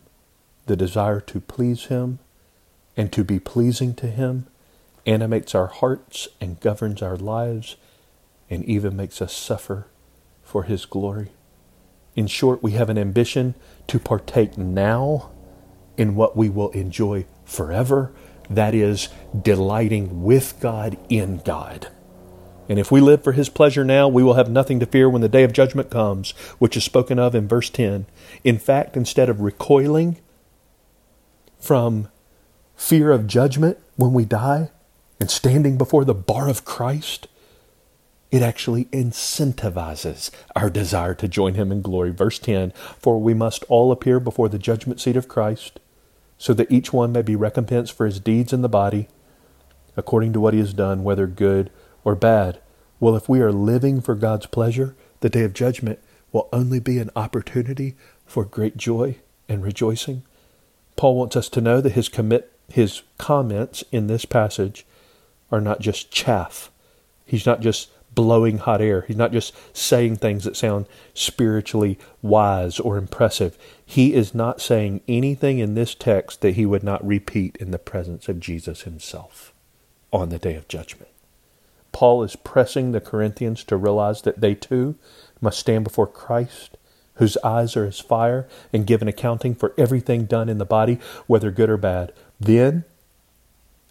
the 0.65 0.75
desire 0.75 1.19
to 1.21 1.39
please 1.39 1.85
Him, 1.85 2.19
and 2.95 3.11
to 3.11 3.23
be 3.23 3.39
pleasing 3.39 3.93
to 3.95 4.07
Him, 4.07 4.47
animates 5.05 5.55
our 5.55 5.67
hearts 5.67 6.27
and 6.41 6.59
governs 6.59 7.01
our 7.01 7.17
lives, 7.17 7.75
and 8.49 8.63
even 8.65 8.95
makes 8.95 9.21
us 9.21 9.35
suffer 9.35 9.87
for 10.43 10.63
His 10.63 10.85
glory. 10.85 11.31
In 12.15 12.27
short, 12.27 12.63
we 12.63 12.71
have 12.71 12.89
an 12.89 12.97
ambition 12.97 13.55
to 13.87 13.99
partake 13.99 14.57
now 14.57 15.29
in 15.97 16.15
what 16.15 16.35
we 16.37 16.49
will 16.49 16.71
enjoy 16.71 17.25
forever. 17.45 18.11
That 18.49 18.73
is, 18.73 19.09
delighting 19.39 20.23
with 20.23 20.59
God 20.59 20.97
in 21.09 21.41
God. 21.43 21.89
And 22.69 22.79
if 22.79 22.91
we 22.91 22.99
live 22.99 23.23
for 23.23 23.31
his 23.31 23.49
pleasure 23.49 23.85
now, 23.85 24.07
we 24.07 24.23
will 24.23 24.33
have 24.33 24.49
nothing 24.49 24.79
to 24.79 24.85
fear 24.85 25.09
when 25.09 25.21
the 25.21 25.29
day 25.29 25.43
of 25.43 25.53
judgment 25.53 25.89
comes, 25.89 26.31
which 26.59 26.75
is 26.75 26.83
spoken 26.83 27.17
of 27.17 27.33
in 27.33 27.47
verse 27.47 27.69
10. 27.69 28.05
In 28.43 28.57
fact, 28.57 28.97
instead 28.97 29.29
of 29.29 29.41
recoiling 29.41 30.17
from 31.59 32.09
fear 32.75 33.11
of 33.11 33.27
judgment 33.27 33.77
when 33.95 34.13
we 34.13 34.25
die 34.25 34.69
and 35.19 35.31
standing 35.31 35.77
before 35.77 36.05
the 36.05 36.13
bar 36.13 36.49
of 36.49 36.65
Christ, 36.65 37.27
it 38.31 38.41
actually 38.41 38.85
incentivizes 38.85 40.29
our 40.55 40.69
desire 40.69 41.15
to 41.15 41.27
join 41.27 41.53
him 41.53 41.71
in 41.71 41.81
glory. 41.81 42.11
Verse 42.11 42.39
10 42.39 42.71
For 42.99 43.19
we 43.19 43.33
must 43.33 43.63
all 43.69 43.91
appear 43.91 44.19
before 44.19 44.49
the 44.49 44.59
judgment 44.59 44.99
seat 44.99 45.15
of 45.15 45.29
Christ, 45.29 45.79
so 46.37 46.53
that 46.53 46.71
each 46.71 46.91
one 46.91 47.13
may 47.13 47.21
be 47.21 47.35
recompensed 47.35 47.93
for 47.93 48.05
his 48.05 48.19
deeds 48.19 48.51
in 48.51 48.61
the 48.61 48.69
body, 48.69 49.07
according 49.95 50.33
to 50.33 50.39
what 50.39 50.53
he 50.53 50.59
has 50.59 50.73
done, 50.73 51.03
whether 51.03 51.25
good 51.25 51.71
or 52.07 52.15
bad. 52.15 52.57
Well, 53.01 53.17
if 53.17 53.27
we 53.27 53.41
are 53.41 53.51
living 53.51 53.99
for 53.99 54.15
God's 54.15 54.45
pleasure, 54.45 54.95
the 55.19 55.27
day 55.27 55.43
of 55.43 55.51
judgment 55.51 55.99
will 56.31 56.47
only 56.53 56.79
be 56.79 56.99
an 56.99 57.11
opportunity 57.17 57.97
for 58.25 58.45
great 58.45 58.77
joy 58.77 59.17
and 59.49 59.61
rejoicing. 59.61 60.23
Paul 60.95 61.17
wants 61.17 61.35
us 61.35 61.49
to 61.49 61.59
know 61.59 61.81
that 61.81 61.91
his 61.91 62.07
commit 62.07 62.53
his 62.69 63.01
comments 63.17 63.83
in 63.91 64.07
this 64.07 64.23
passage 64.23 64.85
are 65.51 65.59
not 65.59 65.81
just 65.81 66.09
chaff. 66.09 66.71
He's 67.25 67.45
not 67.45 67.59
just 67.59 67.89
blowing 68.15 68.59
hot 68.59 68.81
air. 68.81 69.01
He's 69.01 69.17
not 69.17 69.33
just 69.33 69.53
saying 69.75 70.15
things 70.15 70.45
that 70.45 70.55
sound 70.55 70.85
spiritually 71.13 71.99
wise 72.21 72.79
or 72.79 72.97
impressive. 72.97 73.57
He 73.85 74.13
is 74.13 74.33
not 74.33 74.61
saying 74.61 75.01
anything 75.09 75.59
in 75.59 75.75
this 75.75 75.93
text 75.93 76.39
that 76.39 76.55
he 76.55 76.65
would 76.65 76.83
not 76.83 77.05
repeat 77.05 77.57
in 77.57 77.71
the 77.71 77.77
presence 77.77 78.29
of 78.29 78.39
Jesus 78.39 78.83
himself 78.83 79.53
on 80.13 80.29
the 80.29 80.39
day 80.39 80.55
of 80.55 80.69
judgment. 80.69 81.06
Paul 81.91 82.23
is 82.23 82.35
pressing 82.35 82.91
the 82.91 83.01
Corinthians 83.01 83.63
to 83.65 83.77
realize 83.77 84.21
that 84.23 84.41
they 84.41 84.55
too 84.55 84.95
must 85.41 85.59
stand 85.59 85.83
before 85.83 86.07
Christ, 86.07 86.77
whose 87.15 87.37
eyes 87.43 87.75
are 87.75 87.85
as 87.85 87.99
fire, 87.99 88.47
and 88.71 88.85
give 88.85 89.01
an 89.01 89.07
accounting 89.07 89.55
for 89.55 89.73
everything 89.77 90.25
done 90.25 90.49
in 90.49 90.57
the 90.57 90.65
body, 90.65 90.99
whether 91.25 91.51
good 91.51 91.69
or 91.69 91.77
bad. 91.77 92.13
Then, 92.39 92.85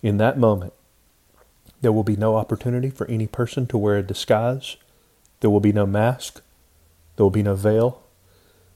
in 0.02 0.18
that 0.18 0.38
moment, 0.38 0.72
there 1.80 1.92
will 1.92 2.04
be 2.04 2.16
no 2.16 2.36
opportunity 2.36 2.90
for 2.90 3.06
any 3.08 3.26
person 3.26 3.66
to 3.68 3.78
wear 3.78 3.98
a 3.98 4.02
disguise. 4.02 4.76
There 5.40 5.50
will 5.50 5.60
be 5.60 5.72
no 5.72 5.86
mask. 5.86 6.42
There 7.16 7.24
will 7.24 7.30
be 7.30 7.42
no 7.42 7.54
veil. 7.54 8.02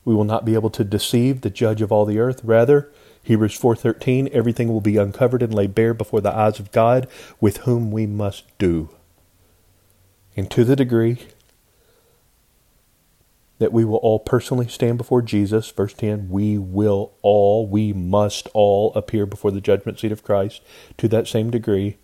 We 0.04 0.14
will 0.14 0.24
not 0.24 0.44
be 0.44 0.54
able 0.54 0.70
to 0.70 0.84
deceive 0.84 1.40
the 1.40 1.50
judge 1.50 1.82
of 1.82 1.92
all 1.92 2.04
the 2.04 2.18
earth. 2.18 2.42
Rather, 2.42 2.90
Hebrews 3.22 3.54
4:13, 3.54 4.28
everything 4.32 4.68
will 4.68 4.80
be 4.80 4.96
uncovered 4.96 5.42
and 5.42 5.54
laid 5.54 5.74
bare 5.74 5.94
before 5.94 6.20
the 6.20 6.34
eyes 6.34 6.58
of 6.58 6.72
God, 6.72 7.06
with 7.40 7.58
whom 7.58 7.90
we 7.90 8.06
must 8.06 8.44
do. 8.58 8.90
And 10.36 10.50
to 10.50 10.64
the 10.64 10.76
degree 10.76 11.18
that 13.58 13.72
we 13.72 13.84
will 13.84 13.96
all 13.96 14.18
personally 14.18 14.68
stand 14.68 14.96
before 14.96 15.20
Jesus, 15.20 15.70
verse 15.70 15.92
10, 15.92 16.30
we 16.30 16.56
will 16.56 17.12
all, 17.20 17.66
we 17.66 17.92
must 17.92 18.48
all 18.54 18.92
appear 18.94 19.26
before 19.26 19.50
the 19.50 19.60
judgment 19.60 19.98
seat 20.00 20.12
of 20.12 20.24
Christ. 20.24 20.62
To 20.96 21.08
that 21.08 21.28
same 21.28 21.50
degree, 21.50 21.98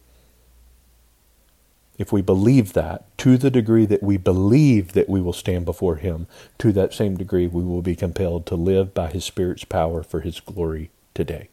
if 1.97 2.13
we 2.13 2.21
believe 2.21 2.75
that, 2.75 3.07
to 3.19 3.39
the 3.39 3.51
degree 3.51 3.87
that 3.87 4.03
we 4.03 4.19
believe 4.19 4.93
that 4.93 5.09
we 5.09 5.21
will 5.23 5.33
stand 5.33 5.65
before 5.65 5.97
Him, 5.97 6.27
to 6.59 6.73
that 6.73 6.93
same 6.93 7.17
degree 7.17 7.47
we 7.47 7.65
will 7.65 7.81
be 7.81 7.97
compelled 7.97 8.45
to 8.47 8.55
live 8.55 8.93
by 8.93 9.11
His 9.11 9.25
Spirit's 9.25 9.65
power 9.65 10.03
for 10.03 10.21
His 10.21 10.41
glory 10.41 10.91
today. 11.15 11.49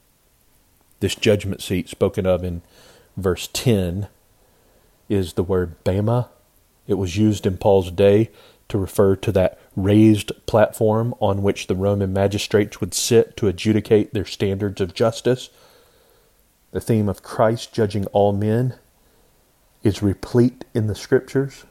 This 1.00 1.16
judgment 1.16 1.62
seat 1.62 1.88
spoken 1.88 2.26
of 2.26 2.44
in 2.44 2.62
verse 3.16 3.50
10 3.54 4.08
is 5.08 5.34
the 5.34 5.44
word 5.44 5.82
Bema. 5.86 6.30
It 6.88 6.96
was 6.96 7.18
used 7.18 7.46
in 7.46 7.58
Paul's 7.58 7.92
day 7.92 8.30
to 8.70 8.78
refer 8.78 9.16
to 9.18 9.32
that 9.32 9.60
raised 9.76 10.32
platform 10.46 11.14
on 11.20 11.44
which 11.44 11.68
the 11.68 11.76
Roman 11.76 12.14
magistrates 12.14 12.80
would 12.80 12.94
sit 12.94 13.38
to 13.38 13.48
adjudicate 13.48 14.14
their 14.14 14.26
standards 14.26 14.82
of 14.82 14.94
justice. 14.94 15.50
The 16.72 16.82
theme 16.82 17.08
of 17.08 17.24
Christ 17.24 17.74
judging 17.74 18.06
all 18.08 18.34
men 18.34 18.76
is 19.84 20.02
replete 20.02 20.66
in 20.74 20.88
the 20.88 20.96
scriptures. 20.96 21.66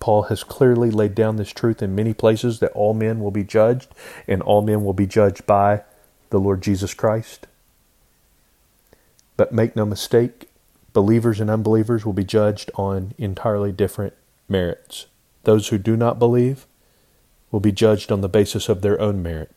Paul 0.00 0.24
has 0.24 0.44
clearly 0.44 0.90
laid 0.90 1.14
down 1.14 1.36
this 1.36 1.50
truth 1.50 1.82
in 1.82 1.94
many 1.94 2.14
places 2.14 2.60
that 2.60 2.72
all 2.72 2.94
men 2.94 3.20
will 3.20 3.30
be 3.30 3.44
judged 3.44 3.88
and 4.28 4.42
all 4.42 4.62
men 4.62 4.84
will 4.84 4.92
be 4.92 5.06
judged 5.06 5.46
by 5.46 5.82
the 6.30 6.40
Lord 6.40 6.62
Jesus 6.62 6.94
Christ. 6.94 7.46
But 9.36 9.52
make 9.52 9.76
no 9.76 9.84
mistake, 9.84 10.48
believers 10.92 11.40
and 11.40 11.50
unbelievers 11.50 12.06
will 12.06 12.12
be 12.12 12.24
judged 12.24 12.70
on 12.76 13.14
entirely 13.18 13.72
different 13.72 14.14
merits. 14.48 15.06
Those 15.44 15.68
who 15.68 15.78
do 15.78 15.96
not 15.96 16.18
believe 16.18 16.66
will 17.50 17.60
be 17.60 17.72
judged 17.72 18.10
on 18.10 18.20
the 18.20 18.28
basis 18.28 18.68
of 18.68 18.82
their 18.82 19.00
own 19.00 19.22
merit, 19.22 19.50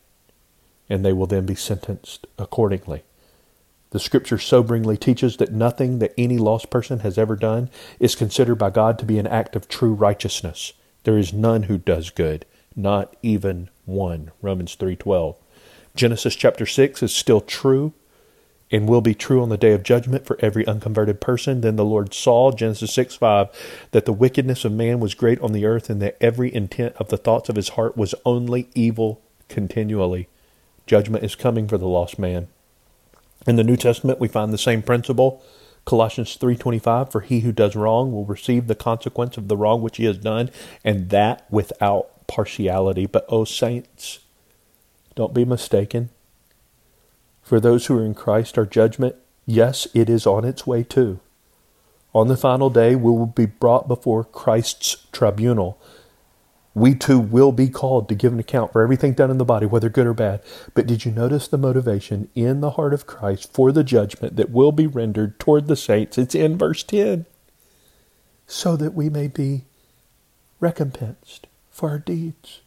and 0.88 1.04
they 1.04 1.12
will 1.12 1.26
then 1.26 1.46
be 1.46 1.54
sentenced 1.54 2.26
accordingly. 2.38 3.02
The 3.90 3.98
scripture 3.98 4.38
soberingly 4.38 4.98
teaches 4.98 5.36
that 5.38 5.52
nothing 5.52 5.98
that 5.98 6.14
any 6.16 6.38
lost 6.38 6.70
person 6.70 7.00
has 7.00 7.18
ever 7.18 7.34
done 7.34 7.70
is 7.98 8.14
considered 8.14 8.54
by 8.54 8.70
God 8.70 8.98
to 9.00 9.04
be 9.04 9.18
an 9.18 9.26
act 9.26 9.56
of 9.56 9.68
true 9.68 9.92
righteousness. 9.92 10.72
There 11.02 11.18
is 11.18 11.32
none 11.32 11.64
who 11.64 11.78
does 11.78 12.10
good, 12.10 12.46
not 12.76 13.16
even 13.22 13.68
one. 13.86 14.30
Romans 14.40 14.76
3:12. 14.76 15.36
Genesis 15.96 16.36
chapter 16.36 16.66
6 16.66 17.02
is 17.02 17.12
still 17.12 17.40
true 17.40 17.92
and 18.70 18.88
will 18.88 19.00
be 19.00 19.14
true 19.14 19.42
on 19.42 19.48
the 19.48 19.56
day 19.56 19.72
of 19.72 19.82
judgment 19.82 20.24
for 20.24 20.38
every 20.40 20.66
unconverted 20.66 21.20
person. 21.20 21.60
Then 21.60 21.76
the 21.76 21.84
Lord 21.84 22.14
saw, 22.14 22.52
Genesis 22.52 22.92
6 22.94 23.16
5, 23.16 23.88
that 23.90 24.04
the 24.04 24.12
wickedness 24.12 24.64
of 24.64 24.72
man 24.72 25.00
was 25.00 25.14
great 25.14 25.40
on 25.40 25.52
the 25.52 25.66
earth, 25.66 25.90
and 25.90 26.00
that 26.02 26.16
every 26.20 26.54
intent 26.54 26.94
of 26.96 27.08
the 27.08 27.16
thoughts 27.16 27.48
of 27.48 27.56
his 27.56 27.70
heart 27.70 27.96
was 27.96 28.14
only 28.24 28.68
evil 28.74 29.20
continually. 29.48 30.28
Judgment 30.86 31.24
is 31.24 31.34
coming 31.34 31.68
for 31.68 31.78
the 31.78 31.88
lost 31.88 32.18
man. 32.18 32.48
In 33.46 33.56
the 33.56 33.64
New 33.64 33.76
Testament, 33.76 34.20
we 34.20 34.28
find 34.28 34.52
the 34.52 34.58
same 34.58 34.82
principle. 34.82 35.42
Colossians 35.84 36.36
3:25 36.36 37.10
for 37.10 37.20
he 37.20 37.40
who 37.40 37.52
does 37.52 37.74
wrong 37.74 38.12
will 38.12 38.24
receive 38.24 38.66
the 38.66 38.74
consequence 38.74 39.36
of 39.36 39.48
the 39.48 39.56
wrong 39.56 39.80
which 39.82 39.96
he 39.96 40.04
has 40.04 40.18
done 40.18 40.50
and 40.84 41.10
that 41.10 41.46
without 41.50 42.26
partiality 42.26 43.06
but 43.06 43.24
O 43.28 43.44
saints 43.44 44.20
don't 45.14 45.34
be 45.34 45.44
mistaken 45.44 46.10
for 47.50 47.58
those 47.58 47.86
who 47.86 47.98
are 47.98 48.04
in 48.04 48.14
Christ 48.14 48.56
our 48.56 48.64
judgment 48.64 49.16
yes 49.44 49.88
it 49.92 50.08
is 50.08 50.24
on 50.24 50.44
its 50.44 50.68
way 50.68 50.84
too 50.84 51.18
on 52.14 52.28
the 52.28 52.36
final 52.36 52.70
day 52.70 52.94
we 52.94 53.10
will 53.10 53.26
be 53.26 53.44
brought 53.44 53.88
before 53.88 54.22
Christ's 54.22 55.08
tribunal 55.10 55.76
we 56.74 56.94
too 56.94 57.18
will 57.18 57.50
be 57.50 57.68
called 57.68 58.08
to 58.08 58.14
give 58.14 58.32
an 58.32 58.38
account 58.38 58.70
for 58.70 58.82
everything 58.82 59.14
done 59.14 59.32
in 59.32 59.38
the 59.38 59.44
body, 59.44 59.66
whether 59.66 59.88
good 59.88 60.06
or 60.06 60.14
bad. 60.14 60.40
But 60.72 60.86
did 60.86 61.04
you 61.04 61.10
notice 61.10 61.48
the 61.48 61.58
motivation 61.58 62.30
in 62.36 62.60
the 62.60 62.70
heart 62.70 62.94
of 62.94 63.08
Christ 63.08 63.52
for 63.52 63.72
the 63.72 63.82
judgment 63.82 64.36
that 64.36 64.50
will 64.50 64.70
be 64.70 64.86
rendered 64.86 65.40
toward 65.40 65.66
the 65.66 65.74
saints? 65.74 66.16
It's 66.16 66.32
in 66.32 66.56
verse 66.56 66.84
10. 66.84 67.26
So 68.46 68.76
that 68.76 68.94
we 68.94 69.10
may 69.10 69.26
be 69.26 69.64
recompensed 70.60 71.48
for 71.72 71.90
our 71.90 71.98
deeds, 71.98 72.60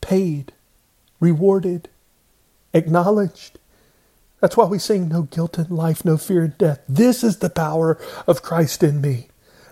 paid, 0.00 0.52
rewarded, 1.18 1.88
acknowledged. 2.76 3.58
That's 4.40 4.56
why 4.56 4.66
we 4.66 4.78
sing 4.78 5.08
no 5.08 5.22
guilt 5.22 5.58
in 5.58 5.68
life, 5.68 6.04
no 6.04 6.16
fear 6.16 6.44
in 6.44 6.54
death. 6.58 6.80
This 6.88 7.24
is 7.24 7.38
the 7.38 7.50
power 7.50 7.98
of 8.26 8.42
Christ 8.42 8.82
in 8.82 9.00
me. 9.00 9.28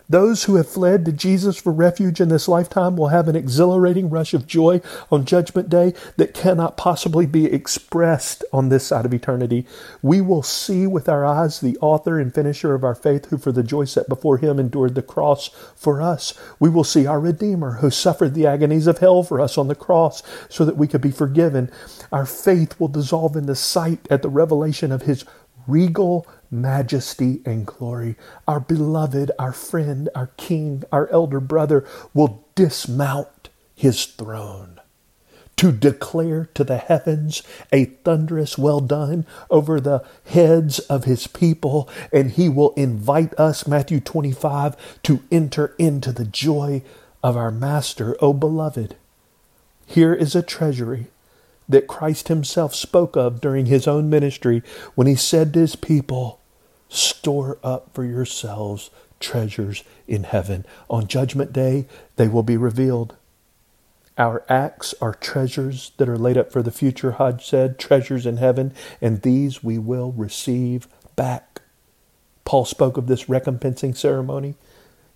Those 0.08 0.44
who 0.44 0.56
have 0.56 0.68
fled 0.68 1.04
to 1.06 1.12
Jesus 1.12 1.56
for 1.56 1.72
refuge 1.72 2.20
in 2.20 2.28
this 2.28 2.46
lifetime 2.46 2.96
will 2.96 3.08
have 3.08 3.26
an 3.26 3.36
exhilarating 3.36 4.10
rush 4.10 4.34
of 4.34 4.46
joy 4.46 4.82
on 5.10 5.24
Judgment 5.24 5.70
Day 5.70 5.94
that 6.16 6.34
cannot 6.34 6.76
possibly 6.76 7.24
be 7.24 7.46
expressed 7.46 8.44
on 8.52 8.68
this 8.68 8.86
side 8.86 9.06
of 9.06 9.14
eternity. 9.14 9.66
We 10.02 10.20
will 10.20 10.42
see 10.42 10.86
with 10.86 11.08
our 11.08 11.24
eyes 11.24 11.60
the 11.60 11.78
author 11.80 12.20
and 12.20 12.34
finisher 12.34 12.74
of 12.74 12.84
our 12.84 12.94
faith, 12.94 13.26
who 13.26 13.38
for 13.38 13.50
the 13.50 13.62
joy 13.62 13.86
set 13.86 14.08
before 14.08 14.36
him 14.36 14.58
endured 14.58 14.94
the 14.94 15.02
cross 15.02 15.48
for 15.74 16.02
us. 16.02 16.34
We 16.60 16.68
will 16.68 16.84
see 16.84 17.06
our 17.06 17.20
Redeemer, 17.20 17.76
who 17.76 17.90
suffered 17.90 18.34
the 18.34 18.46
agonies 18.46 18.86
of 18.86 18.98
hell 18.98 19.22
for 19.22 19.40
us 19.40 19.56
on 19.56 19.68
the 19.68 19.74
cross 19.74 20.22
so 20.50 20.66
that 20.66 20.76
we 20.76 20.86
could 20.86 21.00
be 21.00 21.10
forgiven. 21.10 21.70
Our 22.12 22.26
faith 22.26 22.78
will 22.78 22.88
dissolve 22.88 23.36
into 23.36 23.54
sight 23.54 24.06
at 24.10 24.20
the 24.20 24.28
revelation 24.28 24.92
of 24.92 25.02
his 25.02 25.24
regal 25.66 26.26
majesty 26.60 27.40
and 27.44 27.66
glory. 27.66 28.16
Our 28.48 28.60
beloved, 28.60 29.30
our 29.38 29.52
friend, 29.52 30.08
our 30.14 30.30
king, 30.36 30.84
our 30.92 31.08
elder 31.08 31.40
brother 31.40 31.86
will 32.12 32.44
dismount 32.54 33.48
his 33.74 34.04
throne 34.06 34.80
to 35.56 35.72
declare 35.72 36.48
to 36.54 36.64
the 36.64 36.78
heavens 36.78 37.42
a 37.72 37.84
thunderous 37.84 38.58
well 38.58 38.80
done 38.80 39.26
over 39.50 39.80
the 39.80 40.04
heads 40.26 40.78
of 40.80 41.04
his 41.04 41.26
people, 41.26 41.88
and 42.12 42.32
he 42.32 42.48
will 42.48 42.74
invite 42.74 43.32
us, 43.38 43.66
Matthew 43.66 44.00
25, 44.00 44.76
to 45.04 45.22
enter 45.30 45.74
into 45.78 46.12
the 46.12 46.24
joy 46.24 46.82
of 47.22 47.36
our 47.36 47.50
Master. 47.50 48.16
O 48.20 48.32
beloved, 48.32 48.96
here 49.86 50.14
is 50.14 50.34
a 50.34 50.42
treasury 50.42 51.06
that 51.68 51.86
Christ 51.86 52.28
himself 52.28 52.74
spoke 52.74 53.16
of 53.16 53.40
during 53.40 53.66
his 53.66 53.86
own 53.86 54.10
ministry 54.10 54.62
when 54.94 55.06
he 55.06 55.14
said 55.14 55.52
to 55.54 55.60
his 55.60 55.76
people, 55.76 56.40
Store 56.94 57.58
up 57.64 57.92
for 57.92 58.04
yourselves 58.04 58.90
treasures 59.18 59.82
in 60.06 60.22
heaven. 60.22 60.64
On 60.88 61.08
Judgment 61.08 61.52
Day, 61.52 61.86
they 62.14 62.28
will 62.28 62.44
be 62.44 62.56
revealed. 62.56 63.16
Our 64.16 64.44
acts 64.48 64.94
are 65.00 65.12
treasures 65.12 65.90
that 65.96 66.08
are 66.08 66.16
laid 66.16 66.38
up 66.38 66.52
for 66.52 66.62
the 66.62 66.70
future, 66.70 67.10
Hodge 67.10 67.44
said, 67.44 67.80
treasures 67.80 68.26
in 68.26 68.36
heaven, 68.36 68.72
and 69.00 69.22
these 69.22 69.60
we 69.64 69.76
will 69.76 70.12
receive 70.12 70.86
back. 71.16 71.62
Paul 72.44 72.64
spoke 72.64 72.96
of 72.96 73.08
this 73.08 73.24
recompensing 73.24 73.96
ceremony 73.96 74.54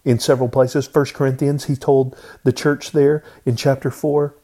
in 0.04 0.18
several 0.18 0.48
places. 0.48 0.88
First 0.88 1.14
Corinthians, 1.14 1.66
he 1.66 1.76
told 1.76 2.16
the 2.42 2.52
church 2.52 2.90
there 2.90 3.22
in 3.46 3.54
chapter 3.54 3.92
4 3.92 4.34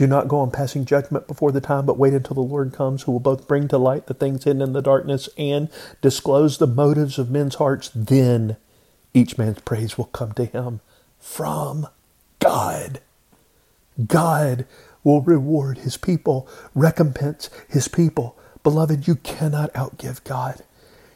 do 0.00 0.06
not 0.06 0.28
go 0.28 0.38
on 0.38 0.50
passing 0.50 0.86
judgment 0.86 1.28
before 1.28 1.52
the 1.52 1.60
time, 1.60 1.84
but 1.84 1.98
wait 1.98 2.14
until 2.14 2.32
the 2.32 2.40
Lord 2.40 2.72
comes, 2.72 3.02
who 3.02 3.12
will 3.12 3.20
both 3.20 3.46
bring 3.46 3.68
to 3.68 3.76
light 3.76 4.06
the 4.06 4.14
things 4.14 4.44
hidden 4.44 4.62
in 4.62 4.72
the 4.72 4.80
darkness 4.80 5.28
and 5.36 5.68
disclose 6.00 6.56
the 6.56 6.66
motives 6.66 7.18
of 7.18 7.30
men's 7.30 7.56
hearts. 7.56 7.90
Then 7.94 8.56
each 9.12 9.36
man's 9.36 9.60
praise 9.60 9.98
will 9.98 10.06
come 10.06 10.32
to 10.32 10.46
him 10.46 10.80
from 11.18 11.86
God. 12.38 13.02
God 14.06 14.64
will 15.04 15.20
reward 15.20 15.76
his 15.76 15.98
people, 15.98 16.48
recompense 16.74 17.50
his 17.68 17.86
people. 17.86 18.38
Beloved, 18.62 19.06
you 19.06 19.16
cannot 19.16 19.70
outgive 19.74 20.24
God. 20.24 20.62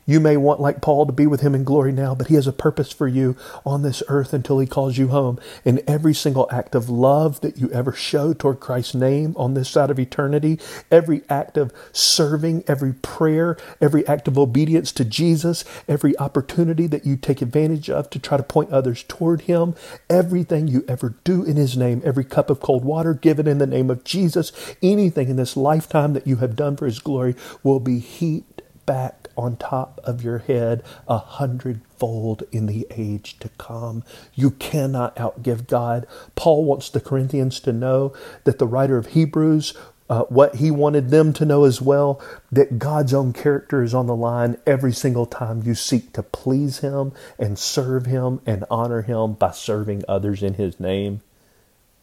You 0.06 0.20
may 0.20 0.36
want, 0.36 0.60
like 0.60 0.82
Paul, 0.82 1.06
to 1.06 1.12
be 1.12 1.26
with 1.26 1.40
him 1.40 1.54
in 1.54 1.64
glory 1.64 1.92
now, 1.92 2.14
but 2.14 2.28
he 2.28 2.34
has 2.34 2.46
a 2.46 2.52
purpose 2.52 2.92
for 2.92 3.08
you 3.08 3.36
on 3.64 3.82
this 3.82 4.02
earth 4.08 4.32
until 4.32 4.58
he 4.58 4.66
calls 4.66 4.98
you 4.98 5.08
home. 5.08 5.38
And 5.64 5.82
every 5.86 6.14
single 6.14 6.48
act 6.50 6.74
of 6.74 6.90
love 6.90 7.40
that 7.40 7.56
you 7.56 7.70
ever 7.70 7.92
show 7.92 8.32
toward 8.32 8.60
Christ's 8.60 8.94
name 8.94 9.34
on 9.36 9.54
this 9.54 9.68
side 9.68 9.90
of 9.90 9.98
eternity, 9.98 10.60
every 10.90 11.22
act 11.28 11.56
of 11.56 11.72
serving, 11.92 12.64
every 12.66 12.92
prayer, 12.92 13.56
every 13.80 14.06
act 14.06 14.28
of 14.28 14.38
obedience 14.38 14.92
to 14.92 15.04
Jesus, 15.04 15.64
every 15.88 16.16
opportunity 16.18 16.86
that 16.86 17.06
you 17.06 17.16
take 17.16 17.40
advantage 17.40 17.88
of 17.88 18.10
to 18.10 18.18
try 18.18 18.36
to 18.36 18.42
point 18.42 18.70
others 18.70 19.04
toward 19.04 19.42
him, 19.42 19.74
everything 20.10 20.68
you 20.68 20.84
ever 20.86 21.14
do 21.24 21.44
in 21.44 21.56
his 21.56 21.76
name, 21.76 22.02
every 22.04 22.24
cup 22.24 22.50
of 22.50 22.60
cold 22.60 22.84
water 22.84 23.14
given 23.14 23.46
in 23.46 23.58
the 23.58 23.66
name 23.66 23.90
of 23.90 24.04
Jesus, 24.04 24.52
anything 24.82 25.28
in 25.28 25.36
this 25.36 25.56
lifetime 25.56 26.12
that 26.12 26.26
you 26.26 26.36
have 26.36 26.56
done 26.56 26.76
for 26.76 26.86
his 26.86 26.98
glory 26.98 27.34
will 27.62 27.80
be 27.80 27.98
heaped 27.98 28.53
back 28.86 29.28
on 29.36 29.56
top 29.56 30.00
of 30.04 30.22
your 30.22 30.38
head 30.38 30.82
a 31.08 31.18
hundredfold 31.18 32.44
in 32.52 32.66
the 32.66 32.86
age 32.90 33.38
to 33.40 33.48
come. 33.50 34.04
You 34.34 34.50
cannot 34.52 35.16
outgive 35.16 35.66
God. 35.66 36.06
Paul 36.34 36.64
wants 36.64 36.90
the 36.90 37.00
Corinthians 37.00 37.60
to 37.60 37.72
know 37.72 38.12
that 38.44 38.58
the 38.58 38.66
writer 38.66 38.96
of 38.96 39.08
Hebrews 39.08 39.74
uh, 40.08 40.24
what 40.24 40.56
he 40.56 40.70
wanted 40.70 41.08
them 41.08 41.32
to 41.32 41.46
know 41.46 41.64
as 41.64 41.80
well 41.80 42.20
that 42.52 42.78
God's 42.78 43.14
own 43.14 43.32
character 43.32 43.82
is 43.82 43.94
on 43.94 44.06
the 44.06 44.14
line 44.14 44.58
every 44.66 44.92
single 44.92 45.24
time 45.24 45.62
you 45.64 45.74
seek 45.74 46.12
to 46.12 46.22
please 46.22 46.80
him 46.80 47.12
and 47.38 47.58
serve 47.58 48.06
him 48.06 48.40
and 48.44 48.64
honor 48.70 49.02
him 49.02 49.32
by 49.32 49.50
serving 49.50 50.04
others 50.06 50.42
in 50.42 50.54
his 50.54 50.78
name. 50.78 51.22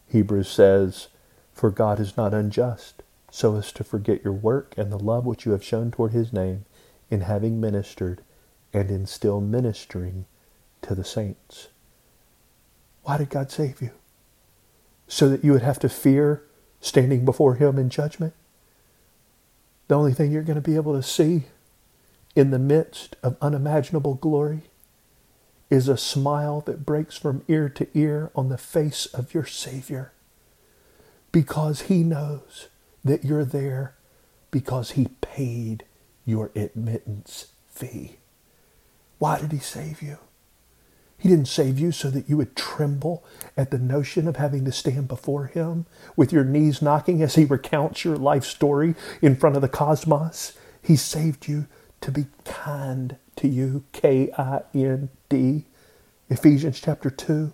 Hebrews 0.07 0.49
says, 0.49 1.09
For 1.53 1.69
God 1.69 1.99
is 1.99 2.17
not 2.17 2.33
unjust, 2.33 3.03
so 3.29 3.55
as 3.55 3.71
to 3.73 3.83
forget 3.83 4.23
your 4.23 4.33
work 4.33 4.73
and 4.77 4.91
the 4.91 4.99
love 4.99 5.25
which 5.25 5.45
you 5.45 5.51
have 5.51 5.63
shown 5.63 5.91
toward 5.91 6.11
his 6.11 6.33
name 6.33 6.65
in 7.11 7.21
having 7.21 7.61
ministered 7.61 8.23
and 8.73 8.89
in 8.89 9.05
still 9.05 9.41
ministering 9.41 10.25
to 10.81 10.95
the 10.95 11.03
saints. 11.03 11.67
Why 13.03 13.17
did 13.17 13.29
God 13.29 13.51
save 13.51 13.81
you? 13.81 13.91
So 15.07 15.27
that 15.29 15.43
you 15.43 15.51
would 15.51 15.61
have 15.61 15.79
to 15.79 15.89
fear 15.89 16.43
standing 16.79 17.25
before 17.25 17.55
Him 17.55 17.77
in 17.77 17.89
judgment? 17.89 18.33
The 19.89 19.95
only 19.95 20.13
thing 20.13 20.31
you're 20.31 20.41
going 20.41 20.61
to 20.61 20.61
be 20.61 20.77
able 20.77 20.95
to 20.95 21.03
see 21.03 21.43
in 22.33 22.51
the 22.51 22.59
midst 22.59 23.17
of 23.21 23.35
unimaginable 23.41 24.13
glory 24.15 24.61
is 25.69 25.89
a 25.89 25.97
smile 25.97 26.61
that 26.61 26.85
breaks 26.85 27.17
from 27.17 27.43
ear 27.47 27.67
to 27.69 27.87
ear 27.93 28.31
on 28.35 28.49
the 28.49 28.57
face 28.57 29.05
of 29.07 29.33
your 29.33 29.45
Savior 29.45 30.13
because 31.31 31.83
He 31.83 32.03
knows 32.03 32.69
that 33.03 33.25
you're 33.25 33.45
there 33.45 33.95
because 34.49 34.91
He 34.91 35.07
paid 35.19 35.83
your 36.25 36.51
admittance 36.55 37.47
fee. 37.69 38.17
Why 39.19 39.39
did 39.39 39.51
he 39.51 39.59
save 39.59 40.01
you? 40.01 40.17
He 41.17 41.29
didn't 41.29 41.47
save 41.47 41.77
you 41.77 41.91
so 41.91 42.09
that 42.09 42.27
you 42.27 42.37
would 42.37 42.55
tremble 42.55 43.23
at 43.55 43.69
the 43.69 43.77
notion 43.77 44.27
of 44.27 44.37
having 44.37 44.65
to 44.65 44.71
stand 44.71 45.07
before 45.07 45.45
him 45.45 45.85
with 46.15 46.33
your 46.33 46.43
knees 46.43 46.81
knocking 46.81 47.21
as 47.21 47.35
he 47.35 47.45
recounts 47.45 48.03
your 48.03 48.17
life 48.17 48.43
story 48.43 48.95
in 49.21 49.35
front 49.35 49.55
of 49.55 49.61
the 49.61 49.69
cosmos. 49.69 50.53
He 50.81 50.95
saved 50.95 51.47
you 51.47 51.67
to 52.01 52.11
be 52.11 52.25
kind 52.43 53.17
to 53.35 53.47
you. 53.47 53.83
K 53.91 54.31
I 54.35 54.61
N 54.73 55.09
D. 55.29 55.65
Ephesians 56.29 56.79
chapter 56.79 57.11
2. 57.11 57.53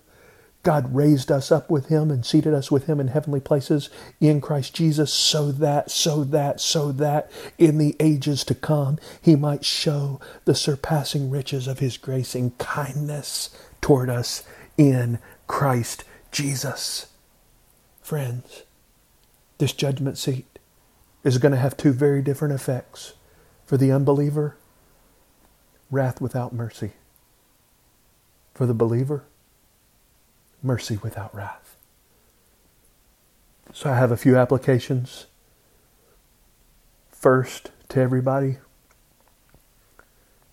God 0.68 0.93
raised 0.93 1.32
us 1.32 1.49
up 1.49 1.70
with 1.70 1.86
him 1.86 2.11
and 2.11 2.26
seated 2.26 2.53
us 2.53 2.70
with 2.70 2.88
him 2.88 2.99
in 2.99 3.07
heavenly 3.07 3.39
places 3.39 3.89
in 4.20 4.41
Christ 4.41 4.76
Jesus, 4.76 5.13
so 5.13 5.49
that, 5.49 5.89
so 5.89 6.26
that, 6.26 6.59
so 6.59 6.91
that 6.91 7.32
in 7.57 7.78
the 7.78 7.95
ages 8.01 8.43
to 8.43 8.53
come 8.53 8.99
he 9.22 9.38
might 9.38 9.63
show 9.63 10.20
the 10.43 10.53
surpassing 10.53 11.30
riches 11.30 11.68
of 11.68 11.80
his 11.80 11.95
grace 11.95 12.36
and 12.36 12.57
kindness 12.57 13.49
toward 13.80 14.09
us 14.09 14.43
in 14.78 15.20
Christ 15.47 16.03
Jesus. 16.34 17.13
Friends, 18.01 18.63
this 19.59 19.72
judgment 19.72 20.18
seat 20.18 20.59
is 21.24 21.38
going 21.38 21.53
to 21.53 21.57
have 21.57 21.78
two 21.78 21.93
very 21.93 22.22
different 22.22 22.53
effects. 22.53 23.13
For 23.63 23.78
the 23.78 23.93
unbeliever, 23.93 24.57
wrath 25.89 26.20
without 26.20 26.51
mercy. 26.51 26.91
For 28.53 28.65
the 28.65 28.74
believer, 28.74 29.24
mercy 30.61 30.97
without 31.01 31.33
wrath. 31.35 31.75
So 33.73 33.91
I 33.91 33.95
have 33.95 34.11
a 34.11 34.17
few 34.17 34.37
applications. 34.37 35.27
First, 37.09 37.71
to 37.89 37.99
everybody, 37.99 38.57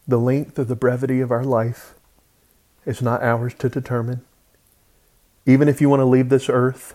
the 0.06 0.18
length 0.18 0.58
or 0.58 0.64
the 0.64 0.76
brevity 0.76 1.20
of 1.20 1.30
our 1.30 1.44
life 1.44 1.94
is 2.84 3.00
not 3.00 3.22
ours 3.22 3.54
to 3.54 3.68
determine. 3.68 4.22
Even 5.46 5.68
if 5.68 5.80
you 5.80 5.88
want 5.88 6.00
to 6.00 6.06
leave 6.06 6.28
this 6.28 6.48
earth 6.48 6.94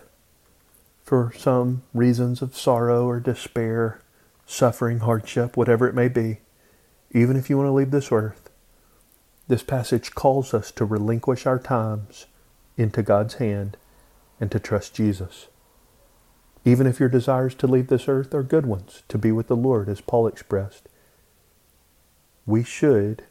for 1.02 1.32
some 1.36 1.82
reasons 1.92 2.42
of 2.42 2.56
sorrow 2.56 3.06
or 3.06 3.18
despair, 3.18 4.00
suffering, 4.46 5.00
hardship, 5.00 5.56
whatever 5.56 5.88
it 5.88 5.94
may 5.94 6.08
be, 6.08 6.40
even 7.12 7.36
if 7.36 7.50
you 7.50 7.56
want 7.56 7.66
to 7.66 7.72
leave 7.72 7.90
this 7.90 8.12
earth, 8.12 8.50
this 9.48 9.62
passage 9.62 10.14
calls 10.14 10.54
us 10.54 10.70
to 10.70 10.84
relinquish 10.84 11.46
our 11.46 11.58
times 11.58 12.26
into 12.76 13.02
God's 13.02 13.34
hand 13.34 13.76
and 14.40 14.50
to 14.50 14.58
trust 14.58 14.94
Jesus. 14.94 15.48
Even 16.64 16.86
if 16.86 17.00
your 17.00 17.08
desires 17.08 17.54
to 17.56 17.66
leave 17.66 17.88
this 17.88 18.08
earth 18.08 18.34
are 18.34 18.42
good 18.42 18.66
ones, 18.66 19.02
to 19.08 19.18
be 19.18 19.32
with 19.32 19.48
the 19.48 19.56
Lord, 19.56 19.88
as 19.88 20.00
Paul 20.00 20.26
expressed, 20.26 20.88
we 22.46 22.62
should 22.62 23.24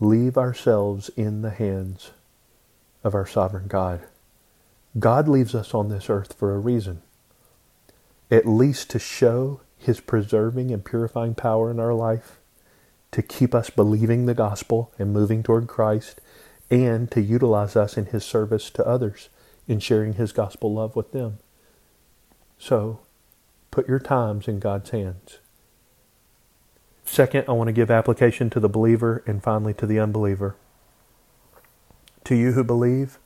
leave 0.00 0.36
ourselves 0.36 1.08
in 1.16 1.42
the 1.42 1.50
hands 1.50 2.10
of 3.02 3.14
our 3.14 3.26
sovereign 3.26 3.66
God. 3.66 4.02
God 4.98 5.28
leaves 5.28 5.54
us 5.54 5.74
on 5.74 5.88
this 5.88 6.10
earth 6.10 6.34
for 6.34 6.54
a 6.54 6.58
reason, 6.58 7.02
at 8.30 8.46
least 8.46 8.90
to 8.90 8.98
show 8.98 9.60
his 9.76 10.00
preserving 10.00 10.70
and 10.70 10.84
purifying 10.84 11.34
power 11.34 11.70
in 11.70 11.78
our 11.78 11.94
life, 11.94 12.38
to 13.12 13.22
keep 13.22 13.54
us 13.54 13.70
believing 13.70 14.26
the 14.26 14.34
gospel 14.34 14.92
and 14.98 15.12
moving 15.12 15.42
toward 15.42 15.66
Christ, 15.66 16.20
and 16.70 17.10
to 17.10 17.20
utilize 17.20 17.76
us 17.76 17.96
in 17.96 18.06
his 18.06 18.24
service 18.24 18.70
to 18.70 18.86
others 18.86 19.28
in 19.66 19.80
sharing 19.80 20.14
his 20.14 20.32
gospel 20.32 20.72
love 20.72 20.96
with 20.96 21.12
them. 21.12 21.38
So, 22.58 23.00
put 23.70 23.88
your 23.88 23.98
times 23.98 24.48
in 24.48 24.58
God's 24.58 24.90
hands. 24.90 25.38
Second, 27.04 27.44
I 27.48 27.52
want 27.52 27.68
to 27.68 27.72
give 27.72 27.90
application 27.90 28.50
to 28.50 28.60
the 28.60 28.68
believer 28.68 29.22
and 29.26 29.42
finally 29.42 29.74
to 29.74 29.86
the 29.86 29.98
unbeliever. 29.98 30.56
To 32.24 32.34
you 32.34 32.52
who 32.52 32.64
believe, 32.64 33.18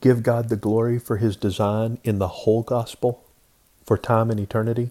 give 0.00 0.22
God 0.22 0.48
the 0.48 0.56
glory 0.56 0.98
for 0.98 1.16
his 1.16 1.36
design 1.36 1.98
in 2.04 2.18
the 2.18 2.28
whole 2.28 2.62
gospel 2.62 3.24
for 3.84 3.98
time 3.98 4.30
and 4.30 4.38
eternity 4.38 4.90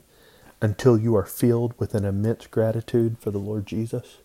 until 0.62 0.97
you 0.97 1.16
are 1.16 1.26
filled 1.26 1.74
with 1.80 1.93
an 1.93 2.03
immense 2.06 2.47
gratitude 2.47 3.18
for 3.20 3.32
the 3.32 3.38
Lord 3.39 3.66
Jesus. 3.66 4.18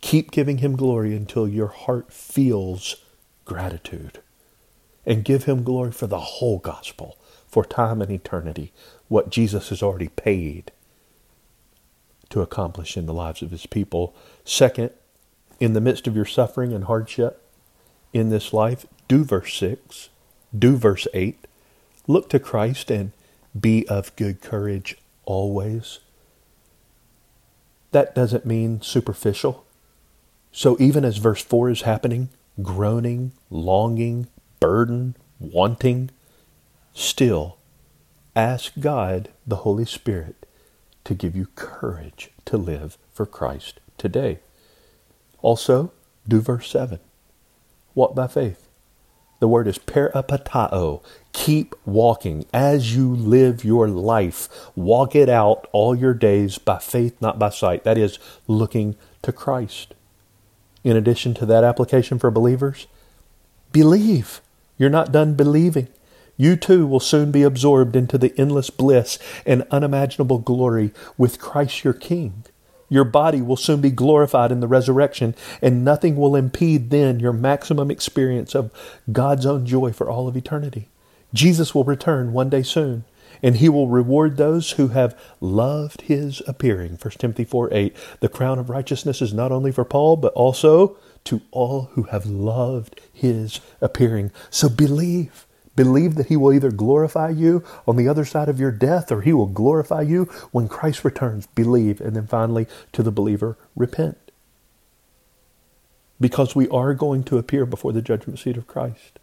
Keep 0.00 0.30
giving 0.30 0.58
him 0.58 0.76
glory 0.76 1.14
until 1.14 1.48
your 1.48 1.68
heart 1.68 2.12
feels 2.12 2.96
gratitude. 3.44 4.20
And 5.04 5.24
give 5.24 5.44
him 5.44 5.64
glory 5.64 5.92
for 5.92 6.06
the 6.06 6.20
whole 6.20 6.58
gospel, 6.58 7.16
for 7.46 7.64
time 7.64 8.02
and 8.02 8.10
eternity, 8.10 8.72
what 9.08 9.30
Jesus 9.30 9.70
has 9.70 9.82
already 9.82 10.08
paid 10.08 10.70
to 12.28 12.42
accomplish 12.42 12.96
in 12.96 13.06
the 13.06 13.14
lives 13.14 13.40
of 13.40 13.50
his 13.50 13.66
people. 13.66 14.14
Second, 14.44 14.90
in 15.60 15.72
the 15.72 15.80
midst 15.80 16.06
of 16.06 16.14
your 16.14 16.26
suffering 16.26 16.72
and 16.72 16.84
hardship 16.84 17.42
in 18.12 18.28
this 18.28 18.52
life, 18.52 18.86
do 19.08 19.24
verse 19.24 19.54
6, 19.54 20.10
do 20.56 20.76
verse 20.76 21.08
8. 21.14 21.46
Look 22.06 22.28
to 22.30 22.38
Christ 22.38 22.90
and 22.90 23.12
be 23.58 23.88
of 23.88 24.14
good 24.16 24.40
courage 24.40 24.96
always. 25.24 26.00
That 27.92 28.14
doesn't 28.14 28.46
mean 28.46 28.82
superficial. 28.82 29.64
So 30.52 30.76
even 30.80 31.04
as 31.04 31.18
verse 31.18 31.42
4 31.42 31.70
is 31.70 31.82
happening, 31.82 32.30
groaning, 32.62 33.32
longing, 33.50 34.28
burden, 34.60 35.16
wanting, 35.38 36.10
still 36.92 37.58
ask 38.34 38.72
God, 38.78 39.30
the 39.46 39.56
Holy 39.56 39.84
Spirit, 39.84 40.46
to 41.04 41.14
give 41.14 41.34
you 41.34 41.48
courage 41.54 42.30
to 42.44 42.56
live 42.56 42.98
for 43.12 43.26
Christ 43.26 43.80
today. 43.96 44.38
Also, 45.40 45.92
do 46.26 46.40
verse 46.40 46.70
7. 46.70 47.00
Walk 47.94 48.14
by 48.14 48.26
faith. 48.26 48.68
The 49.40 49.48
word 49.48 49.68
is 49.68 49.78
peripateo. 49.78 51.02
Keep 51.32 51.74
walking 51.84 52.44
as 52.52 52.96
you 52.96 53.14
live 53.14 53.64
your 53.64 53.88
life. 53.88 54.48
Walk 54.74 55.14
it 55.14 55.28
out 55.28 55.66
all 55.72 55.94
your 55.94 56.14
days 56.14 56.58
by 56.58 56.78
faith, 56.78 57.20
not 57.20 57.38
by 57.38 57.50
sight. 57.50 57.84
That 57.84 57.98
is, 57.98 58.18
looking 58.46 58.96
to 59.22 59.32
Christ 59.32 59.94
in 60.84 60.96
addition 60.96 61.34
to 61.34 61.46
that 61.46 61.64
application 61.64 62.18
for 62.18 62.30
believers? 62.30 62.86
Believe. 63.72 64.40
You're 64.76 64.90
not 64.90 65.12
done 65.12 65.34
believing. 65.34 65.88
You 66.36 66.54
too 66.54 66.86
will 66.86 67.00
soon 67.00 67.32
be 67.32 67.42
absorbed 67.42 67.96
into 67.96 68.16
the 68.16 68.32
endless 68.38 68.70
bliss 68.70 69.18
and 69.44 69.66
unimaginable 69.70 70.38
glory 70.38 70.92
with 71.16 71.40
Christ 71.40 71.82
your 71.82 71.92
King. 71.92 72.44
Your 72.88 73.04
body 73.04 73.42
will 73.42 73.56
soon 73.56 73.80
be 73.80 73.90
glorified 73.90 74.50
in 74.50 74.60
the 74.60 74.68
resurrection, 74.68 75.34
and 75.60 75.84
nothing 75.84 76.16
will 76.16 76.36
impede 76.36 76.90
then 76.90 77.20
your 77.20 77.32
maximum 77.32 77.90
experience 77.90 78.54
of 78.54 78.70
God's 79.10 79.44
own 79.44 79.66
joy 79.66 79.92
for 79.92 80.08
all 80.08 80.28
of 80.28 80.36
eternity. 80.36 80.88
Jesus 81.34 81.74
will 81.74 81.84
return 81.84 82.32
one 82.32 82.48
day 82.48 82.62
soon, 82.62 83.04
and 83.42 83.56
he 83.56 83.68
will 83.68 83.88
reward 83.88 84.36
those 84.36 84.72
who 84.72 84.88
have 84.88 85.18
loved 85.40 86.02
his 86.02 86.42
appearing. 86.46 86.98
1 87.00 87.10
Timothy 87.18 87.44
4 87.44 87.68
8. 87.72 87.96
The 88.20 88.28
crown 88.28 88.58
of 88.58 88.70
righteousness 88.70 89.22
is 89.22 89.32
not 89.32 89.52
only 89.52 89.72
for 89.72 89.84
Paul, 89.84 90.16
but 90.16 90.32
also 90.34 90.96
to 91.24 91.42
all 91.50 91.90
who 91.92 92.04
have 92.04 92.26
loved 92.26 93.00
his 93.12 93.60
appearing. 93.80 94.30
So 94.50 94.68
believe. 94.68 95.46
Believe 95.76 96.16
that 96.16 96.26
he 96.26 96.36
will 96.36 96.52
either 96.52 96.72
glorify 96.72 97.28
you 97.28 97.62
on 97.86 97.94
the 97.94 98.08
other 98.08 98.24
side 98.24 98.48
of 98.48 98.58
your 98.58 98.72
death 98.72 99.12
or 99.12 99.20
he 99.20 99.32
will 99.32 99.46
glorify 99.46 100.00
you 100.00 100.24
when 100.50 100.66
Christ 100.66 101.04
returns. 101.04 101.46
Believe. 101.46 102.00
And 102.00 102.16
then 102.16 102.26
finally, 102.26 102.66
to 102.92 103.02
the 103.04 103.12
believer, 103.12 103.56
repent. 103.76 104.32
Because 106.20 106.56
we 106.56 106.66
are 106.70 106.94
going 106.94 107.22
to 107.24 107.38
appear 107.38 107.64
before 107.64 107.92
the 107.92 108.02
judgment 108.02 108.40
seat 108.40 108.56
of 108.56 108.66
Christ. 108.66 109.20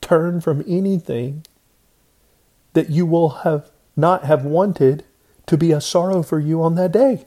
Turn 0.00 0.40
from 0.40 0.64
anything 0.66 1.44
that 2.72 2.90
you 2.90 3.06
will 3.06 3.28
have 3.30 3.70
not 3.96 4.24
have 4.24 4.44
wanted 4.44 5.04
to 5.46 5.56
be 5.56 5.72
a 5.72 5.80
sorrow 5.80 6.22
for 6.22 6.38
you 6.38 6.62
on 6.62 6.74
that 6.76 6.92
day. 6.92 7.26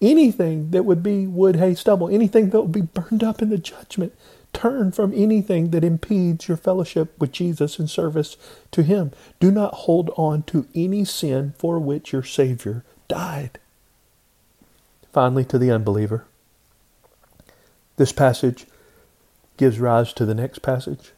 Anything 0.00 0.70
that 0.72 0.84
would 0.84 1.02
be 1.02 1.26
wood, 1.26 1.56
hay, 1.56 1.74
stubble, 1.74 2.08
anything 2.08 2.50
that 2.50 2.60
will 2.60 2.68
be 2.68 2.82
burned 2.82 3.22
up 3.22 3.40
in 3.40 3.50
the 3.50 3.58
judgment. 3.58 4.12
Turn 4.52 4.92
from 4.92 5.14
anything 5.14 5.70
that 5.70 5.84
impedes 5.84 6.48
your 6.48 6.56
fellowship 6.56 7.18
with 7.18 7.32
Jesus 7.32 7.78
and 7.78 7.88
service 7.88 8.36
to 8.72 8.82
Him. 8.82 9.12
Do 9.40 9.50
not 9.50 9.74
hold 9.74 10.10
on 10.16 10.42
to 10.44 10.66
any 10.74 11.04
sin 11.04 11.54
for 11.56 11.78
which 11.78 12.12
your 12.12 12.24
Savior 12.24 12.84
died. 13.08 13.58
Finally, 15.12 15.44
to 15.46 15.58
the 15.58 15.70
unbeliever, 15.70 16.26
this 17.96 18.12
passage 18.12 18.66
gives 19.56 19.78
rise 19.78 20.12
to 20.14 20.26
the 20.26 20.34
next 20.34 20.60
passage. 20.60 21.12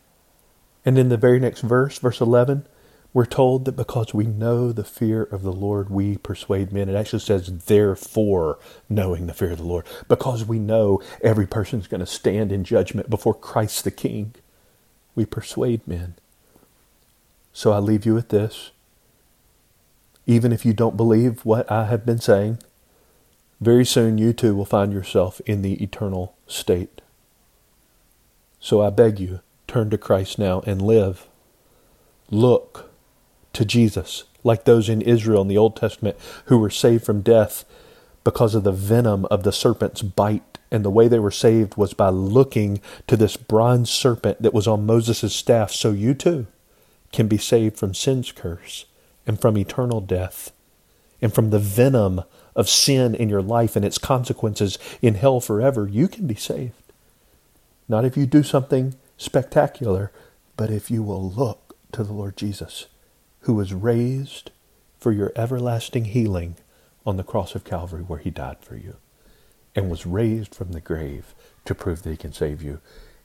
And 0.84 0.98
in 0.98 1.08
the 1.08 1.16
very 1.16 1.40
next 1.40 1.62
verse, 1.62 1.98
verse 1.98 2.20
11, 2.20 2.66
we're 3.14 3.24
told 3.24 3.64
that 3.64 3.76
because 3.76 4.12
we 4.12 4.26
know 4.26 4.72
the 4.72 4.82
fear 4.82 5.22
of 5.22 5.42
the 5.42 5.52
Lord, 5.52 5.88
we 5.88 6.16
persuade 6.16 6.72
men. 6.72 6.88
It 6.88 6.96
actually 6.96 7.20
says, 7.20 7.46
therefore, 7.66 8.58
knowing 8.88 9.28
the 9.28 9.32
fear 9.32 9.52
of 9.52 9.58
the 9.58 9.64
Lord. 9.64 9.86
Because 10.08 10.44
we 10.44 10.58
know 10.58 11.00
every 11.22 11.46
person's 11.46 11.86
going 11.86 12.00
to 12.00 12.06
stand 12.06 12.50
in 12.50 12.64
judgment 12.64 13.08
before 13.08 13.32
Christ 13.32 13.84
the 13.84 13.92
King, 13.92 14.34
we 15.14 15.24
persuade 15.24 15.86
men. 15.86 16.14
So 17.52 17.70
I 17.70 17.78
leave 17.78 18.04
you 18.04 18.14
with 18.14 18.30
this. 18.30 18.72
Even 20.26 20.52
if 20.52 20.66
you 20.66 20.72
don't 20.72 20.96
believe 20.96 21.44
what 21.44 21.70
I 21.70 21.84
have 21.84 22.04
been 22.04 22.18
saying, 22.18 22.58
very 23.60 23.84
soon 23.84 24.18
you 24.18 24.32
too 24.32 24.56
will 24.56 24.64
find 24.64 24.92
yourself 24.92 25.40
in 25.46 25.62
the 25.62 25.80
eternal 25.80 26.34
state. 26.48 27.00
So 28.58 28.82
I 28.82 28.90
beg 28.90 29.20
you, 29.20 29.38
turn 29.68 29.88
to 29.90 29.98
Christ 29.98 30.36
now 30.36 30.64
and 30.66 30.82
live. 30.82 31.28
Look 32.28 32.90
to 33.54 33.64
Jesus, 33.64 34.24
like 34.42 34.64
those 34.64 34.88
in 34.88 35.00
Israel 35.00 35.42
in 35.42 35.48
the 35.48 35.58
Old 35.58 35.76
Testament 35.76 36.16
who 36.46 36.58
were 36.58 36.70
saved 36.70 37.04
from 37.04 37.22
death 37.22 37.64
because 38.22 38.54
of 38.54 38.64
the 38.64 38.72
venom 38.72 39.24
of 39.26 39.42
the 39.42 39.52
serpent's 39.52 40.02
bite. 40.02 40.58
And 40.70 40.84
the 40.84 40.90
way 40.90 41.08
they 41.08 41.20
were 41.20 41.30
saved 41.30 41.76
was 41.76 41.94
by 41.94 42.08
looking 42.08 42.80
to 43.06 43.16
this 43.16 43.36
bronze 43.36 43.90
serpent 43.90 44.42
that 44.42 44.54
was 44.54 44.66
on 44.66 44.86
Moses' 44.86 45.34
staff. 45.34 45.70
So 45.70 45.92
you 45.92 46.14
too 46.14 46.46
can 47.12 47.28
be 47.28 47.38
saved 47.38 47.78
from 47.78 47.94
sin's 47.94 48.32
curse 48.32 48.86
and 49.26 49.40
from 49.40 49.56
eternal 49.56 50.00
death 50.00 50.52
and 51.22 51.32
from 51.32 51.50
the 51.50 51.60
venom 51.60 52.22
of 52.56 52.68
sin 52.68 53.14
in 53.14 53.28
your 53.28 53.42
life 53.42 53.76
and 53.76 53.84
its 53.84 53.98
consequences 53.98 54.78
in 55.00 55.14
hell 55.14 55.40
forever. 55.40 55.86
You 55.86 56.08
can 56.08 56.26
be 56.26 56.34
saved. 56.34 56.74
Not 57.88 58.04
if 58.04 58.16
you 58.16 58.26
do 58.26 58.42
something 58.42 58.96
spectacular, 59.16 60.10
but 60.56 60.70
if 60.70 60.90
you 60.90 61.02
will 61.02 61.30
look 61.30 61.76
to 61.92 62.02
the 62.02 62.12
Lord 62.12 62.36
Jesus 62.36 62.86
who 63.44 63.54
was 63.54 63.74
raised 63.74 64.50
for 64.98 65.12
your 65.12 65.32
everlasting 65.36 66.06
healing 66.06 66.56
on 67.04 67.16
the 67.18 67.22
cross 67.22 67.54
of 67.54 67.62
Calvary 67.64 68.02
where 68.02 68.18
he 68.18 68.30
died 68.30 68.56
for 68.60 68.74
you 68.74 68.96
and 69.74 69.90
was 69.90 70.06
raised 70.06 70.54
from 70.54 70.72
the 70.72 70.80
grave 70.80 71.34
to 71.66 71.74
prove 71.74 72.02
that 72.02 72.10
he 72.10 72.16
can 72.16 72.32
save 72.32 72.62
you 72.62 72.80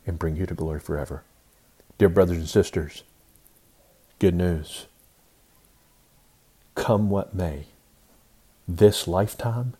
and 0.05 0.20
bring 0.20 0.36
you 0.36 0.45
to 0.45 0.53
glory 0.53 0.80
forever. 0.80 1.24
Dear 1.97 2.09
brothers 2.09 2.38
and 2.38 2.49
sisters, 2.49 3.03
good 4.20 4.36
news. 4.36 4.88
Come 6.76 7.09
what 7.09 7.34
may, 7.34 7.67
this 8.67 9.07
lifetime 9.07 9.76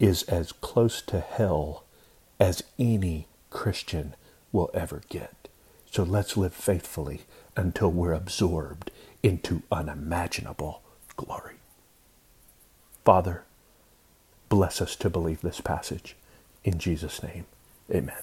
is 0.00 0.24
as 0.24 0.50
close 0.50 1.00
to 1.02 1.20
hell 1.20 1.84
as 2.40 2.64
any 2.76 3.28
Christian 3.50 4.16
will 4.50 4.70
ever 4.74 5.02
get. 5.08 5.48
So 5.90 6.02
let's 6.02 6.36
live 6.36 6.54
faithfully 6.54 7.22
until 7.56 7.90
we're 7.90 8.14
absorbed 8.14 8.90
into 9.22 9.62
unimaginable 9.70 10.82
glory. 11.16 11.56
Father, 13.04 13.44
bless 14.48 14.80
us 14.80 14.96
to 14.96 15.10
believe 15.10 15.40
this 15.40 15.60
passage. 15.60 16.16
In 16.64 16.78
Jesus' 16.78 17.22
name, 17.22 17.46
amen. 17.90 18.16